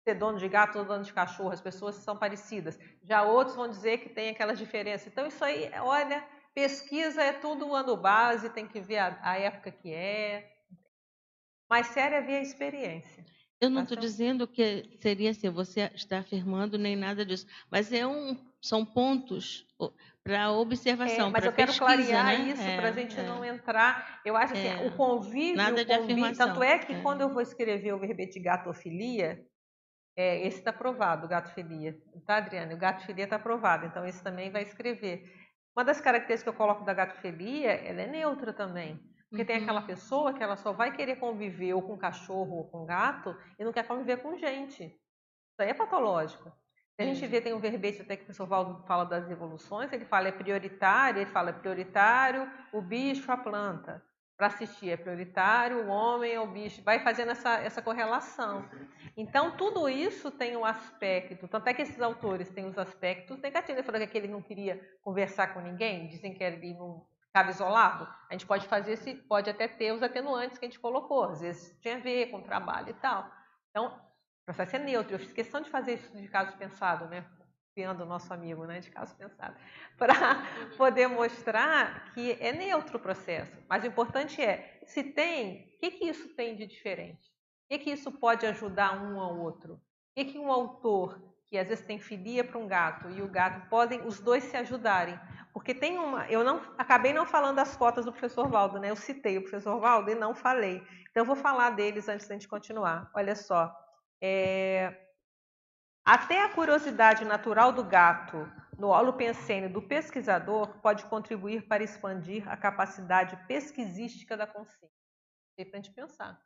[0.03, 2.77] ser dono de gato ou dono de cachorro, as pessoas são parecidas.
[3.01, 5.07] Já outros vão dizer que tem aquelas diferenças.
[5.07, 6.23] Então, isso aí, olha,
[6.53, 10.53] pesquisa é tudo ano base, tem que ver a, a época que é.
[11.67, 13.25] Mas sério é ver a experiência.
[13.59, 18.05] Eu não estou dizendo que seria assim, você está afirmando nem nada disso, mas é
[18.05, 19.64] um, são pontos
[20.23, 22.35] para observação, é, Mas eu quero pesquisa, clarear né?
[22.51, 23.23] isso é, para a gente é.
[23.23, 24.21] não entrar.
[24.25, 24.87] Eu acho assim, é.
[24.87, 26.47] o convívio, Nada o de afirmação.
[26.47, 27.01] tanto é que é.
[27.01, 29.45] quando eu vou escrever o verbete gatofilia,
[30.17, 32.73] é, esse está aprovado, gatofilia, tá, Adriana?
[32.73, 35.29] O gatofilia está aprovado, então esse também vai escrever.
[35.75, 38.97] Uma das características que eu coloco da gatofilia, ela é neutra também.
[39.29, 39.45] Porque uhum.
[39.45, 43.35] tem aquela pessoa que ela só vai querer conviver ou com cachorro ou com gato
[43.59, 44.85] e não quer conviver com gente.
[44.85, 46.49] Isso aí é patológico.
[46.97, 50.05] A gente vê, tem um verbete até que o professor Valdo fala das evoluções, ele
[50.05, 54.01] fala é prioritário, ele fala é prioritário o bicho, a planta.
[54.37, 58.69] Para assistir é prioritário o homem é o bicho, vai fazendo essa, essa correlação.
[59.15, 63.79] Então, tudo isso tem um aspecto, tanto é que esses autores têm os aspectos negativos.
[63.79, 68.07] Ele falou que ele não queria conversar com ninguém, dizem que ele não ficava isolado.
[68.29, 71.41] A gente pode fazer, esse, pode até ter os atenuantes que a gente colocou, às
[71.41, 73.29] vezes tinha a ver com trabalho e tal.
[73.69, 74.04] Então,
[74.45, 75.15] o processo é neutro.
[75.15, 77.25] Eu questão de fazer isso de caso pensado, né?
[77.69, 78.79] Copiando o nosso amigo, né?
[78.79, 79.55] De caso pensado.
[79.97, 80.13] Para
[80.77, 83.57] poder mostrar que é neutro o processo.
[83.67, 87.27] Mas o importante é, se tem, o que, que isso tem de diferente?
[87.65, 89.73] O que, que isso pode ajudar um ao outro?
[89.73, 89.79] O
[90.15, 93.67] que, que um autor que às vezes tem filia para um gato e o gato
[93.67, 95.19] podem os dois se ajudarem?
[95.51, 98.91] Porque tem uma, eu não acabei não falando das cotas do professor Valdo, né?
[98.91, 100.83] Eu citei o professor Valdo e não falei.
[101.09, 103.09] Então eu vou falar deles antes da gente continuar.
[103.15, 103.73] Olha só,
[104.25, 105.01] é...
[106.03, 108.37] Até a curiosidade natural do gato
[108.77, 114.89] no holopensene do pesquisador pode contribuir para expandir a capacidade pesquisística da consciência.
[115.57, 116.39] É para a gente pensar.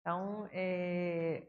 [0.00, 1.46] Então, é...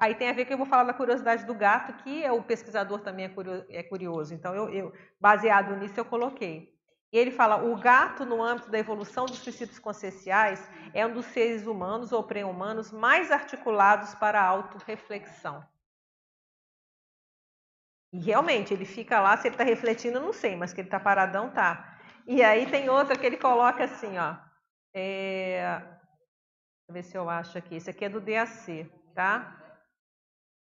[0.00, 2.42] aí tem a ver que eu vou falar da curiosidade do gato, que é o
[2.42, 4.34] pesquisador também é, é curioso.
[4.34, 6.73] Então, eu, eu baseado nisso, eu coloquei.
[7.14, 11.26] E ele fala: o gato, no âmbito da evolução dos princípios conscienciais, é um dos
[11.26, 15.64] seres humanos ou pré-humanos mais articulados para a autorreflexão.
[18.12, 20.98] E realmente, ele fica lá, se ele está refletindo, não sei, mas que ele está
[20.98, 22.00] paradão, tá.
[22.26, 24.36] E aí tem outra que ele coloca assim, ó.
[24.92, 25.78] É...
[25.78, 27.76] Deixa eu ver se eu acho aqui.
[27.76, 29.64] Esse aqui é do DAC, tá?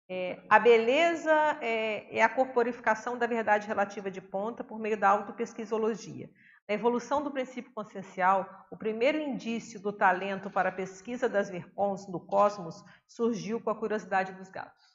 [0.10, 1.32] É, a beleza
[1.62, 6.30] é, é, a corporificação da verdade relativa de ponta por meio da autopesquisologia.
[6.68, 12.08] Na evolução do princípio consciencial, o primeiro indício do talento para a pesquisa das verpons
[12.08, 14.94] no cosmos surgiu com a curiosidade dos gatos.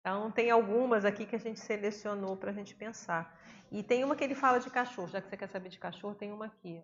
[0.00, 3.36] Então, tem algumas aqui que a gente selecionou para a gente pensar.
[3.72, 6.14] E tem uma que ele fala de cachorro, já que você quer saber de cachorro,
[6.14, 6.80] tem uma aqui.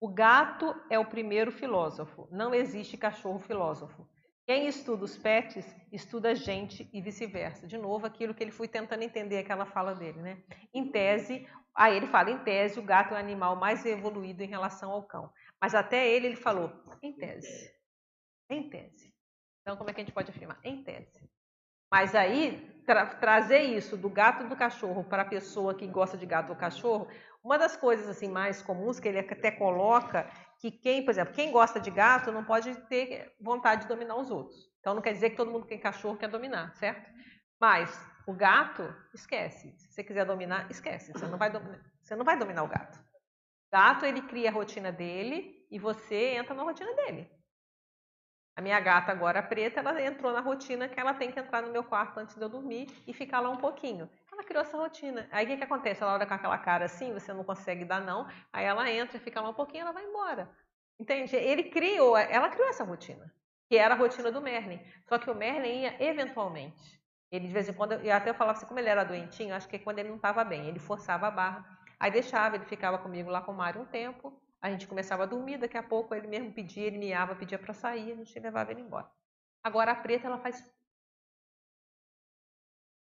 [0.00, 2.26] O gato é o primeiro filósofo.
[2.30, 4.08] Não existe cachorro filósofo.
[4.46, 7.66] Quem estuda os pets, estuda a gente e vice-versa.
[7.66, 10.42] De novo, aquilo que ele foi tentando entender aquela fala dele, né?
[10.72, 11.46] Em tese,
[11.78, 15.04] aí ele fala, em tese, o gato é o animal mais evoluído em relação ao
[15.04, 15.32] cão.
[15.60, 17.72] Mas até ele, ele falou, em tese.
[18.50, 19.14] Em tese.
[19.62, 20.58] Então, como é que a gente pode afirmar?
[20.64, 21.30] Em tese.
[21.90, 26.18] Mas aí, tra trazer isso do gato e do cachorro para a pessoa que gosta
[26.18, 27.08] de gato ou cachorro,
[27.42, 30.28] uma das coisas assim mais comuns que ele até coloca
[30.60, 34.30] que quem, por exemplo, quem gosta de gato não pode ter vontade de dominar os
[34.30, 34.68] outros.
[34.80, 37.08] Então não quer dizer que todo mundo que tem cachorro quer dominar, certo?
[37.60, 37.90] Mas
[38.28, 39.72] o gato, esquece.
[39.78, 41.12] Se você quiser dominar, esquece.
[41.14, 42.98] Você não vai dominar, você não vai dominar o gato.
[42.98, 47.30] O gato ele cria a rotina dele e você entra na rotina dele.
[48.54, 51.72] A minha gata agora preta, ela entrou na rotina que ela tem que entrar no
[51.72, 54.10] meu quarto antes de eu dormir e ficar lá um pouquinho.
[54.30, 55.26] Ela criou essa rotina.
[55.32, 56.02] Aí o que, que acontece?
[56.02, 59.40] Ela olha com aquela cara assim, você não consegue dar não, aí ela entra, fica
[59.40, 60.54] lá um pouquinho, ela vai embora.
[61.00, 61.34] Entende?
[61.34, 63.32] Ele criou, ela criou essa rotina,
[63.70, 64.80] que era a rotina do Merlin.
[65.06, 66.97] Só que o Merlin ia eventualmente.
[67.30, 69.76] Ele de vez em quando, eu até falava assim, como ele era doentinho, acho que
[69.76, 71.78] é quando ele não estava bem, ele forçava a barra.
[72.00, 75.26] Aí deixava, ele ficava comigo lá com o Mário um tempo, a gente começava a
[75.26, 78.70] dormir, daqui a pouco ele mesmo pedia, ele miava, pedia para sair, a gente levava
[78.70, 79.10] ele embora.
[79.62, 80.64] Agora a preta, ela faz.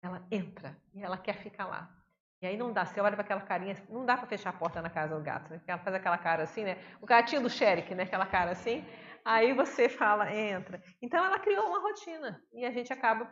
[0.02, 1.92] Ela entra e ela quer ficar lá.
[2.40, 4.82] E aí não dá, você olha para aquela carinha, não dá para fechar a porta
[4.82, 5.60] na casa do gato, né?
[5.66, 6.76] Ela faz aquela cara assim, né?
[7.00, 8.04] O gatinho do Sherrick, né?
[8.04, 8.84] Aquela cara assim.
[9.24, 10.82] Aí você fala, entra.
[11.00, 13.26] Então ela criou uma rotina e a gente acaba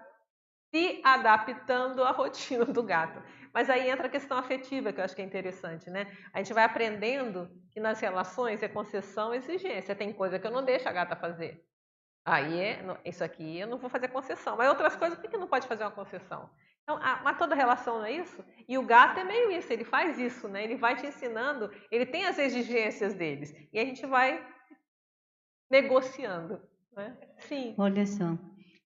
[0.74, 3.22] se adaptando à rotina do gato.
[3.52, 6.12] Mas aí entra a questão afetiva, que eu acho que é interessante, né?
[6.32, 9.94] A gente vai aprendendo que nas relações é concessão e exigência.
[9.94, 11.64] Tem coisa que eu não deixo a gata fazer.
[12.24, 14.56] Aí é, isso aqui eu não vou fazer concessão.
[14.56, 16.50] Mas outras coisas, por que não pode fazer uma concessão?
[16.82, 18.44] Então, mas toda relação não é isso?
[18.68, 20.64] E o gato é meio isso, ele faz isso, né?
[20.64, 23.54] Ele vai te ensinando, ele tem as exigências deles.
[23.72, 24.44] E a gente vai
[25.70, 26.60] negociando.
[26.96, 27.16] Né?
[27.38, 27.74] Sim.
[27.78, 28.36] Olha só,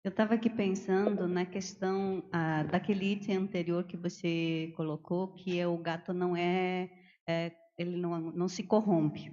[0.07, 5.67] eu estava aqui pensando na questão ah, daquele item anterior que você colocou, que é
[5.67, 6.89] o gato não é,
[7.27, 9.31] é ele não, não se corrompe.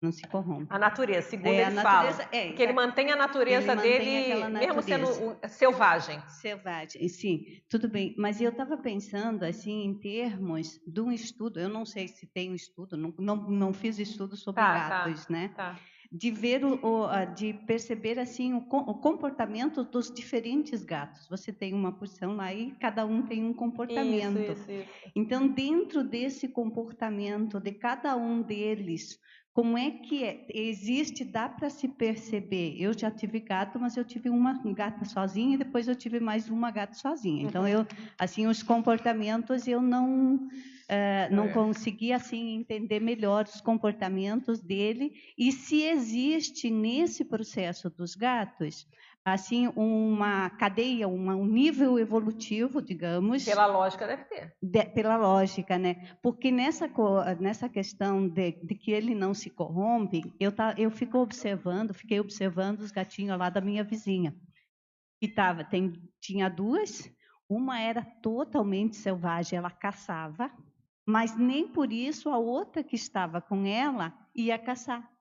[0.00, 0.66] Não se corrompe.
[0.68, 2.28] A natureza, segundo é, ele natureza, fala.
[2.32, 4.48] É, que ele mantém a natureza dele, natureza.
[4.48, 6.20] mesmo sendo selvagem.
[6.28, 8.14] Selvagem, sim, tudo bem.
[8.18, 12.50] Mas eu estava pensando, assim, em termos de um estudo, eu não sei se tem
[12.50, 15.48] um estudo, não, não, não fiz estudo sobre tá, tá gatos, tá, né?
[15.54, 15.78] Tá
[16.12, 21.26] de ver o, de perceber assim o, comportamento dos diferentes gatos.
[21.28, 24.38] Você tem uma porção lá e cada um tem um comportamento.
[24.38, 24.88] Isso, isso, isso.
[25.16, 29.18] Então, dentro desse comportamento de cada um deles,
[29.54, 30.46] como é que é?
[30.52, 32.76] existe, dá para se perceber.
[32.78, 36.50] Eu já tive gato, mas eu tive uma gata sozinha e depois eu tive mais
[36.50, 37.42] uma gata sozinha.
[37.42, 37.86] Então eu,
[38.18, 40.46] assim, os comportamentos eu não
[40.92, 41.52] uh, não é.
[41.52, 48.86] consegui assim entender melhor os comportamentos dele e se existe nesse processo dos gatos
[49.24, 53.44] assim uma cadeia, uma, um nível evolutivo, digamos.
[53.44, 54.54] Pela lógica deve ter.
[54.60, 56.16] De, pela lógica, né?
[56.20, 56.90] Porque nessa
[57.38, 62.18] nessa questão de, de que ele não se corrompe, eu tá, eu fico observando, fiquei
[62.18, 64.34] observando os gatinhos lá da minha vizinha.
[65.20, 67.08] E tava, tem, tinha duas,
[67.48, 70.50] uma era totalmente selvagem, ela caçava,
[71.06, 75.12] mas nem por isso a outra que estava com ela ia caçar.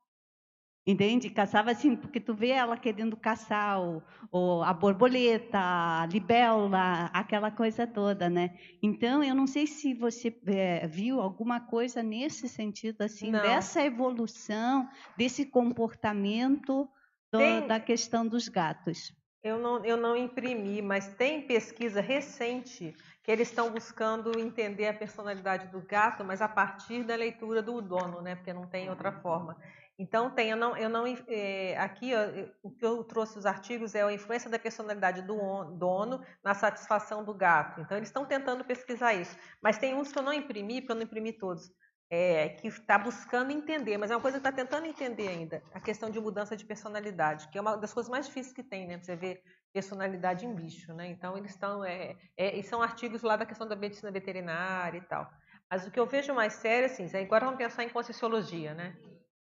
[0.86, 1.30] Entende?
[1.30, 4.02] Caçava assim, porque tu vê ela querendo caçar o,
[4.32, 8.58] o, a borboleta, a libélula, aquela coisa toda, né?
[8.82, 13.44] Então, eu não sei se você é, viu alguma coisa nesse sentido, assim, não.
[13.44, 16.90] dessa evolução, desse comportamento
[17.32, 19.14] do, tem, da questão dos gatos.
[19.44, 24.93] Eu não, eu não imprimi, mas tem pesquisa recente que eles estão buscando entender a
[24.93, 28.35] personalidade do gato, mas a partir da leitura do dono, né?
[28.35, 29.56] Porque não tem outra forma.
[29.99, 33.93] Então, tem, eu não, eu não é, aqui ó, o que eu trouxe os artigos
[33.93, 35.35] é a influência da personalidade do
[35.76, 37.81] dono na satisfação do gato.
[37.81, 39.38] Então, eles estão tentando pesquisar isso.
[39.61, 41.72] Mas tem uns que eu não imprimi, porque eu não imprimi todos,
[42.10, 45.80] é, que está buscando entender, mas é uma coisa que está tentando entender ainda, a
[45.80, 48.98] questão de mudança de personalidade, que é uma das coisas mais difíceis que tem, né?
[48.98, 49.43] Você vê
[49.73, 51.07] personalidade em bicho, né?
[51.07, 55.02] Então, eles estão, é, é, e são artigos lá da questão da medicina veterinária e
[55.02, 55.31] tal.
[55.69, 58.98] Mas o que eu vejo mais sério, assim, agora vamos pensar em conscienciologia, né?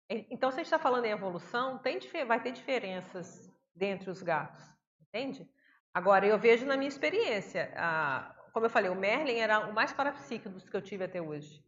[0.08, 4.62] Então, se a gente está falando em evolução, tem, vai ter diferenças dentre os gatos,
[5.00, 5.48] entende?
[5.92, 9.92] Agora, eu vejo na minha experiência, a, como eu falei, o Merlin era o mais
[9.92, 11.64] parapsíquico dos que eu tive até hoje.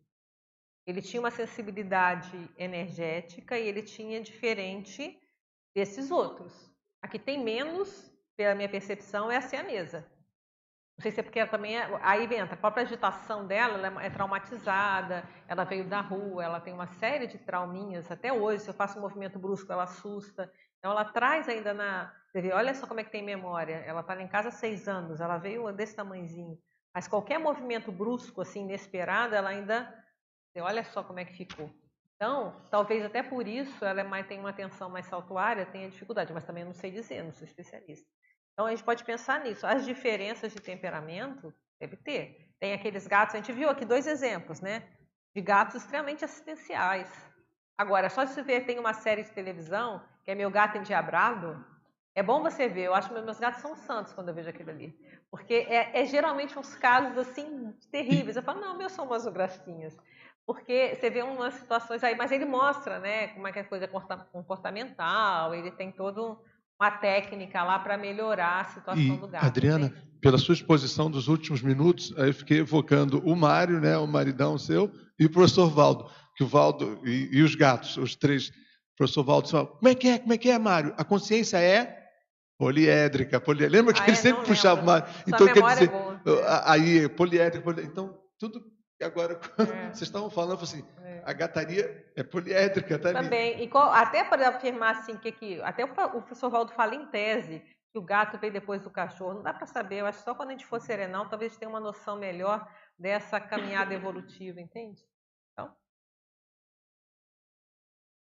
[0.86, 5.18] Ele tinha uma sensibilidade energética e ele tinha diferente
[5.74, 6.72] desses outros.
[7.02, 10.06] A que tem menos, pela minha percepção, é a siamesa.
[10.96, 14.02] Não sei se é porque ela também é, aí entra a própria agitação dela, ela
[14.02, 18.62] é traumatizada, ela veio da rua, ela tem uma série de trauminhas até hoje.
[18.62, 20.50] Se eu faço um movimento brusco, ela assusta.
[20.78, 23.76] Então ela traz ainda na, você olha só como é que tem memória.
[23.86, 26.58] Ela está em casa há seis anos, ela veio desse tamanhozinho.
[26.94, 29.92] Mas qualquer movimento brusco, assim, inesperado, ela ainda,
[30.48, 31.70] você olha só como é que ficou.
[32.14, 36.32] Então, talvez até por isso ela é mais, tem uma atenção mais saltuária, tenha dificuldade,
[36.32, 38.08] mas também não sei dizer, não sou especialista.
[38.56, 39.66] Então a gente pode pensar nisso.
[39.66, 42.48] As diferenças de temperamento deve ter.
[42.58, 44.82] Tem aqueles gatos, a gente viu aqui dois exemplos, né?
[45.34, 47.12] De gatos extremamente assistenciais.
[47.76, 51.62] Agora, só se ver, tem uma série de televisão, que é Meu Gato Endiabrado.
[52.14, 54.70] É bom você ver, eu acho que meus gatos são santos quando eu vejo aquilo
[54.70, 54.98] ali.
[55.30, 58.36] Porque é, é geralmente uns casos assim terríveis.
[58.36, 59.94] Eu falo, não, meus são umas gracinhas.
[60.46, 63.86] Porque você vê umas situações aí, mas ele mostra, né, como é que é coisa
[64.32, 66.42] comportamental, ele tem todo
[66.80, 69.44] uma técnica lá para melhorar a situação e, do gato.
[69.44, 70.06] Adriana, entende?
[70.20, 74.58] pela sua exposição dos últimos minutos, aí eu fiquei evocando o Mário, né, o maridão
[74.58, 78.96] seu, e o professor Valdo, que o Valdo e, e os gatos, os três, o
[78.96, 80.94] professor Valdo falou, como é que é, como é que é, Mário?
[80.96, 82.04] A consciência é
[82.58, 83.78] poliédrica, poliédrica.
[83.78, 85.06] Lembra que ah, ele sempre puxava o Mário?
[85.26, 89.86] Então, quer dizer, é aí, poliédrica, poliédrica, então, tudo e agora, quando é.
[89.88, 91.22] vocês estavam falando, assim, é.
[91.24, 93.62] a gataria é poliédrica, tá Também.
[93.62, 97.06] E qual, até para afirmar assim, que, que até o, o professor Valdo fala em
[97.06, 97.62] tese
[97.92, 99.34] que o gato veio depois do cachorro.
[99.34, 99.96] Não dá para saber.
[99.96, 103.40] Eu acho que só quando a gente for serenal, talvez tenha uma noção melhor dessa
[103.40, 105.02] caminhada evolutiva, entende?
[105.52, 105.74] Então.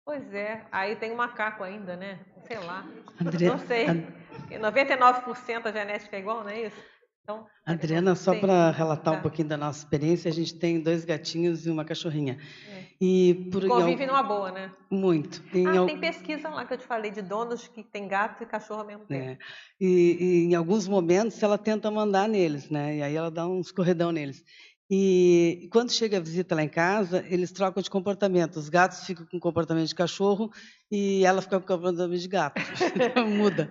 [0.06, 0.66] Pois é.
[0.72, 2.26] Aí tem o macaco ainda, né?
[2.48, 2.86] Sei lá.
[3.22, 3.88] André, não sei.
[3.88, 4.20] And...
[4.50, 6.99] 99% a genética é igual, não é isso?
[7.30, 9.20] Então, Adriana, só para relatar tá.
[9.20, 12.40] um pouquinho da nossa experiência, a gente tem dois gatinhos e uma cachorrinha.
[12.68, 12.86] É.
[13.00, 14.72] E por Convive numa boa, né?
[14.90, 15.44] Muito.
[15.54, 15.86] Em ah, al...
[15.86, 18.88] tem pesquisa lá que eu te falei de donos que tem gato e cachorro ao
[18.88, 19.30] mesmo tempo.
[19.30, 19.38] É.
[19.80, 22.98] E, e, em alguns momentos ela tenta mandar neles, né?
[22.98, 24.44] E aí ela dá uns corredão neles.
[24.90, 28.58] E quando chega a visita lá em casa, eles trocam de comportamento.
[28.58, 30.52] Os gatos ficam com comportamento de cachorro
[30.92, 32.60] e ela fica com comportamento de gato.
[33.38, 33.70] Muda.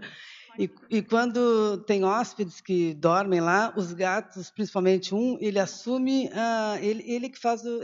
[0.58, 6.76] E, e, quando tem hóspedes que dormem lá, os gatos, principalmente um, ele assume, uh,
[6.82, 7.80] ele, ele que faz, o,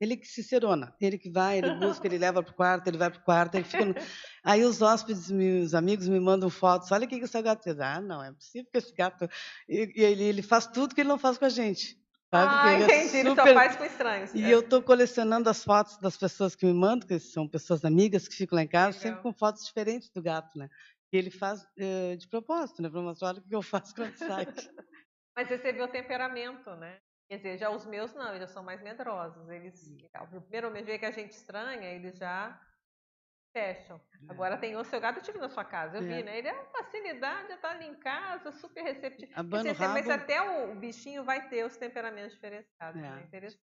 [0.00, 2.96] ele que se serona, ele que vai, ele busca, ele leva para o quarto, ele
[2.96, 3.84] vai para o quarto, ele fica.
[3.84, 3.94] No...
[4.42, 6.90] Aí os hóspedes, meus amigos, me mandam fotos.
[6.92, 7.78] Olha o que que esse gato fez.
[7.78, 9.28] Ah, não, é possível que esse gato.
[9.68, 12.02] E, e ele, ele faz tudo que ele não faz com a gente.
[12.34, 12.52] Sabe?
[12.52, 13.04] Ah, ele é entendi.
[13.04, 13.26] É super...
[13.26, 14.34] Ele só faz com estranhos.
[14.34, 14.48] E é.
[14.52, 18.34] eu estou colecionando as fotos das pessoas que me mandam, que são pessoas amigas que
[18.34, 19.02] ficam lá em casa, Legal.
[19.02, 20.68] sempre com fotos diferentes do gato, né?
[21.16, 22.90] Ele faz uh, de propósito, né?
[22.90, 24.46] Para mostrar o que eu faço quando sai.
[25.36, 27.00] Mas você vê o temperamento, né?
[27.28, 29.48] Quer dizer, já os meus não, eles são mais medrosos.
[29.48, 29.96] Eles,
[30.32, 32.60] o primeiro dia que a gente estranha, eles já
[33.54, 34.00] fecham.
[34.28, 34.32] É.
[34.32, 36.06] Agora tem o seu gato, eu tive na sua casa, eu é.
[36.06, 36.38] vi, né?
[36.38, 39.32] Ele é uma facilidade, já está ali em casa, super receptivo.
[39.32, 39.56] Rabo...
[39.92, 43.00] Mas até o, o, bichinho vai ter os temperamentos diferenciados.
[43.00, 43.10] É.
[43.10, 43.22] Né?
[43.22, 43.62] Interessante.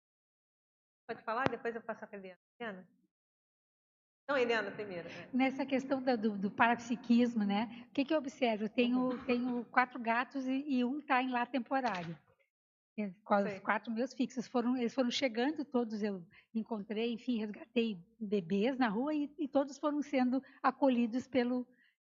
[1.07, 1.49] Pode falar?
[1.49, 2.87] Depois eu passo a Eliana.
[4.29, 5.09] Não, Eliana, primeiro.
[5.09, 5.27] Né?
[5.33, 7.67] Nessa questão do, do, parapsiquismo, né?
[7.89, 8.65] O que, que eu observo?
[8.65, 12.15] Eu tenho, tenho quatro gatos e, e um está em lá temporário.
[12.95, 16.23] É, os quatro meus fixos foram, eles foram chegando, todos eu
[16.53, 21.65] encontrei, enfim, resgatei bebês na rua e, e todos foram sendo acolhidos pelo,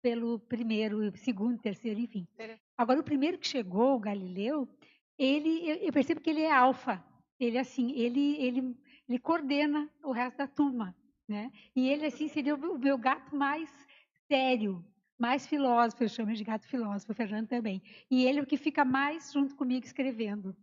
[0.02, 2.28] pelo primeiro, segundo, terceiro, enfim.
[2.78, 4.68] Agora, o primeiro que chegou, o Galileu,
[5.18, 7.02] ele, eu, eu percebo que ele é alfa.
[7.40, 8.78] Ele, assim, ele, ele,
[9.08, 10.94] ele coordena o resto da turma.
[11.32, 11.50] Né?
[11.74, 13.72] E ele, assim, seria o meu gato mais
[14.28, 14.84] sério,
[15.18, 17.82] mais filósofo, eu chamo de gato filósofo, o Fernando também.
[18.10, 20.54] E ele é o que fica mais junto comigo escrevendo.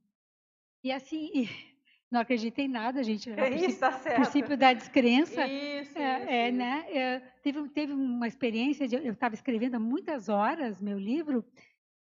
[0.85, 1.49] E assim, e
[2.13, 3.31] não acredita em nada, gente.
[3.31, 4.17] É isso, tá certo.
[4.17, 5.47] princípio da descrença.
[5.47, 6.87] Isso, é, isso, é, Né?
[6.91, 11.43] É, teve, teve uma experiência, de, eu estava escrevendo há muitas horas meu livro,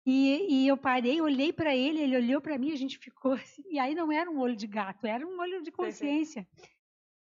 [0.05, 3.63] e, e eu parei, olhei para ele, ele olhou para mim, a gente ficou assim,
[3.71, 6.47] e aí não era um olho de gato, era um olho de consciência.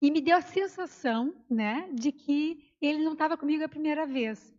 [0.04, 4.54] E me deu a sensação, né, de que ele não estava comigo a primeira vez.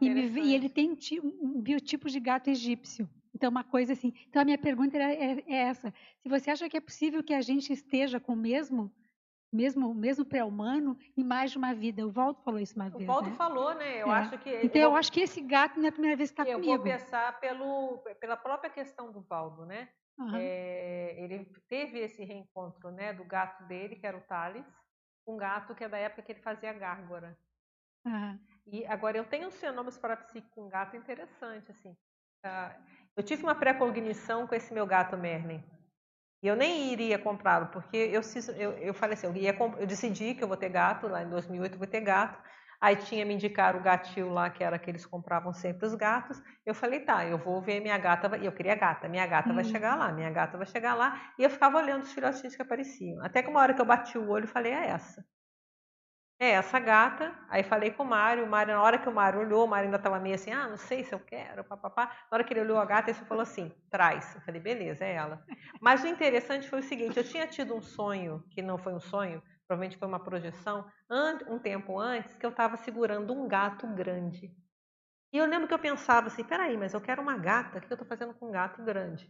[0.00, 3.10] E, me, e, ele tem um, biotipo de gato egípcio.
[3.34, 4.12] Então, uma coisa assim.
[4.28, 7.40] Então, a minha pergunta é, é, essa: se você acha que é possível que a
[7.40, 8.88] gente esteja com o mesmo
[9.52, 12.06] mesmo mesmo pré-humano em mais de uma vida.
[12.06, 13.02] O Valdo falou isso uma vez.
[13.02, 13.36] O Valdo né?
[13.36, 14.00] falou, né?
[14.00, 14.12] Eu é.
[14.12, 14.50] acho que.
[14.62, 16.72] Então eu, eu acho que esse gato não é a primeira vez que está comigo.
[16.72, 19.88] Eu vou pensar pelo, pela própria questão do Valdo, né?
[20.18, 20.36] Uhum.
[20.36, 24.64] É, ele teve esse reencontro, né, do gato dele, que era o Thales,
[25.26, 27.36] um gato que é da época que ele fazia gárgora.
[28.04, 28.38] Uhum.
[28.66, 31.90] E agora eu tenho um sinônimos parapsíquico com um gato interessante, assim.
[32.44, 32.82] Uh,
[33.16, 35.62] eu tive uma pré-cognição com esse meu gato Merlin.
[36.42, 38.20] E eu nem iria comprá-lo, porque eu,
[38.56, 41.30] eu, eu falei assim, eu, ia, eu decidi que eu vou ter gato, lá em
[41.30, 42.38] 2008 eu vou ter gato.
[42.84, 46.38] Aí tinha me indicar o gatil lá, que era que eles compravam sempre os gatos.
[46.66, 48.36] Eu falei, tá, eu vou ver minha gata.
[48.36, 49.54] E eu queria gata, minha gata hum.
[49.54, 51.32] vai chegar lá, minha gata vai chegar lá.
[51.38, 53.24] E eu ficava olhando os filhotinhos que apareciam.
[53.24, 55.24] Até que uma hora que eu bati o olho, falei, é essa.
[56.38, 57.34] É essa gata.
[57.48, 58.44] Aí falei com o Mário.
[58.44, 60.68] O Mário, na hora que o Mário olhou, o Mário ainda estava meio assim, ah,
[60.68, 62.04] não sei se eu quero, papapá.
[62.30, 64.34] Na hora que ele olhou a gata, ele falou assim, traz.
[64.34, 65.42] Eu falei, beleza, é ela.
[65.80, 69.00] Mas o interessante foi o seguinte, eu tinha tido um sonho, que não foi um
[69.00, 70.86] sonho, provavelmente foi uma projeção,
[71.48, 74.54] um tempo antes, que eu estava segurando um gato grande.
[75.32, 77.92] E eu lembro que eu pensava assim, peraí, mas eu quero uma gata, o que
[77.92, 79.28] eu estou fazendo com um gato grande?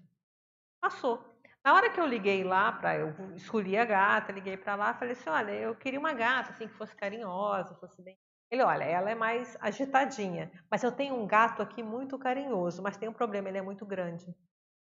[0.80, 1.34] Passou.
[1.64, 5.12] Na hora que eu liguei lá, para eu escolhi a gata, liguei para lá, falei
[5.12, 8.18] assim, olha, eu queria uma gata assim que fosse carinhosa, fosse bem.
[8.50, 12.98] Ele, olha, ela é mais agitadinha, mas eu tenho um gato aqui muito carinhoso, mas
[12.98, 14.26] tem um problema, ele é muito grande.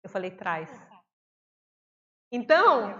[0.02, 0.91] Eu falei, traz.
[2.32, 2.98] Então,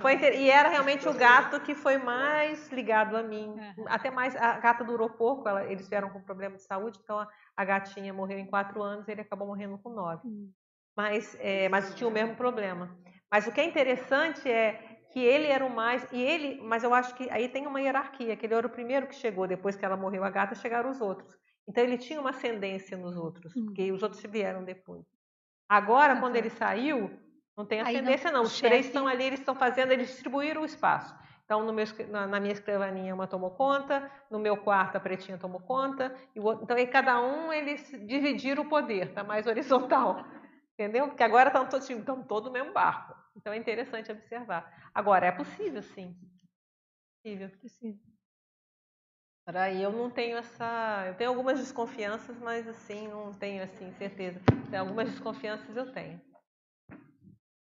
[0.00, 3.54] foi e era realmente o gato que foi mais ligado a mim.
[3.86, 7.28] Até mais, a gata durou pouco, ela, eles vieram com problema de saúde, então a,
[7.56, 10.26] a, gatinha morreu em quatro anos, ele acabou morrendo com nove.
[10.26, 10.50] Hum.
[10.96, 12.94] Mas, é, mas tinha o mesmo problema.
[13.30, 16.92] Mas o que é interessante é que ele era o mais e ele, mas eu
[16.92, 19.84] acho que aí tem uma hierarquia, que ele era o primeiro que chegou depois que
[19.84, 21.38] ela morreu a gata, chegaram os outros.
[21.66, 23.66] Então ele tinha uma ascendência nos outros, hum.
[23.66, 25.06] porque os outros vieram depois.
[25.68, 27.10] Agora, quando ele saiu,
[27.56, 28.40] não tem ascendência, não.
[28.40, 28.46] não.
[28.46, 28.68] Os chefe...
[28.68, 31.14] três estão ali, eles estão fazendo, eles distribuíram o espaço.
[31.44, 35.60] Então, meu, na, na, minha escrivaninha, uma tomou conta, no meu quarto, a pretinha tomou
[35.60, 36.14] conta.
[36.34, 40.24] E então, e cada um, eles dividiram o poder, está mais horizontal.
[40.72, 41.08] Entendeu?
[41.08, 43.14] Porque agora estão todos, estão todos no mesmo barco.
[43.36, 44.90] Então, é interessante observar.
[44.94, 46.16] Agora, é possível, sim.
[47.22, 47.50] Possível.
[47.60, 48.00] possível.
[49.46, 51.04] Aí eu não tenho essa.
[51.08, 54.40] Eu tenho algumas desconfianças, mas assim, não tenho assim, certeza.
[54.70, 56.20] Tem algumas desconfianças eu tenho.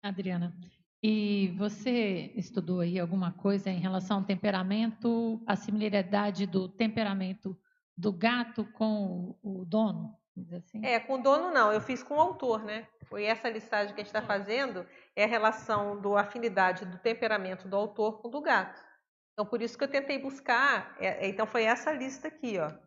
[0.07, 0.53] Adriana,
[1.01, 7.57] e você estudou aí alguma coisa em relação ao temperamento, a similaridade do temperamento
[7.95, 10.15] do gato com o dono?
[10.55, 10.85] Assim?
[10.85, 12.87] É, com o dono não, eu fiz com o autor, né?
[13.05, 14.85] Foi essa listagem que a gente está fazendo,
[15.15, 18.81] é a relação do afinidade do temperamento do autor com o do gato.
[19.33, 22.86] Então, por isso que eu tentei buscar, é, então foi essa lista aqui, ó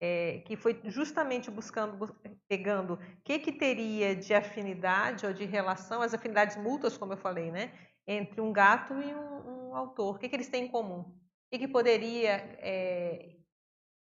[0.00, 2.14] é, que foi justamente buscando,
[2.48, 7.16] pegando o que, que teria de afinidade ou de relação, as afinidades mútuas, como eu
[7.16, 7.72] falei, né,
[8.06, 10.16] entre um gato e um, um autor.
[10.16, 11.00] O que, que eles têm em comum?
[11.00, 13.36] O que, que poderia é,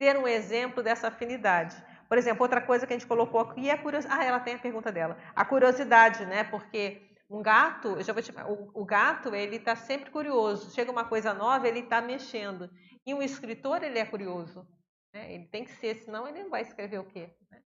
[0.01, 1.75] ser um exemplo dessa afinidade?
[2.07, 4.21] Por exemplo, outra coisa que a gente colocou aqui é a curiosidade.
[4.21, 5.17] Ah, ela tem a pergunta dela.
[5.35, 6.43] A curiosidade, né?
[6.43, 8.31] Porque um gato, eu já vou te...
[8.31, 10.71] o, o gato, ele está sempre curioso.
[10.75, 12.69] Chega uma coisa nova, ele está mexendo.
[13.05, 14.67] E um escritor, ele é curioso.
[15.13, 15.33] Né?
[15.33, 17.29] Ele tem que ser, senão ele não vai escrever o quê?
[17.51, 17.61] Né?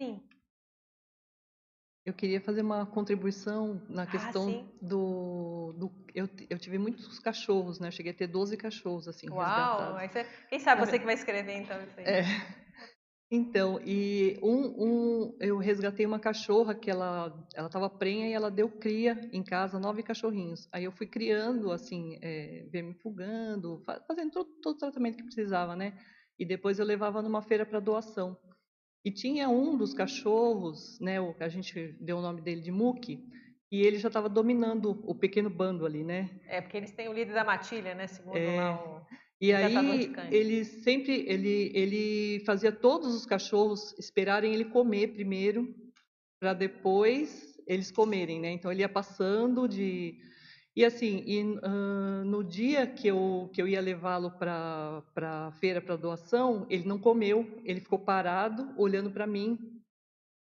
[0.00, 0.28] Sim.
[2.04, 7.20] Eu queria fazer uma contribuição na ah, questão ah, do, do eu, eu tive muitos
[7.20, 7.88] cachorros, né?
[7.88, 11.58] Eu cheguei a ter 12 cachorros assim Uau, você, quem sabe você que vai escrever
[11.58, 12.04] então isso aí.
[12.04, 12.22] É.
[13.34, 18.50] Então, e um, um, eu resgatei uma cachorra que ela ela estava prenha e ela
[18.50, 20.68] deu cria em casa, nove cachorrinhos.
[20.70, 25.98] Aí eu fui criando, assim, é, vermifugando, fazendo todo, todo o tratamento que precisava, né?
[26.42, 28.36] E depois eu levava numa feira para doação.
[29.04, 32.72] E tinha um dos cachorros, né, o que a gente deu o nome dele de
[32.72, 33.24] Muki,
[33.70, 36.28] e ele já estava dominando o pequeno bando ali, né?
[36.48, 39.00] É, porque eles têm o líder da matilha, né, segundo é, lá o
[39.40, 45.72] E aí ele sempre ele ele fazia todos os cachorros esperarem ele comer primeiro
[46.40, 48.50] para depois eles comerem, né?
[48.50, 50.18] Então ele ia passando de
[50.74, 55.80] e assim, e, uh, no dia que eu, que eu ia levá-lo para a feira
[55.82, 59.82] para doação, ele não comeu, ele ficou parado, olhando para mim,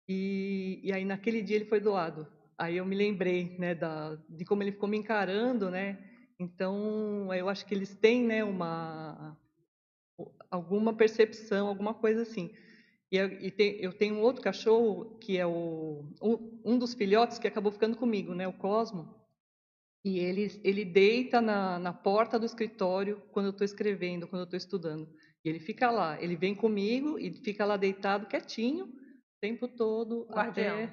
[0.08, 2.26] e, e aí naquele dia ele foi doado.
[2.56, 5.98] Aí eu me lembrei né, da, de como ele ficou me encarando, né?
[6.38, 9.36] Então, eu acho que eles têm né, uma,
[10.50, 12.50] alguma percepção, alguma coisa assim.
[13.10, 16.04] E, e tem, eu tenho um outro cachorro, que é o,
[16.64, 19.19] um dos filhotes que acabou ficando comigo, né, o Cosmo,
[20.04, 24.44] e ele, ele deita na, na porta do escritório quando eu estou escrevendo, quando eu
[24.44, 25.08] estou estudando.
[25.44, 30.26] E ele fica lá, ele vem comigo e fica lá deitado quietinho o tempo todo.
[30.30, 30.84] Guardião.
[30.84, 30.92] Até...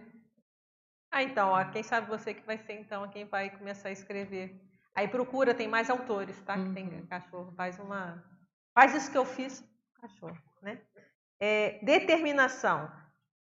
[1.11, 4.61] Ah, então, ó, quem sabe você que vai ser então quem vai começar a escrever.
[4.93, 6.57] Aí procura, tem mais autores, tá?
[6.57, 6.67] Uhum.
[6.67, 7.07] Que tem uhum.
[7.07, 8.23] cachorro, faz uma.
[8.73, 9.63] Faz isso que eu fiz,
[10.01, 10.81] cachorro, né?
[11.39, 12.91] É, determinação.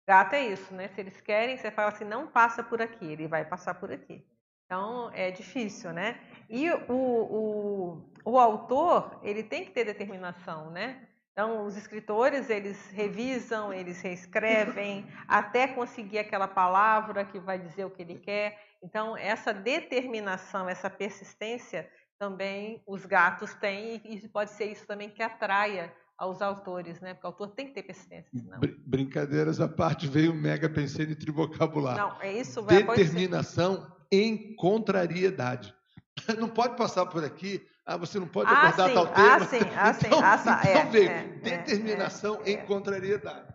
[0.06, 0.88] Gato é isso, né?
[0.88, 4.24] Se eles querem, você fala assim, não passa por aqui, ele vai passar por aqui.
[4.68, 6.20] Então, é difícil, né?
[6.46, 11.08] E o, o, o autor, ele tem que ter determinação, né?
[11.32, 17.90] Então, os escritores, eles revisam, eles reescrevem, até conseguir aquela palavra que vai dizer o
[17.90, 18.58] que ele quer.
[18.82, 21.88] Então, essa determinação, essa persistência,
[22.18, 27.14] também os gatos têm, e pode ser isso também que atraia aos autores, né?
[27.14, 28.28] Porque o autor tem que ter persistência.
[28.36, 28.60] Senão...
[28.60, 31.96] Br brincadeiras à parte, veio o mega pensando em trivocabular.
[31.96, 32.60] Não, é isso.
[32.60, 35.74] Determinação em contrariedade.
[36.38, 37.66] Não pode passar por aqui.
[37.86, 39.34] Ah, você não pode ah, abordar sim, tal tema.
[39.34, 40.06] Ah, sim, ah, sim.
[40.08, 43.54] Então, ah, então é, veio é, determinação é, em contrariedade.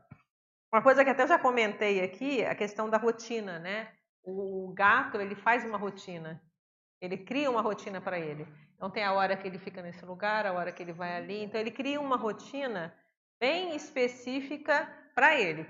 [0.74, 3.90] Uma coisa que até eu já comentei aqui, a questão da rotina, né?
[4.24, 6.42] O gato, ele faz uma rotina.
[7.00, 8.48] Ele cria uma rotina para ele.
[8.76, 11.44] Então tem a hora que ele fica nesse lugar, a hora que ele vai ali.
[11.44, 12.92] Então ele cria uma rotina
[13.40, 15.68] bem específica para ele.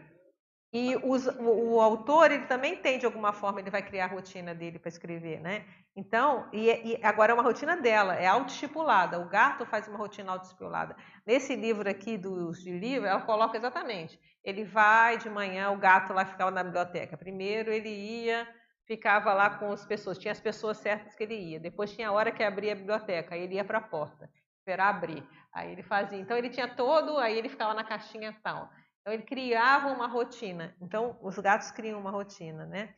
[0.73, 4.07] E os, o, o, autor, ele também tem, de alguma forma, ele vai criar a
[4.07, 5.65] rotina dele para escrever, né?
[5.95, 9.19] Então, e, e, agora é uma rotina dela, é autoestipulada.
[9.19, 10.95] O gato faz uma rotina autoestipulada.
[11.27, 14.19] Nesse livro aqui dos de livro, ela coloca exatamente.
[14.43, 17.15] Ele vai de manhã, o gato lá ficava na biblioteca.
[17.15, 18.47] Primeiro ele ia
[18.85, 21.59] ficava lá com as pessoas, tinha as pessoas certas que ele ia.
[21.59, 24.89] Depois tinha a hora que abria a biblioteca, aí ele ia para a porta, esperar
[24.89, 25.23] abrir.
[25.53, 26.19] Aí ele fazia.
[26.19, 28.69] Então ele tinha todo, aí ele ficava na caixinha tal.
[29.03, 30.73] Então ele criava uma rotina.
[30.81, 32.95] Então os gatos criam uma rotina, né?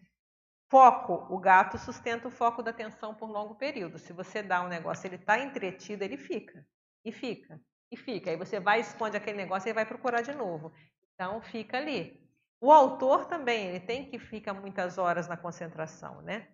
[0.70, 3.98] Foco, o gato sustenta o foco da atenção por longo período.
[3.98, 6.66] Se você dá um negócio, ele está entretido, ele fica.
[7.04, 7.60] E fica.
[7.92, 8.30] E fica.
[8.30, 10.72] Aí você vai, esconde aquele negócio e vai procurar de novo.
[11.14, 12.24] Então fica ali.
[12.62, 16.48] O autor também, ele tem que ficar muitas horas na concentração, né?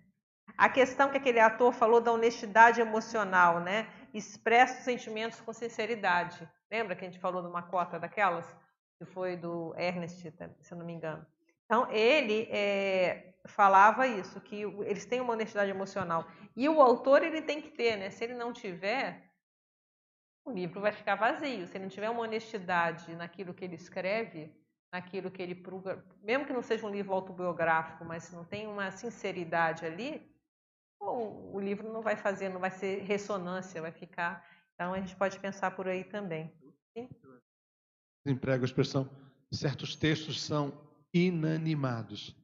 [0.58, 3.90] A questão que aquele ator falou da honestidade emocional, né?
[4.14, 6.48] Expressa os sentimentos com sinceridade.
[6.70, 8.56] Lembra que a gente falou de uma cota daquelas?
[9.02, 11.26] Que foi do Ernest, se eu não me engano.
[11.66, 16.28] Então, ele é, falava isso, que eles têm uma honestidade emocional.
[16.56, 18.12] E o autor, ele tem que ter, né?
[18.12, 19.28] Se ele não tiver,
[20.46, 21.66] o livro vai ficar vazio.
[21.66, 24.56] Se ele não tiver uma honestidade naquilo que ele escreve,
[24.94, 25.64] naquilo que ele
[26.22, 30.32] mesmo que não seja um livro autobiográfico, mas se não tem uma sinceridade ali,
[31.00, 34.48] o, o livro não vai fazer, não vai ser ressonância, vai ficar.
[34.76, 36.54] Então a gente pode pensar por aí também.
[36.96, 37.10] Sim?
[38.26, 39.10] Emprego a expressão,
[39.52, 40.74] certos textos são
[41.14, 42.36] inanimados,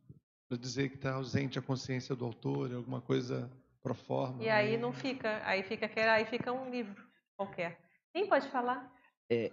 [0.49, 3.52] para dizer que está ausente a consciência do autor, alguma coisa
[3.82, 4.44] pro forma.
[4.44, 7.06] E aí não fica, aí fica aí fica um livro
[7.38, 7.80] qualquer.
[8.12, 8.91] Quem pode falar?
[9.30, 9.52] É,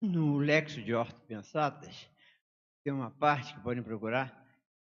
[0.00, 2.08] no Lexo de Horto Pensadas,
[2.84, 4.44] tem uma parte que podem procurar,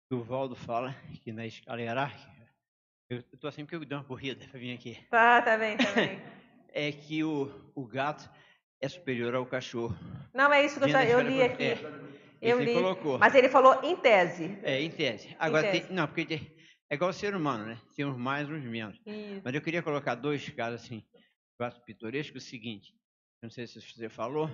[0.08, 2.32] que o Valdo fala que na escala hierárquica,
[3.10, 4.98] eu estou assim porque eu dei uma corrida para vir aqui.
[5.10, 6.18] Tá, tá bem, tá bem.
[6.72, 8.30] é que o, o gato
[8.82, 9.96] é superior ao cachorro.
[10.34, 11.64] Não, é isso que eu, já, eu li aqui.
[11.64, 11.78] É,
[12.40, 13.18] eu li, colocou.
[13.18, 14.58] mas ele falou em tese.
[14.62, 15.34] É, em tese.
[15.38, 15.86] Agora, em tese.
[15.86, 16.52] Tem, não, porque tem,
[16.90, 17.78] é igual o ser humano, né?
[17.94, 19.00] Tem uns mais, uns menos.
[19.06, 19.40] Isso.
[19.44, 21.04] Mas eu queria colocar dois casos assim,
[21.58, 22.92] gato pitoresco, o seguinte,
[23.40, 24.50] não sei se você falou,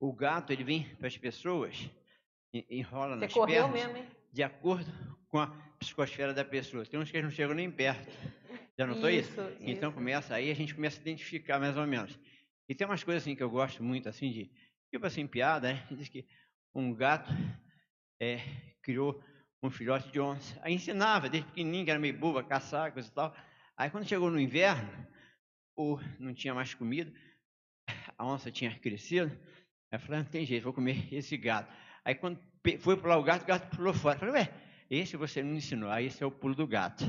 [0.00, 1.90] o gato, ele vem para as pessoas
[2.70, 4.06] enrola Você nas correu pernas mesmo, hein?
[4.32, 4.90] de acordo
[5.28, 5.46] com a
[5.78, 6.84] psicosfera da pessoa.
[6.84, 8.10] Tem uns que não chegam nem perto.
[8.78, 9.30] Já notou isso?
[9.30, 9.32] isso?
[9.32, 9.70] Então, isso?
[9.70, 12.18] Então começa aí, a gente começa a identificar mais ou menos.
[12.72, 14.50] E tem umas coisas assim que eu gosto muito, assim, de
[14.90, 15.86] tipo assim, piada, né?
[15.92, 16.26] Diz que
[16.74, 17.30] um gato
[18.18, 18.38] é,
[18.82, 19.22] criou
[19.62, 20.58] um filhote de onça.
[20.62, 23.36] Aí ensinava, desde pequenininho, que era meio boba, caçar, coisa e tal.
[23.76, 24.88] Aí quando chegou no inverno,
[25.76, 27.12] ou não tinha mais comida,
[28.16, 29.30] a onça tinha crescido,
[29.90, 31.70] aí falou, ah, não tem jeito, vou comer esse gato.
[32.02, 32.40] Aí quando
[32.80, 34.16] foi pular o gato, o gato pulou fora.
[34.16, 34.54] Eu falei, ué,
[34.88, 37.04] esse você não ensinou, aí esse é o pulo do gato.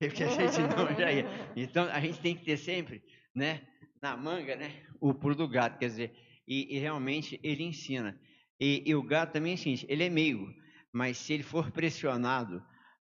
[0.00, 1.26] Porque a gente não já ia.
[1.54, 3.64] Então a gente tem que ter sempre, né,
[4.02, 6.12] na manga, né, o pulo do gato, quer dizer,
[6.46, 8.18] e, e realmente ele ensina.
[8.60, 10.54] E, e, o gato também ensina, ele é meio,
[10.92, 12.64] mas se ele for pressionado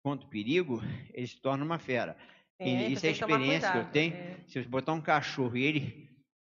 [0.02, 0.80] contra o perigo,
[1.12, 2.16] ele se torna uma fera.
[2.58, 4.14] É, isso é a experiência que eu tenho.
[4.14, 4.36] É.
[4.46, 6.10] Se eu botar um cachorro e ele,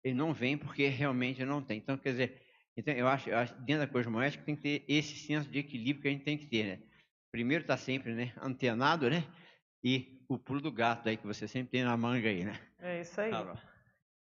[0.03, 1.79] ele não vem porque realmente não tem.
[1.79, 2.43] Então, quer dizer,
[2.77, 6.03] então, eu acho, eu acho dentro da cosmoética tem que ter esse senso de equilíbrio
[6.03, 6.83] que a gente tem que ter, né?
[7.33, 9.25] Primeiro está sempre, né, antenado, né?
[9.83, 12.59] E o pulo do gato aí que você sempre tem na manga aí, né?
[12.79, 13.31] É isso aí.
[13.31, 13.74] Tá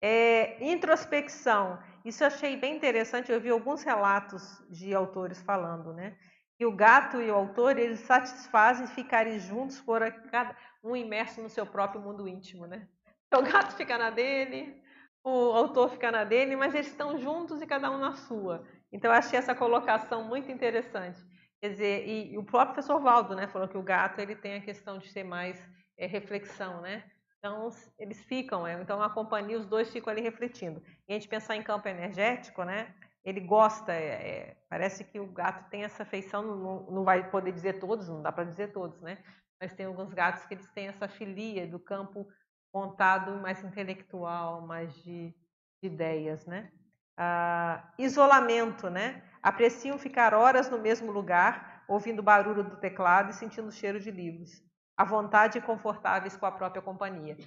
[0.01, 1.79] é, introspecção.
[2.05, 3.33] Isso eu achei bem interessante.
[3.33, 6.17] Eu vi alguns relatos de autores falando, né?
[6.59, 10.01] Que o gato e o autor eles satisfazem ficarem juntos por
[10.31, 12.89] cada um imerso no seu próprio mundo íntimo, né?
[13.37, 14.81] O gato fica na dele,
[15.23, 18.65] o autor fica na dele, mas eles estão juntos e cada um na sua.
[18.93, 21.19] Então eu achei essa colocação muito interessante.
[21.61, 24.55] Quer dizer, e, e o próprio professor Valdo, né, falou que o gato ele tem
[24.55, 25.61] a questão de ser mais
[25.99, 27.05] é, reflexão, né?
[27.47, 30.83] Então eles ficam, é, então a companhia, os dois ficam ali refletindo.
[31.09, 32.93] E a gente pensar em campo energético, né?
[33.25, 37.53] Ele gosta, é, é, parece que o gato tem essa feição, não, não vai poder
[37.53, 39.19] dizer todos, não dá para dizer todos, né?
[39.61, 42.27] Mas tem alguns gatos que eles têm essa filia do campo
[42.75, 45.33] montado mais intelectual, mais de,
[45.81, 46.73] de ideias, né?
[47.17, 49.23] Ah, isolamento, né?
[49.41, 54.01] Apreciam ficar horas no mesmo lugar, ouvindo o barulho do teclado e sentindo o cheiro
[54.01, 54.66] de livros.
[54.97, 57.39] À vontade e confortáveis com a própria companhia.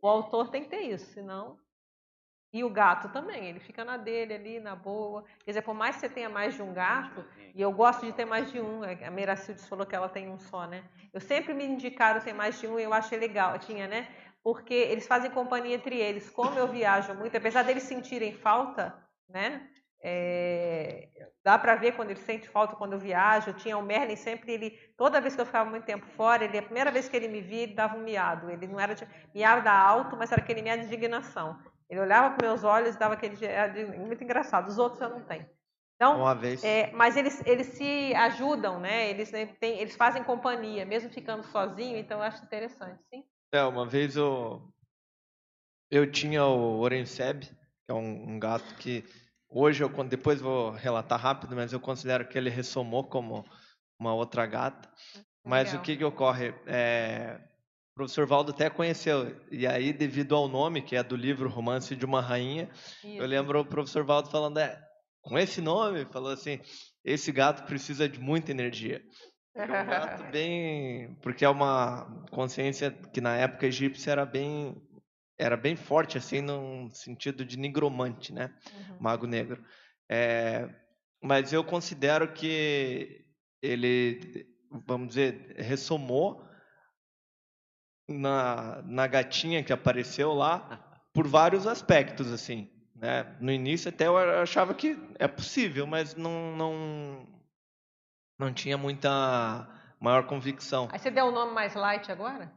[0.00, 1.58] O autor tem que ter isso, senão
[2.52, 5.22] E o gato também, ele fica na dele ali, na boa.
[5.44, 7.24] Quer dizer, por mais que você tenha mais de um gato,
[7.54, 10.38] e eu gosto de ter mais de um, a Meracildes falou que ela tem um
[10.38, 10.88] só, né?
[11.12, 14.08] Eu sempre me indicaram ter mais de um e eu achei legal, tinha, né?
[14.42, 16.30] Porque eles fazem companhia entre eles.
[16.30, 18.98] Como eu viajo muito, apesar deles sentirem falta,
[19.28, 19.68] né?
[20.00, 21.08] É,
[21.42, 23.50] dá para ver quando ele sente falta quando eu viajo.
[23.50, 26.58] Eu tinha o Merlin sempre, ele toda vez que eu ficava muito tempo fora, ele
[26.58, 28.50] a primeira vez que ele me via, ele dava um miado.
[28.50, 31.58] Ele não era de miado alto, mas era aquele miado de indignação.
[31.90, 33.36] Ele olhava para meus olhos e dava aquele
[33.96, 34.68] muito engraçado.
[34.68, 35.48] Os outros eu não tenho.
[35.96, 36.62] Então, Uma vez.
[36.62, 39.10] É, mas eles, eles se ajudam, né?
[39.10, 41.96] Eles, né, tem, eles fazem companhia, mesmo ficando sozinho.
[41.96, 43.24] Então, eu acho interessante, sim.
[43.52, 44.62] É, uma vez eu
[45.90, 49.04] eu tinha o Orenseb, que é um, um gato que
[49.48, 53.44] hoje eu depois vou relatar rápido, mas eu considero que ele ressomou como
[53.98, 54.88] uma outra gata.
[55.44, 55.80] Mas Legal.
[55.80, 56.54] o que que ocorre?
[56.66, 57.40] É,
[57.92, 61.96] o professor Valdo até conheceu, e aí, devido ao nome, que é do livro Romance
[61.96, 62.68] de uma Rainha,
[63.02, 63.06] Isso.
[63.06, 64.80] eu lembro o professor Valdo falando, é,
[65.22, 66.60] com esse nome, falou assim,
[67.04, 69.02] esse gato precisa de muita energia.
[69.54, 74.76] É um gato bem, porque é uma consciência que na época egípcia era bem,
[75.38, 78.52] era bem forte, assim, no sentido de nigromante, né?
[78.72, 78.96] Uhum.
[79.00, 79.64] Mago negro.
[80.08, 80.68] É,
[81.22, 83.24] mas eu considero que
[83.62, 84.46] ele,
[84.86, 86.44] vamos dizer, ressomou
[88.08, 92.70] na, na gatinha que apareceu lá por vários aspectos, assim.
[92.96, 93.36] Né?
[93.40, 97.28] No início até eu achava que é possível, mas não, não,
[98.36, 99.68] não tinha muita
[100.00, 100.88] maior convicção.
[100.90, 102.52] Aí você deu o um nome mais light agora?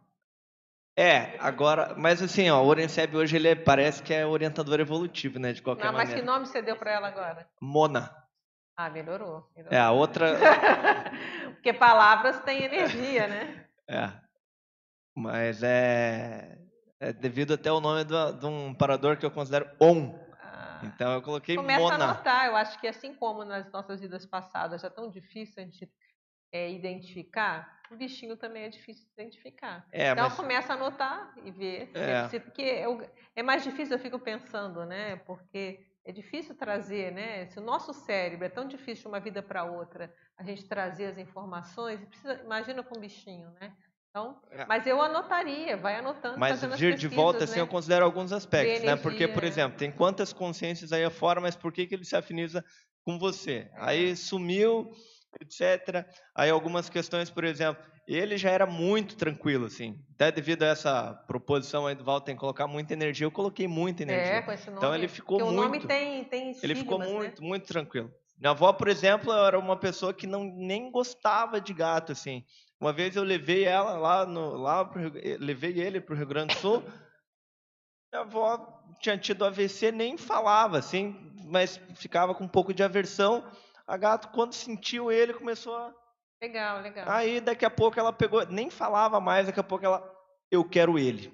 [0.97, 5.39] É, agora, mas assim, ó, o Orenseb hoje ele é, parece que é orientador evolutivo,
[5.39, 6.21] né, de qualquer não, mas maneira.
[6.21, 7.47] Mas que nome você deu para ela agora?
[7.61, 8.13] Mona.
[8.75, 9.77] Ah, melhorou, melhorou.
[9.77, 10.37] É, a outra
[11.61, 13.65] Porque palavras têm energia, né?
[13.87, 14.09] É.
[15.13, 16.57] Mas é,
[16.97, 20.17] é devido até ao nome do, de um parador que eu considero on.
[20.41, 21.95] Ah, então eu coloquei Começa Mona.
[21.95, 25.65] a notar, eu acho que assim como nas nossas vidas passadas é tão difícil a
[25.65, 25.91] gente
[26.53, 29.85] é, identificar, o bichinho também é difícil de identificar.
[29.91, 30.35] É, então mas...
[30.35, 31.91] começa a anotar e ver.
[31.93, 32.27] É.
[32.29, 33.05] Se, porque eu,
[33.35, 35.17] é mais difícil, eu fico pensando, né?
[35.17, 37.45] Porque é difícil trazer, né?
[37.47, 41.05] Se o nosso cérebro é tão difícil de uma vida para outra, a gente trazer
[41.07, 43.73] as informações, precisa, imagina com um bichinho, né?
[44.09, 44.65] Então, é.
[44.65, 46.37] mas eu anotaria, vai anotando.
[46.37, 47.61] Mas vir de volta, assim, né?
[47.61, 49.01] eu considero alguns aspectos, energia, né?
[49.01, 52.63] Porque, por exemplo, tem quantas consciências aí afora, mas por que, que ele se afiniza
[53.05, 53.69] com você?
[53.73, 53.77] É.
[53.77, 54.91] Aí sumiu,
[55.39, 56.05] etc.
[56.35, 59.99] Aí algumas questões, por exemplo, ele já era muito tranquilo, assim.
[60.15, 64.03] Até devido a essa proposição aí do Walter em colocar muita energia, eu coloquei muita
[64.03, 64.33] energia.
[64.33, 64.77] É, com esse nome.
[64.77, 65.51] Então ele ficou muito.
[65.51, 67.07] o nome tem, tem Ele ficou né?
[67.07, 68.11] muito, muito tranquilo.
[68.37, 72.43] Minha avó, por exemplo, era uma pessoa que não nem gostava de gato, assim.
[72.79, 76.55] Uma vez eu levei ela lá no lá pro, levei ele para o Rio Grande
[76.55, 76.83] do Sul.
[78.11, 83.45] Minha avó tinha tido AVC, nem falava assim, mas ficava com um pouco de aversão.
[83.87, 85.93] A gato quando sentiu ele começou a
[86.41, 87.05] Legal, legal.
[87.07, 90.03] Aí daqui a pouco ela pegou, nem falava mais, daqui a pouco ela
[90.49, 91.31] eu quero ele.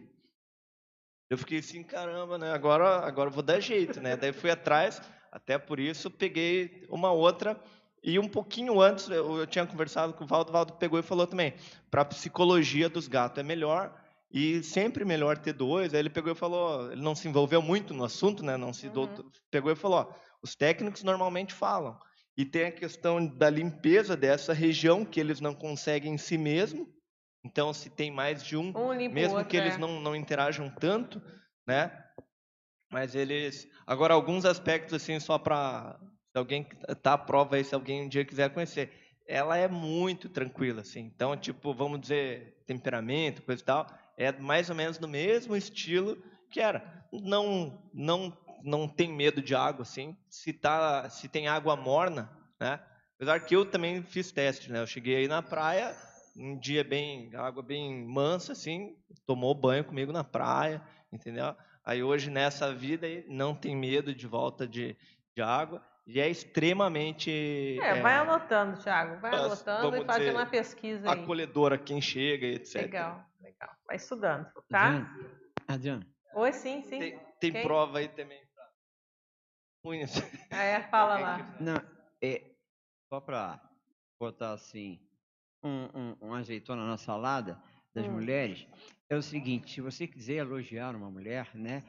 [1.29, 2.51] Eu fiquei assim, caramba, né?
[2.51, 4.17] Agora, agora vou dar jeito, né?
[4.17, 5.01] Daí fui atrás,
[5.31, 7.57] até por isso peguei uma outra
[8.03, 11.03] e um pouquinho antes, eu, eu tinha conversado com o Valdo, o Valdo pegou e
[11.03, 11.53] falou também,
[11.89, 13.93] para psicologia dos gatos é melhor
[14.29, 15.93] e sempre melhor ter dois.
[15.93, 18.57] Aí ele pegou e falou, ele não se envolveu muito no assunto, né?
[18.57, 18.93] Não se uhum.
[18.93, 21.97] doutor, pegou e falou, ó, os técnicos normalmente falam.
[22.37, 26.87] E tem a questão da limpeza dessa região que eles não conseguem em si mesmo.
[27.43, 29.77] Então, se tem mais de um, um mesmo outro, que eles é.
[29.77, 31.21] não, não interajam tanto,
[31.65, 31.91] né?
[32.91, 33.67] Mas eles.
[33.85, 35.99] Agora, alguns aspectos, assim, só para
[36.31, 36.63] se alguém
[37.01, 38.91] tá à prova aí, se alguém um dia quiser conhecer.
[39.25, 41.01] Ela é muito tranquila, assim.
[41.01, 46.21] Então, tipo, vamos dizer, temperamento, coisa e tal, é mais ou menos no mesmo estilo
[46.49, 47.05] que era.
[47.11, 50.15] Não, não, não tem medo de água, assim.
[50.29, 52.29] Se tá, se tem água morna,
[52.59, 52.79] né?
[53.15, 54.79] Apesar que eu também fiz teste, né?
[54.79, 55.95] Eu cheguei aí na praia,
[56.35, 60.81] um dia bem, água bem mansa, assim, tomou banho comigo na praia,
[61.11, 61.55] entendeu?
[61.83, 64.95] Aí hoje nessa vida não tem medo de volta de,
[65.35, 67.79] de água e é extremamente.
[67.81, 71.19] É, vai é, anotando, Thiago, vai anotando e fazendo uma pesquisa aí.
[71.19, 72.75] Acolhedora quem chega, etc.
[72.83, 73.69] Legal, legal.
[73.85, 75.09] Vai estudando, tá?
[75.67, 76.05] Adriano.
[76.35, 76.99] Oi, sim, sim.
[76.99, 78.46] Tem, tem prova aí também.
[79.83, 80.15] Punhas.
[80.49, 81.57] É, fala lá.
[81.59, 81.81] Não,
[82.21, 82.41] é,
[83.09, 83.59] só para
[84.19, 84.99] botar assim,
[85.63, 87.61] um, um, uma azeitona na salada
[87.93, 88.11] das hum.
[88.11, 88.67] mulheres,
[89.09, 91.83] é o seguinte: se você quiser elogiar uma mulher, né?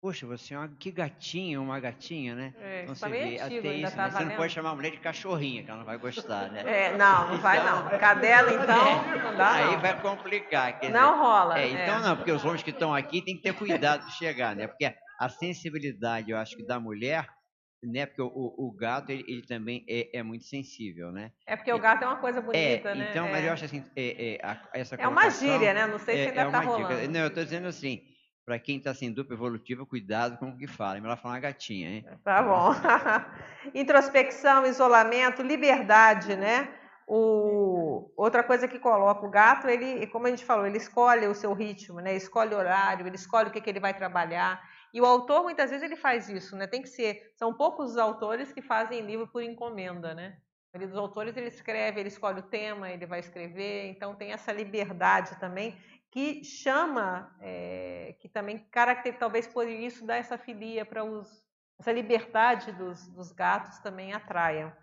[0.00, 2.52] Poxa, você é uma que gatinha, uma gatinha, né?
[2.58, 4.10] É, então, você vê antigo, até isso, tá né?
[4.10, 6.64] Você não pode chamar a mulher de cachorrinha, que ela não vai gostar, né?
[6.66, 7.86] É, não, não vai não.
[7.86, 9.80] Então, Cadela, então, não dá Aí não.
[9.80, 10.80] vai complicar.
[10.90, 11.60] não rola.
[11.60, 12.00] É, então é.
[12.00, 14.66] não, porque os homens que estão aqui têm que ter cuidado de chegar, né?
[14.66, 14.92] Porque
[15.22, 17.28] a sensibilidade, eu acho que da mulher,
[17.80, 18.06] né?
[18.06, 21.30] Porque o, o gato ele, ele também é, é, muito sensível, né?
[21.46, 23.08] É porque o gato é uma coisa bonita, é, né?
[23.10, 23.48] Então, mas é.
[23.48, 25.86] eu acho assim, é, é, essa é uma gíria, né?
[25.86, 26.88] Não sei se é, ainda é tá rolando.
[26.88, 27.08] Dica.
[27.08, 28.02] Não, eu estou dizendo assim,
[28.44, 30.96] para quem está sem dupla evolutiva, cuidado com o que fala.
[30.96, 32.06] É melhor falar uma gatinha, hein?
[32.24, 32.72] Tá bom.
[33.72, 36.68] Introspecção, isolamento, liberdade, né?
[37.06, 38.10] O...
[38.16, 41.52] Outra coisa que coloca o gato, ele, como a gente falou, ele escolhe o seu
[41.52, 42.16] ritmo, né?
[42.16, 44.60] Escolhe horário, ele escolhe o que, que ele vai trabalhar.
[44.92, 46.66] E o autor, muitas vezes, ele faz isso, né?
[46.66, 47.32] Tem que ser.
[47.34, 50.38] São poucos os autores que fazem livro por encomenda, né?
[50.74, 54.52] A dos autores ele escreve, ele escolhe o tema, ele vai escrever, então tem essa
[54.52, 55.78] liberdade também
[56.10, 61.46] que chama, é, que também caracteriza, talvez por isso dá essa filia para os,
[61.78, 64.76] essa liberdade dos, dos gatos também atraia.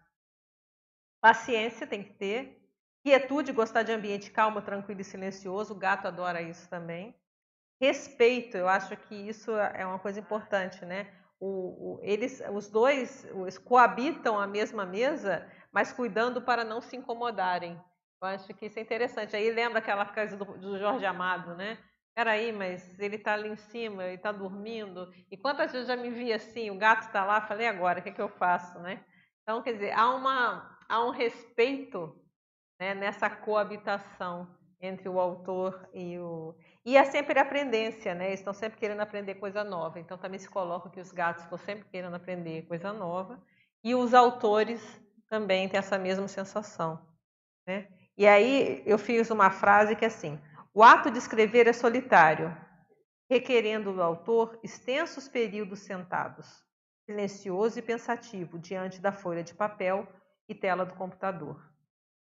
[1.20, 2.64] Paciência tem que ter,
[3.04, 7.19] quietude, gostar de ambiente calmo, tranquilo e silencioso, o gato adora isso também
[7.80, 11.08] respeito, eu acho que isso é uma coisa importante, né?
[11.40, 16.98] O, o, eles, os dois os, coabitam a mesma mesa, mas cuidando para não se
[16.98, 17.80] incomodarem.
[18.22, 19.36] Eu acho que isso é interessante.
[19.36, 21.78] Aí lembra aquela coisa do, do Jorge Amado, né?
[22.14, 25.10] Peraí, mas ele está ali em cima, ele está dormindo.
[25.32, 28.04] E quantas vezes eu já me vi assim, o gato está lá, falei, agora, o
[28.04, 29.06] que, é que eu faço, né?
[29.42, 32.14] Então, quer dizer, há, uma, há um respeito
[32.78, 36.56] né, nessa coabitação entre o autor e o...
[36.86, 38.28] E é sempre aprendência, né?
[38.28, 40.00] Eles estão sempre querendo aprender coisa nova.
[40.00, 43.42] Então também se coloca que os gatos estão sempre querendo aprender coisa nova.
[43.84, 44.82] E os autores
[45.28, 47.00] também têm essa mesma sensação.
[47.68, 47.88] Né?
[48.18, 50.40] E aí eu fiz uma frase que é assim:
[50.74, 52.56] o ato de escrever é solitário,
[53.30, 56.66] requerendo do autor extensos períodos sentados,
[57.06, 60.08] silencioso e pensativo diante da folha de papel
[60.48, 61.62] e tela do computador.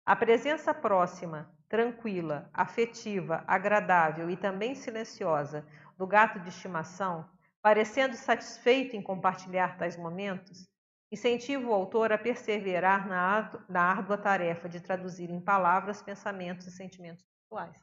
[0.04, 5.66] A presença próxima tranquila, afetiva, agradável e também silenciosa
[5.96, 7.28] do gato de estimação,
[7.60, 10.66] parecendo satisfeito em compartilhar tais momentos,
[11.10, 16.70] incentiva o autor a perseverar na, na árdua tarefa de traduzir em palavras pensamentos e
[16.70, 17.76] sentimentos pessoais.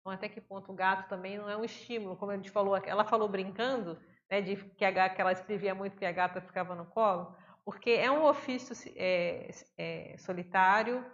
[0.00, 2.76] Então, até que ponto o gato também não é um estímulo, como a gente falou,
[2.76, 6.74] ela falou brincando, né, de que, a, que ela escrevia muito que a gata ficava
[6.74, 11.04] no colo, porque é um ofício é, é, solitário,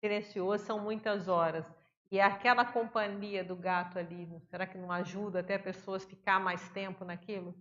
[0.00, 1.64] silencioso, são muitas horas.
[2.10, 7.04] E aquela companhia do gato ali, será que não ajuda até pessoas ficar mais tempo
[7.04, 7.54] naquilo?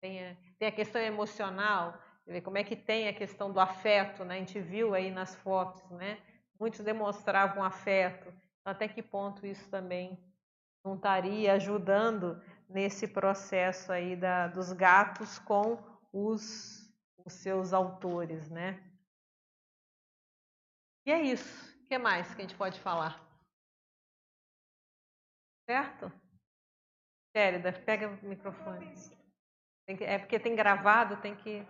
[0.00, 1.98] Tem a, tem a questão emocional,
[2.44, 4.36] como é que tem a questão do afeto, né?
[4.36, 6.18] A gente viu aí nas fotos, né?
[6.58, 8.32] Muitos demonstravam afeto.
[8.64, 10.16] Até que ponto isso também
[10.84, 15.78] não estaria ajudando nesse processo aí da, dos gatos com
[16.12, 16.88] os,
[17.24, 18.80] os seus autores, né?
[21.04, 21.72] E é isso.
[21.82, 23.20] O que mais que a gente pode falar?
[25.68, 26.12] Certo?
[27.34, 28.86] Kérida, pega o microfone.
[29.86, 31.66] Que, é porque tem gravado, tem que.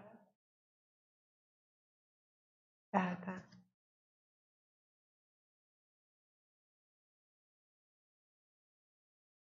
[2.90, 3.42] Tá, tá.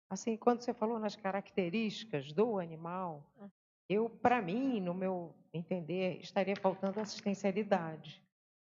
[0.10, 3.50] Assim, quando você falou nas características do animal, hum.
[3.90, 8.24] eu, para mim, no meu entender, estaria faltando assistencialidade.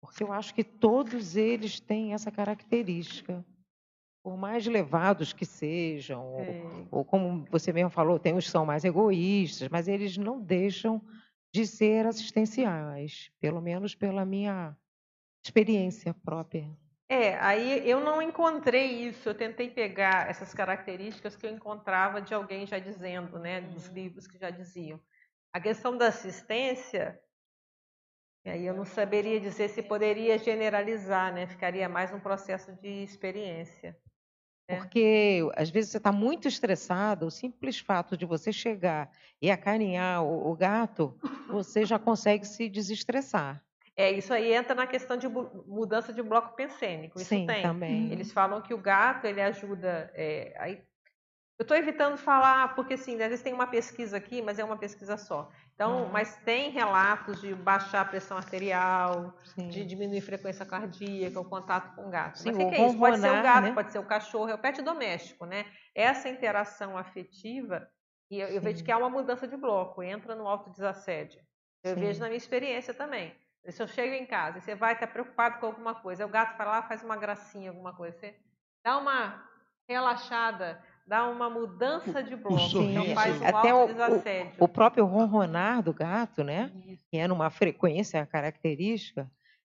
[0.01, 3.45] Porque eu acho que todos eles têm essa característica.
[4.23, 8.67] Por mais levados que sejam, ou, ou, como você mesmo falou, tem os que são
[8.67, 11.01] mais egoístas, mas eles não deixam
[11.53, 14.77] de ser assistenciais, pelo menos pela minha
[15.43, 16.69] experiência própria.
[17.09, 22.35] É, aí eu não encontrei isso, eu tentei pegar essas características que eu encontrava de
[22.35, 25.01] alguém já dizendo, né, dos livros que já diziam.
[25.51, 27.19] A questão da assistência,
[28.49, 31.47] e aí eu não saberia dizer se poderia generalizar, né?
[31.47, 33.95] Ficaria mais um processo de experiência.
[34.67, 34.79] Né?
[34.79, 39.11] Porque às vezes você está muito estressado, o simples fato de você chegar
[39.43, 41.15] e acarinhar o, o gato,
[41.47, 43.63] você já consegue se desestressar.
[43.95, 47.19] É, isso aí entra na questão de mudança de bloco pensênico.
[47.19, 47.61] Isso Sim, tem.
[47.61, 48.11] também.
[48.11, 50.11] Eles falam que o gato ele ajuda.
[50.15, 50.83] É, aí,
[51.59, 54.79] eu estou evitando falar, porque assim, às vezes tem uma pesquisa aqui, mas é uma
[54.79, 55.51] pesquisa só.
[55.79, 56.09] Então, uhum.
[56.09, 59.69] mas tem relatos de baixar a pressão arterial, Sim.
[59.69, 62.41] de diminuir a frequência cardíaca, o contato com o gato.
[62.41, 62.99] Sim, mas o que, é isso?
[62.99, 63.73] Pode ser o gato, né?
[63.73, 65.67] pode ser o cachorro, é o pet doméstico, né?
[65.95, 67.89] Essa interação afetiva,
[68.29, 71.41] e eu, eu vejo que há uma mudança de bloco, entra no autodesassédio.
[71.85, 72.01] Eu Sim.
[72.01, 73.33] vejo na minha experiência também.
[73.69, 76.59] Se eu chego em casa e você vai estar preocupado com alguma coisa, o gato
[76.59, 78.35] vai lá faz uma gracinha, alguma coisa, você
[78.85, 79.49] dá uma
[79.89, 85.83] relaxada, dá uma mudança de bloco, então faz um Até o, o, o, próprio ronronar
[85.83, 86.71] do gato, né,
[87.11, 89.29] que é numa frequência característica,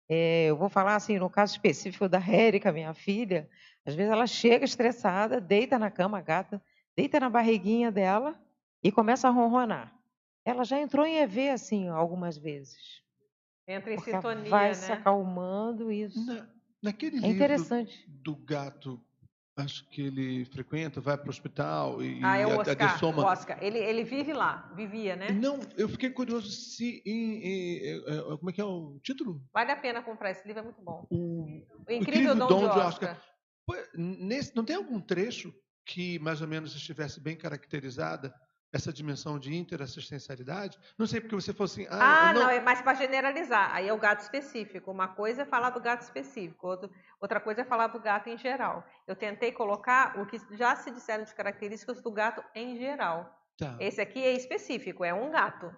[0.08, 3.48] é, eu vou falar assim, no caso específico da Érica, minha filha,
[3.86, 6.60] às vezes ela chega estressada, deita na cama, a gata,
[6.96, 8.34] deita na barriguinha dela
[8.82, 9.94] e começa a ronronar.
[10.44, 13.02] Ela já entrou em EV assim algumas vezes.
[13.68, 14.74] Entra em Porque sintonia, vai né?
[14.74, 16.26] se acalmando isso.
[16.26, 16.48] Na,
[16.82, 18.04] naquele é livro interessante.
[18.08, 19.00] do gato
[19.62, 23.20] acho que ele frequenta, vai para o hospital e, ah, é o Oscar, a, o
[23.20, 23.58] Oscar.
[23.62, 25.30] Ele, ele vive lá, vivia, né?
[25.30, 29.42] Não, eu fiquei curioso se em, em, em, como é que é o título?
[29.52, 31.06] Vale a pena comprar esse livro, é muito bom.
[31.10, 32.86] O, o Incrível, o Dom, Dom, de Oscar.
[32.86, 33.18] Oscar.
[33.94, 35.54] Nesse, não tem algum trecho
[35.84, 38.34] que mais ou menos estivesse bem caracterizada
[38.72, 40.78] essa dimensão de interassistencialidade?
[40.96, 41.86] Não sei porque você falou assim.
[41.90, 42.42] Ah, ah não...
[42.42, 42.50] não...
[42.50, 43.74] é mais para generalizar.
[43.74, 44.90] Aí é o gato específico.
[44.90, 46.90] Uma coisa é falar do gato específico, outro,
[47.20, 48.84] outra coisa é falar do gato em geral.
[49.06, 53.36] Eu tentei colocar o que já se disseram de características do gato em geral.
[53.58, 53.76] Tá.
[53.78, 55.74] Esse aqui é específico, é um gato.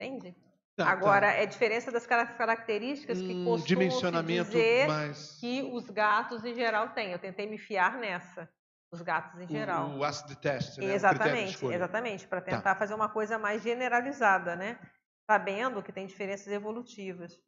[0.00, 0.34] Entende?
[0.74, 1.34] Tá, Agora, tá.
[1.34, 5.36] é diferença das características que um costumam dizer mais...
[5.38, 7.12] que os gatos em geral têm.
[7.12, 8.48] Eu tentei me fiar nessa
[8.92, 9.88] os gatos em geral.
[9.88, 10.94] O, o acid test, né?
[10.94, 12.50] Exatamente, exatamente, para tá.
[12.50, 12.76] tentar tá.
[12.76, 14.78] fazer uma coisa mais generalizada, né?
[15.28, 17.40] Sabendo que tem diferenças evolutivas.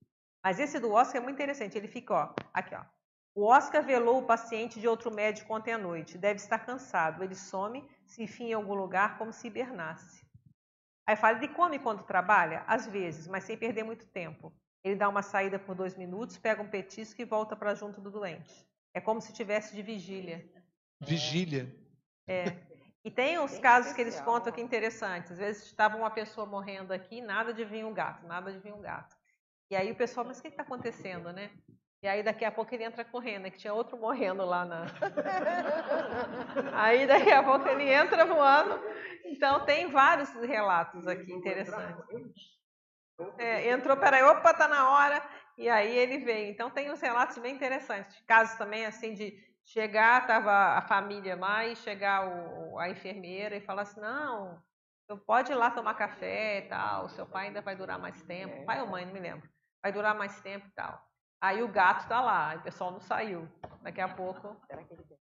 [0.42, 1.76] Mas esse do Oscar é muito interessante.
[1.76, 2.82] Ele fica, ó, aqui, ó.
[3.36, 6.16] O Oscar velou o paciente de outro médico ontem à noite.
[6.16, 7.22] Deve estar cansado.
[7.22, 10.24] Ele some, se enfia em algum lugar como se hibernasse.
[11.06, 12.64] Aí fala, ele come quando trabalha?
[12.66, 14.54] Às vezes, mas sem perder muito tempo.
[14.82, 18.10] Ele dá uma saída por dois minutos, pega um petisco e volta para junto do
[18.10, 18.66] doente.
[18.94, 20.48] É como se tivesse de vigília.
[21.00, 21.74] Vigília.
[22.26, 22.56] É.
[23.04, 25.32] E tem uns casos que eles contam aqui interessantes.
[25.32, 28.72] Às vezes estava uma pessoa morrendo aqui, nada de vir um gato, nada de vir
[28.72, 29.14] um gato.
[29.70, 31.50] E aí o pessoal, mas o que está acontecendo, né?
[32.02, 33.50] E aí daqui a pouco ele entra correndo, né?
[33.50, 34.84] que tinha outro morrendo lá na.
[36.74, 38.78] aí daqui a pouco ele entra voando.
[39.24, 42.04] Então tem vários relatos aqui interessantes.
[43.38, 45.22] É, entrou, peraí, opa, tá na hora.
[45.56, 46.50] E aí ele veio.
[46.50, 48.20] Então tem uns relatos bem interessantes.
[48.26, 53.60] Casos também assim de chegar, estava a família lá, e chegar o, a enfermeira e
[53.60, 54.62] falar assim, não,
[55.06, 58.64] você pode ir lá tomar café e tal, seu pai ainda vai durar mais tempo,
[58.64, 59.48] pai ou mãe, não me lembro,
[59.82, 61.02] vai durar mais tempo e tal.
[61.40, 63.46] Aí o gato está lá, o pessoal não saiu.
[63.82, 65.18] Daqui a pouco, o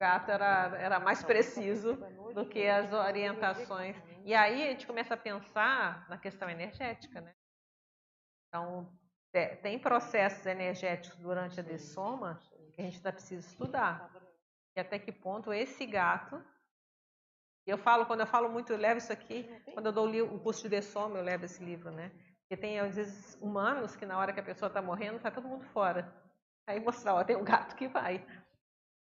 [0.00, 1.94] gato era, era mais preciso
[2.34, 3.96] do que as orientações.
[4.24, 7.32] E aí a gente começa a pensar na questão energética, né?
[8.48, 8.92] Então,
[9.32, 12.40] é, tem processos energéticos durante a dessoma
[12.72, 14.10] que a gente ainda precisa estudar.
[14.76, 16.42] E até que ponto esse gato.
[17.64, 20.62] Eu falo, quando eu falo muito, eu levo isso aqui, quando eu dou o curso
[20.62, 22.10] de dessoma, eu levo esse livro, né?
[22.40, 25.46] Porque tem, às vezes, humanos que na hora que a pessoa está morrendo, está todo
[25.46, 26.12] mundo fora.
[26.66, 28.26] Aí mostrar, ó, tem um gato que vai.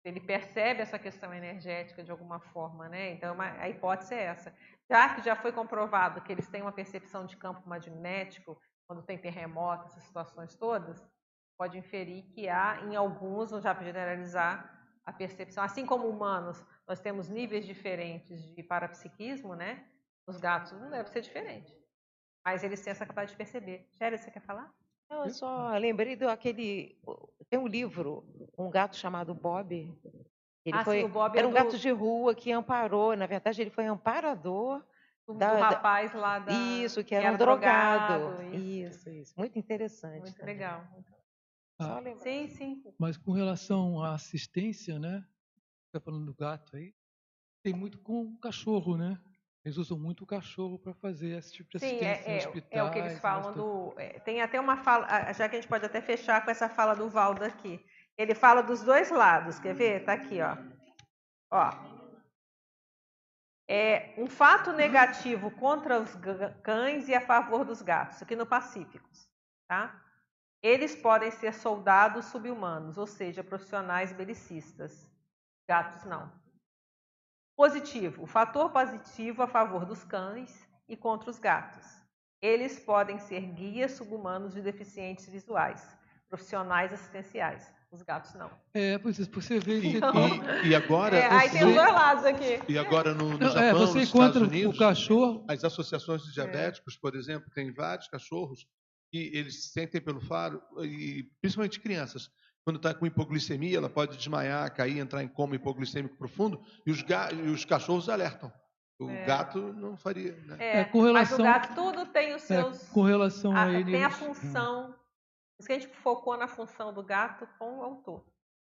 [0.04, 3.12] Ele percebe essa questão energética de alguma forma, né?
[3.12, 4.54] Então, a hipótese é essa.
[4.90, 9.18] Já que já foi comprovado que eles têm uma percepção de campo magnético, quando tem
[9.18, 11.06] terremoto, essas situações todas,
[11.60, 15.62] pode inferir que há, em alguns, já para generalizar, a percepção.
[15.62, 19.84] Assim como humanos, nós temos níveis diferentes de parapsiquismo, né?
[20.26, 21.76] Os gatos não deve ser diferente.
[22.42, 23.86] Mas eles têm essa capacidade de perceber.
[23.92, 24.72] Sherry, você quer falar?
[25.10, 26.98] Não, eu só lembrei daquele.
[27.50, 28.24] Tem um livro,
[28.56, 29.74] um gato chamado Bob.
[30.64, 31.56] Ele ah, foi, sim, o Bob era é um do...
[31.56, 34.82] gato de rua que amparou, na verdade, ele foi amparador
[35.26, 36.52] do, da, do rapaz lá da.
[36.52, 38.18] Isso, que era, que era um drogado.
[38.18, 38.54] drogado.
[38.54, 38.96] Isso.
[38.96, 39.34] isso, isso.
[39.36, 40.20] Muito interessante.
[40.20, 40.54] Muito também.
[40.54, 40.86] legal.
[41.80, 42.82] Ah, sim, sim.
[42.98, 45.24] Mas com relação à assistência, né?
[45.86, 46.94] Está falando do gato aí,
[47.62, 49.18] tem muito com o cachorro, né?
[49.64, 52.66] Eles usam muito o cachorro para fazer esse tipo de assistência Sim, é, é, hospitais,
[52.70, 53.94] é o que eles falam do.
[53.98, 56.94] É, tem até uma fala, já que a gente pode até fechar com essa fala
[56.94, 57.84] do Valdo aqui.
[58.16, 60.04] Ele fala dos dois lados, quer ver?
[60.04, 60.56] Tá aqui, ó.
[61.50, 62.00] Ó.
[63.68, 66.10] É um fato negativo contra os
[66.62, 69.08] cães e a favor dos gatos, aqui no Pacífico,
[69.68, 70.02] tá?
[70.62, 75.08] Eles podem ser soldados subhumanos, ou seja, profissionais belicistas.
[75.68, 76.30] Gatos não.
[77.56, 81.86] Positivo: o fator positivo a favor dos cães e contra os gatos.
[82.42, 85.96] Eles podem ser guias subhumanos de deficientes visuais,
[86.28, 87.72] profissionais assistenciais.
[87.90, 88.48] Os gatos não.
[88.72, 89.80] É, pois é, você vê.
[89.80, 90.00] E,
[90.68, 91.16] e agora.
[91.16, 92.60] É, aí tem os dois lados aqui.
[92.68, 95.44] E agora no, no é, Japão, é, você nos Estados Unidos, o cachorro.
[95.48, 96.98] As associações de diabéticos, é.
[97.00, 98.66] por exemplo, têm vários cachorros
[99.10, 102.30] que eles sentem pelo faro, e principalmente crianças.
[102.64, 107.00] Quando está com hipoglicemia, ela pode desmaiar, cair, entrar em coma hipoglicêmico profundo, e os,
[107.00, 108.52] e os cachorros alertam.
[109.00, 109.24] O é.
[109.24, 110.36] gato não faria.
[110.42, 110.56] Né?
[110.58, 112.88] É, é, com relação, mas o gato tudo tem os é, seus.
[112.90, 113.92] com relação a, a ele.
[113.92, 114.90] Tem a função.
[114.90, 114.94] Hum.
[115.58, 118.24] Isso que a gente focou na função do gato com o autor.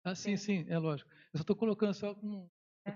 [0.04, 1.10] Ah, sim, sim, é lógico.
[1.34, 2.50] Eu só estou colocando só com,
[2.86, 2.92] é.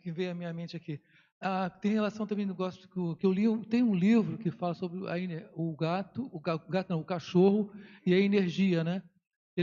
[0.00, 1.00] que veio à minha mente aqui.
[1.40, 3.44] Ah, tem relação também no gosto que eu li.
[3.66, 7.70] Tem um livro que fala sobre a, o gato, o gato não, o cachorro
[8.04, 9.02] e a energia, né?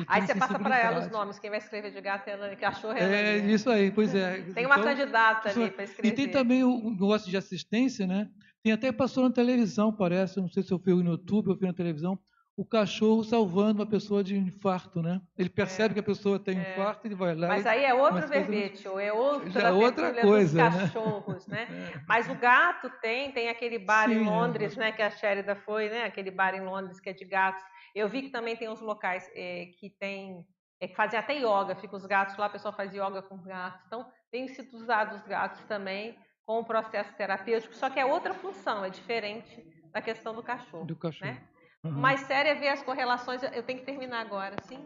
[0.08, 1.40] Aí você passa para ela os nomes.
[1.40, 3.38] Quem vai escrever de gato é cachorro é.
[3.38, 4.42] É isso aí, pois é.
[4.54, 6.10] Tem uma então, candidata ali para escrever.
[6.10, 8.30] E tem também o negócio de assistência, né?
[8.64, 10.40] Tem até passou na televisão, parece.
[10.40, 12.20] Não sei se eu fui no YouTube ou fui na televisão
[12.58, 15.22] o cachorro salvando uma pessoa de infarto, né?
[15.38, 16.72] Ele percebe é, que a pessoa tem é.
[16.72, 17.50] infarto, ele vai lá.
[17.50, 20.82] Mas aí é outro verbete, ou é outra, é outra coisa, dos né?
[20.82, 21.68] cachorros, né?
[21.70, 21.92] né?
[21.96, 22.02] É.
[22.08, 24.92] Mas o gato tem, tem aquele bar Sim, em Londres, né?
[24.92, 26.06] Que a Sherida foi, né?
[26.06, 27.64] Aquele bar em Londres que é de gatos.
[27.94, 30.46] Eu vi que também tem uns locais é, que tem
[30.80, 33.46] é, que fazem até yoga, fica os gatos lá, a pessoa faz yoga com os
[33.46, 33.82] gatos.
[33.88, 38.34] Então tem sido usado os gatos também com o processo terapêutico, só que é outra
[38.34, 40.86] função, é diferente da questão do cachorro.
[40.86, 41.32] Do cachorro.
[41.32, 41.42] Né?
[41.86, 41.92] Uhum.
[41.92, 43.44] Mais sério é ver as correlações.
[43.44, 44.84] Eu tenho que terminar agora, sim?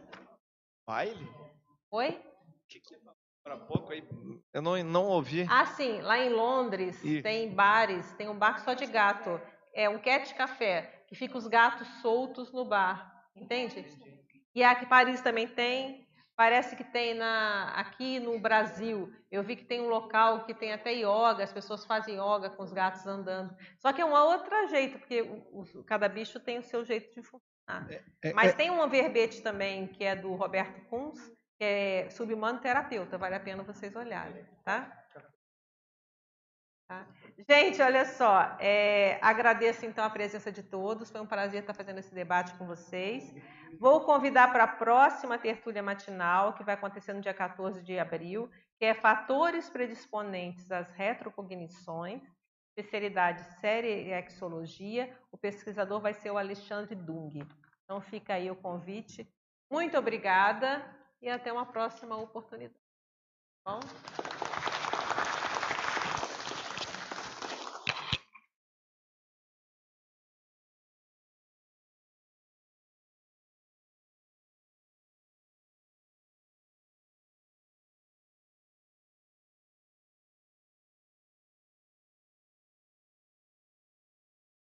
[0.86, 1.26] Baile?
[1.92, 2.22] Oi?
[3.42, 4.04] Para pouco aí,
[4.54, 5.48] eu não, não ouvi.
[5.50, 6.02] Ah, sim.
[6.02, 7.22] Lá em Londres e...
[7.22, 9.40] tem bares, tem um bar só de gato.
[9.74, 13.24] É um cat café, que fica os gatos soltos no bar.
[13.34, 13.86] Entende?
[14.54, 16.06] E aqui em Paris também tem.
[16.40, 20.72] Parece que tem na, aqui no Brasil, eu vi que tem um local que tem
[20.72, 23.54] até yoga, as pessoas fazem yoga com os gatos andando.
[23.78, 27.14] Só que é um outro jeito, porque o, o, cada bicho tem o seu jeito
[27.14, 27.92] de funcionar.
[27.92, 28.54] É, é, Mas é...
[28.54, 31.20] tem um verbete também, que é do Roberto Kunz,
[31.58, 35.09] que é subhumano terapeuta, vale a pena vocês olharem, tá?
[36.90, 37.08] Tá?
[37.48, 42.00] Gente, olha só, é, agradeço então a presença de todos, foi um prazer estar fazendo
[42.00, 43.32] esse debate com vocês.
[43.80, 48.50] Vou convidar para a próxima tertúlia matinal, que vai acontecer no dia 14 de abril,
[48.78, 52.24] que é Fatores Predisponentes às Retrocognições,
[52.76, 55.16] especialidade Série Exologia.
[55.32, 57.46] O pesquisador vai ser o Alexandre Dung.
[57.84, 59.32] Então fica aí o convite.
[59.72, 60.84] Muito obrigada
[61.22, 62.80] e até uma próxima oportunidade.
[63.64, 63.80] Tá bom?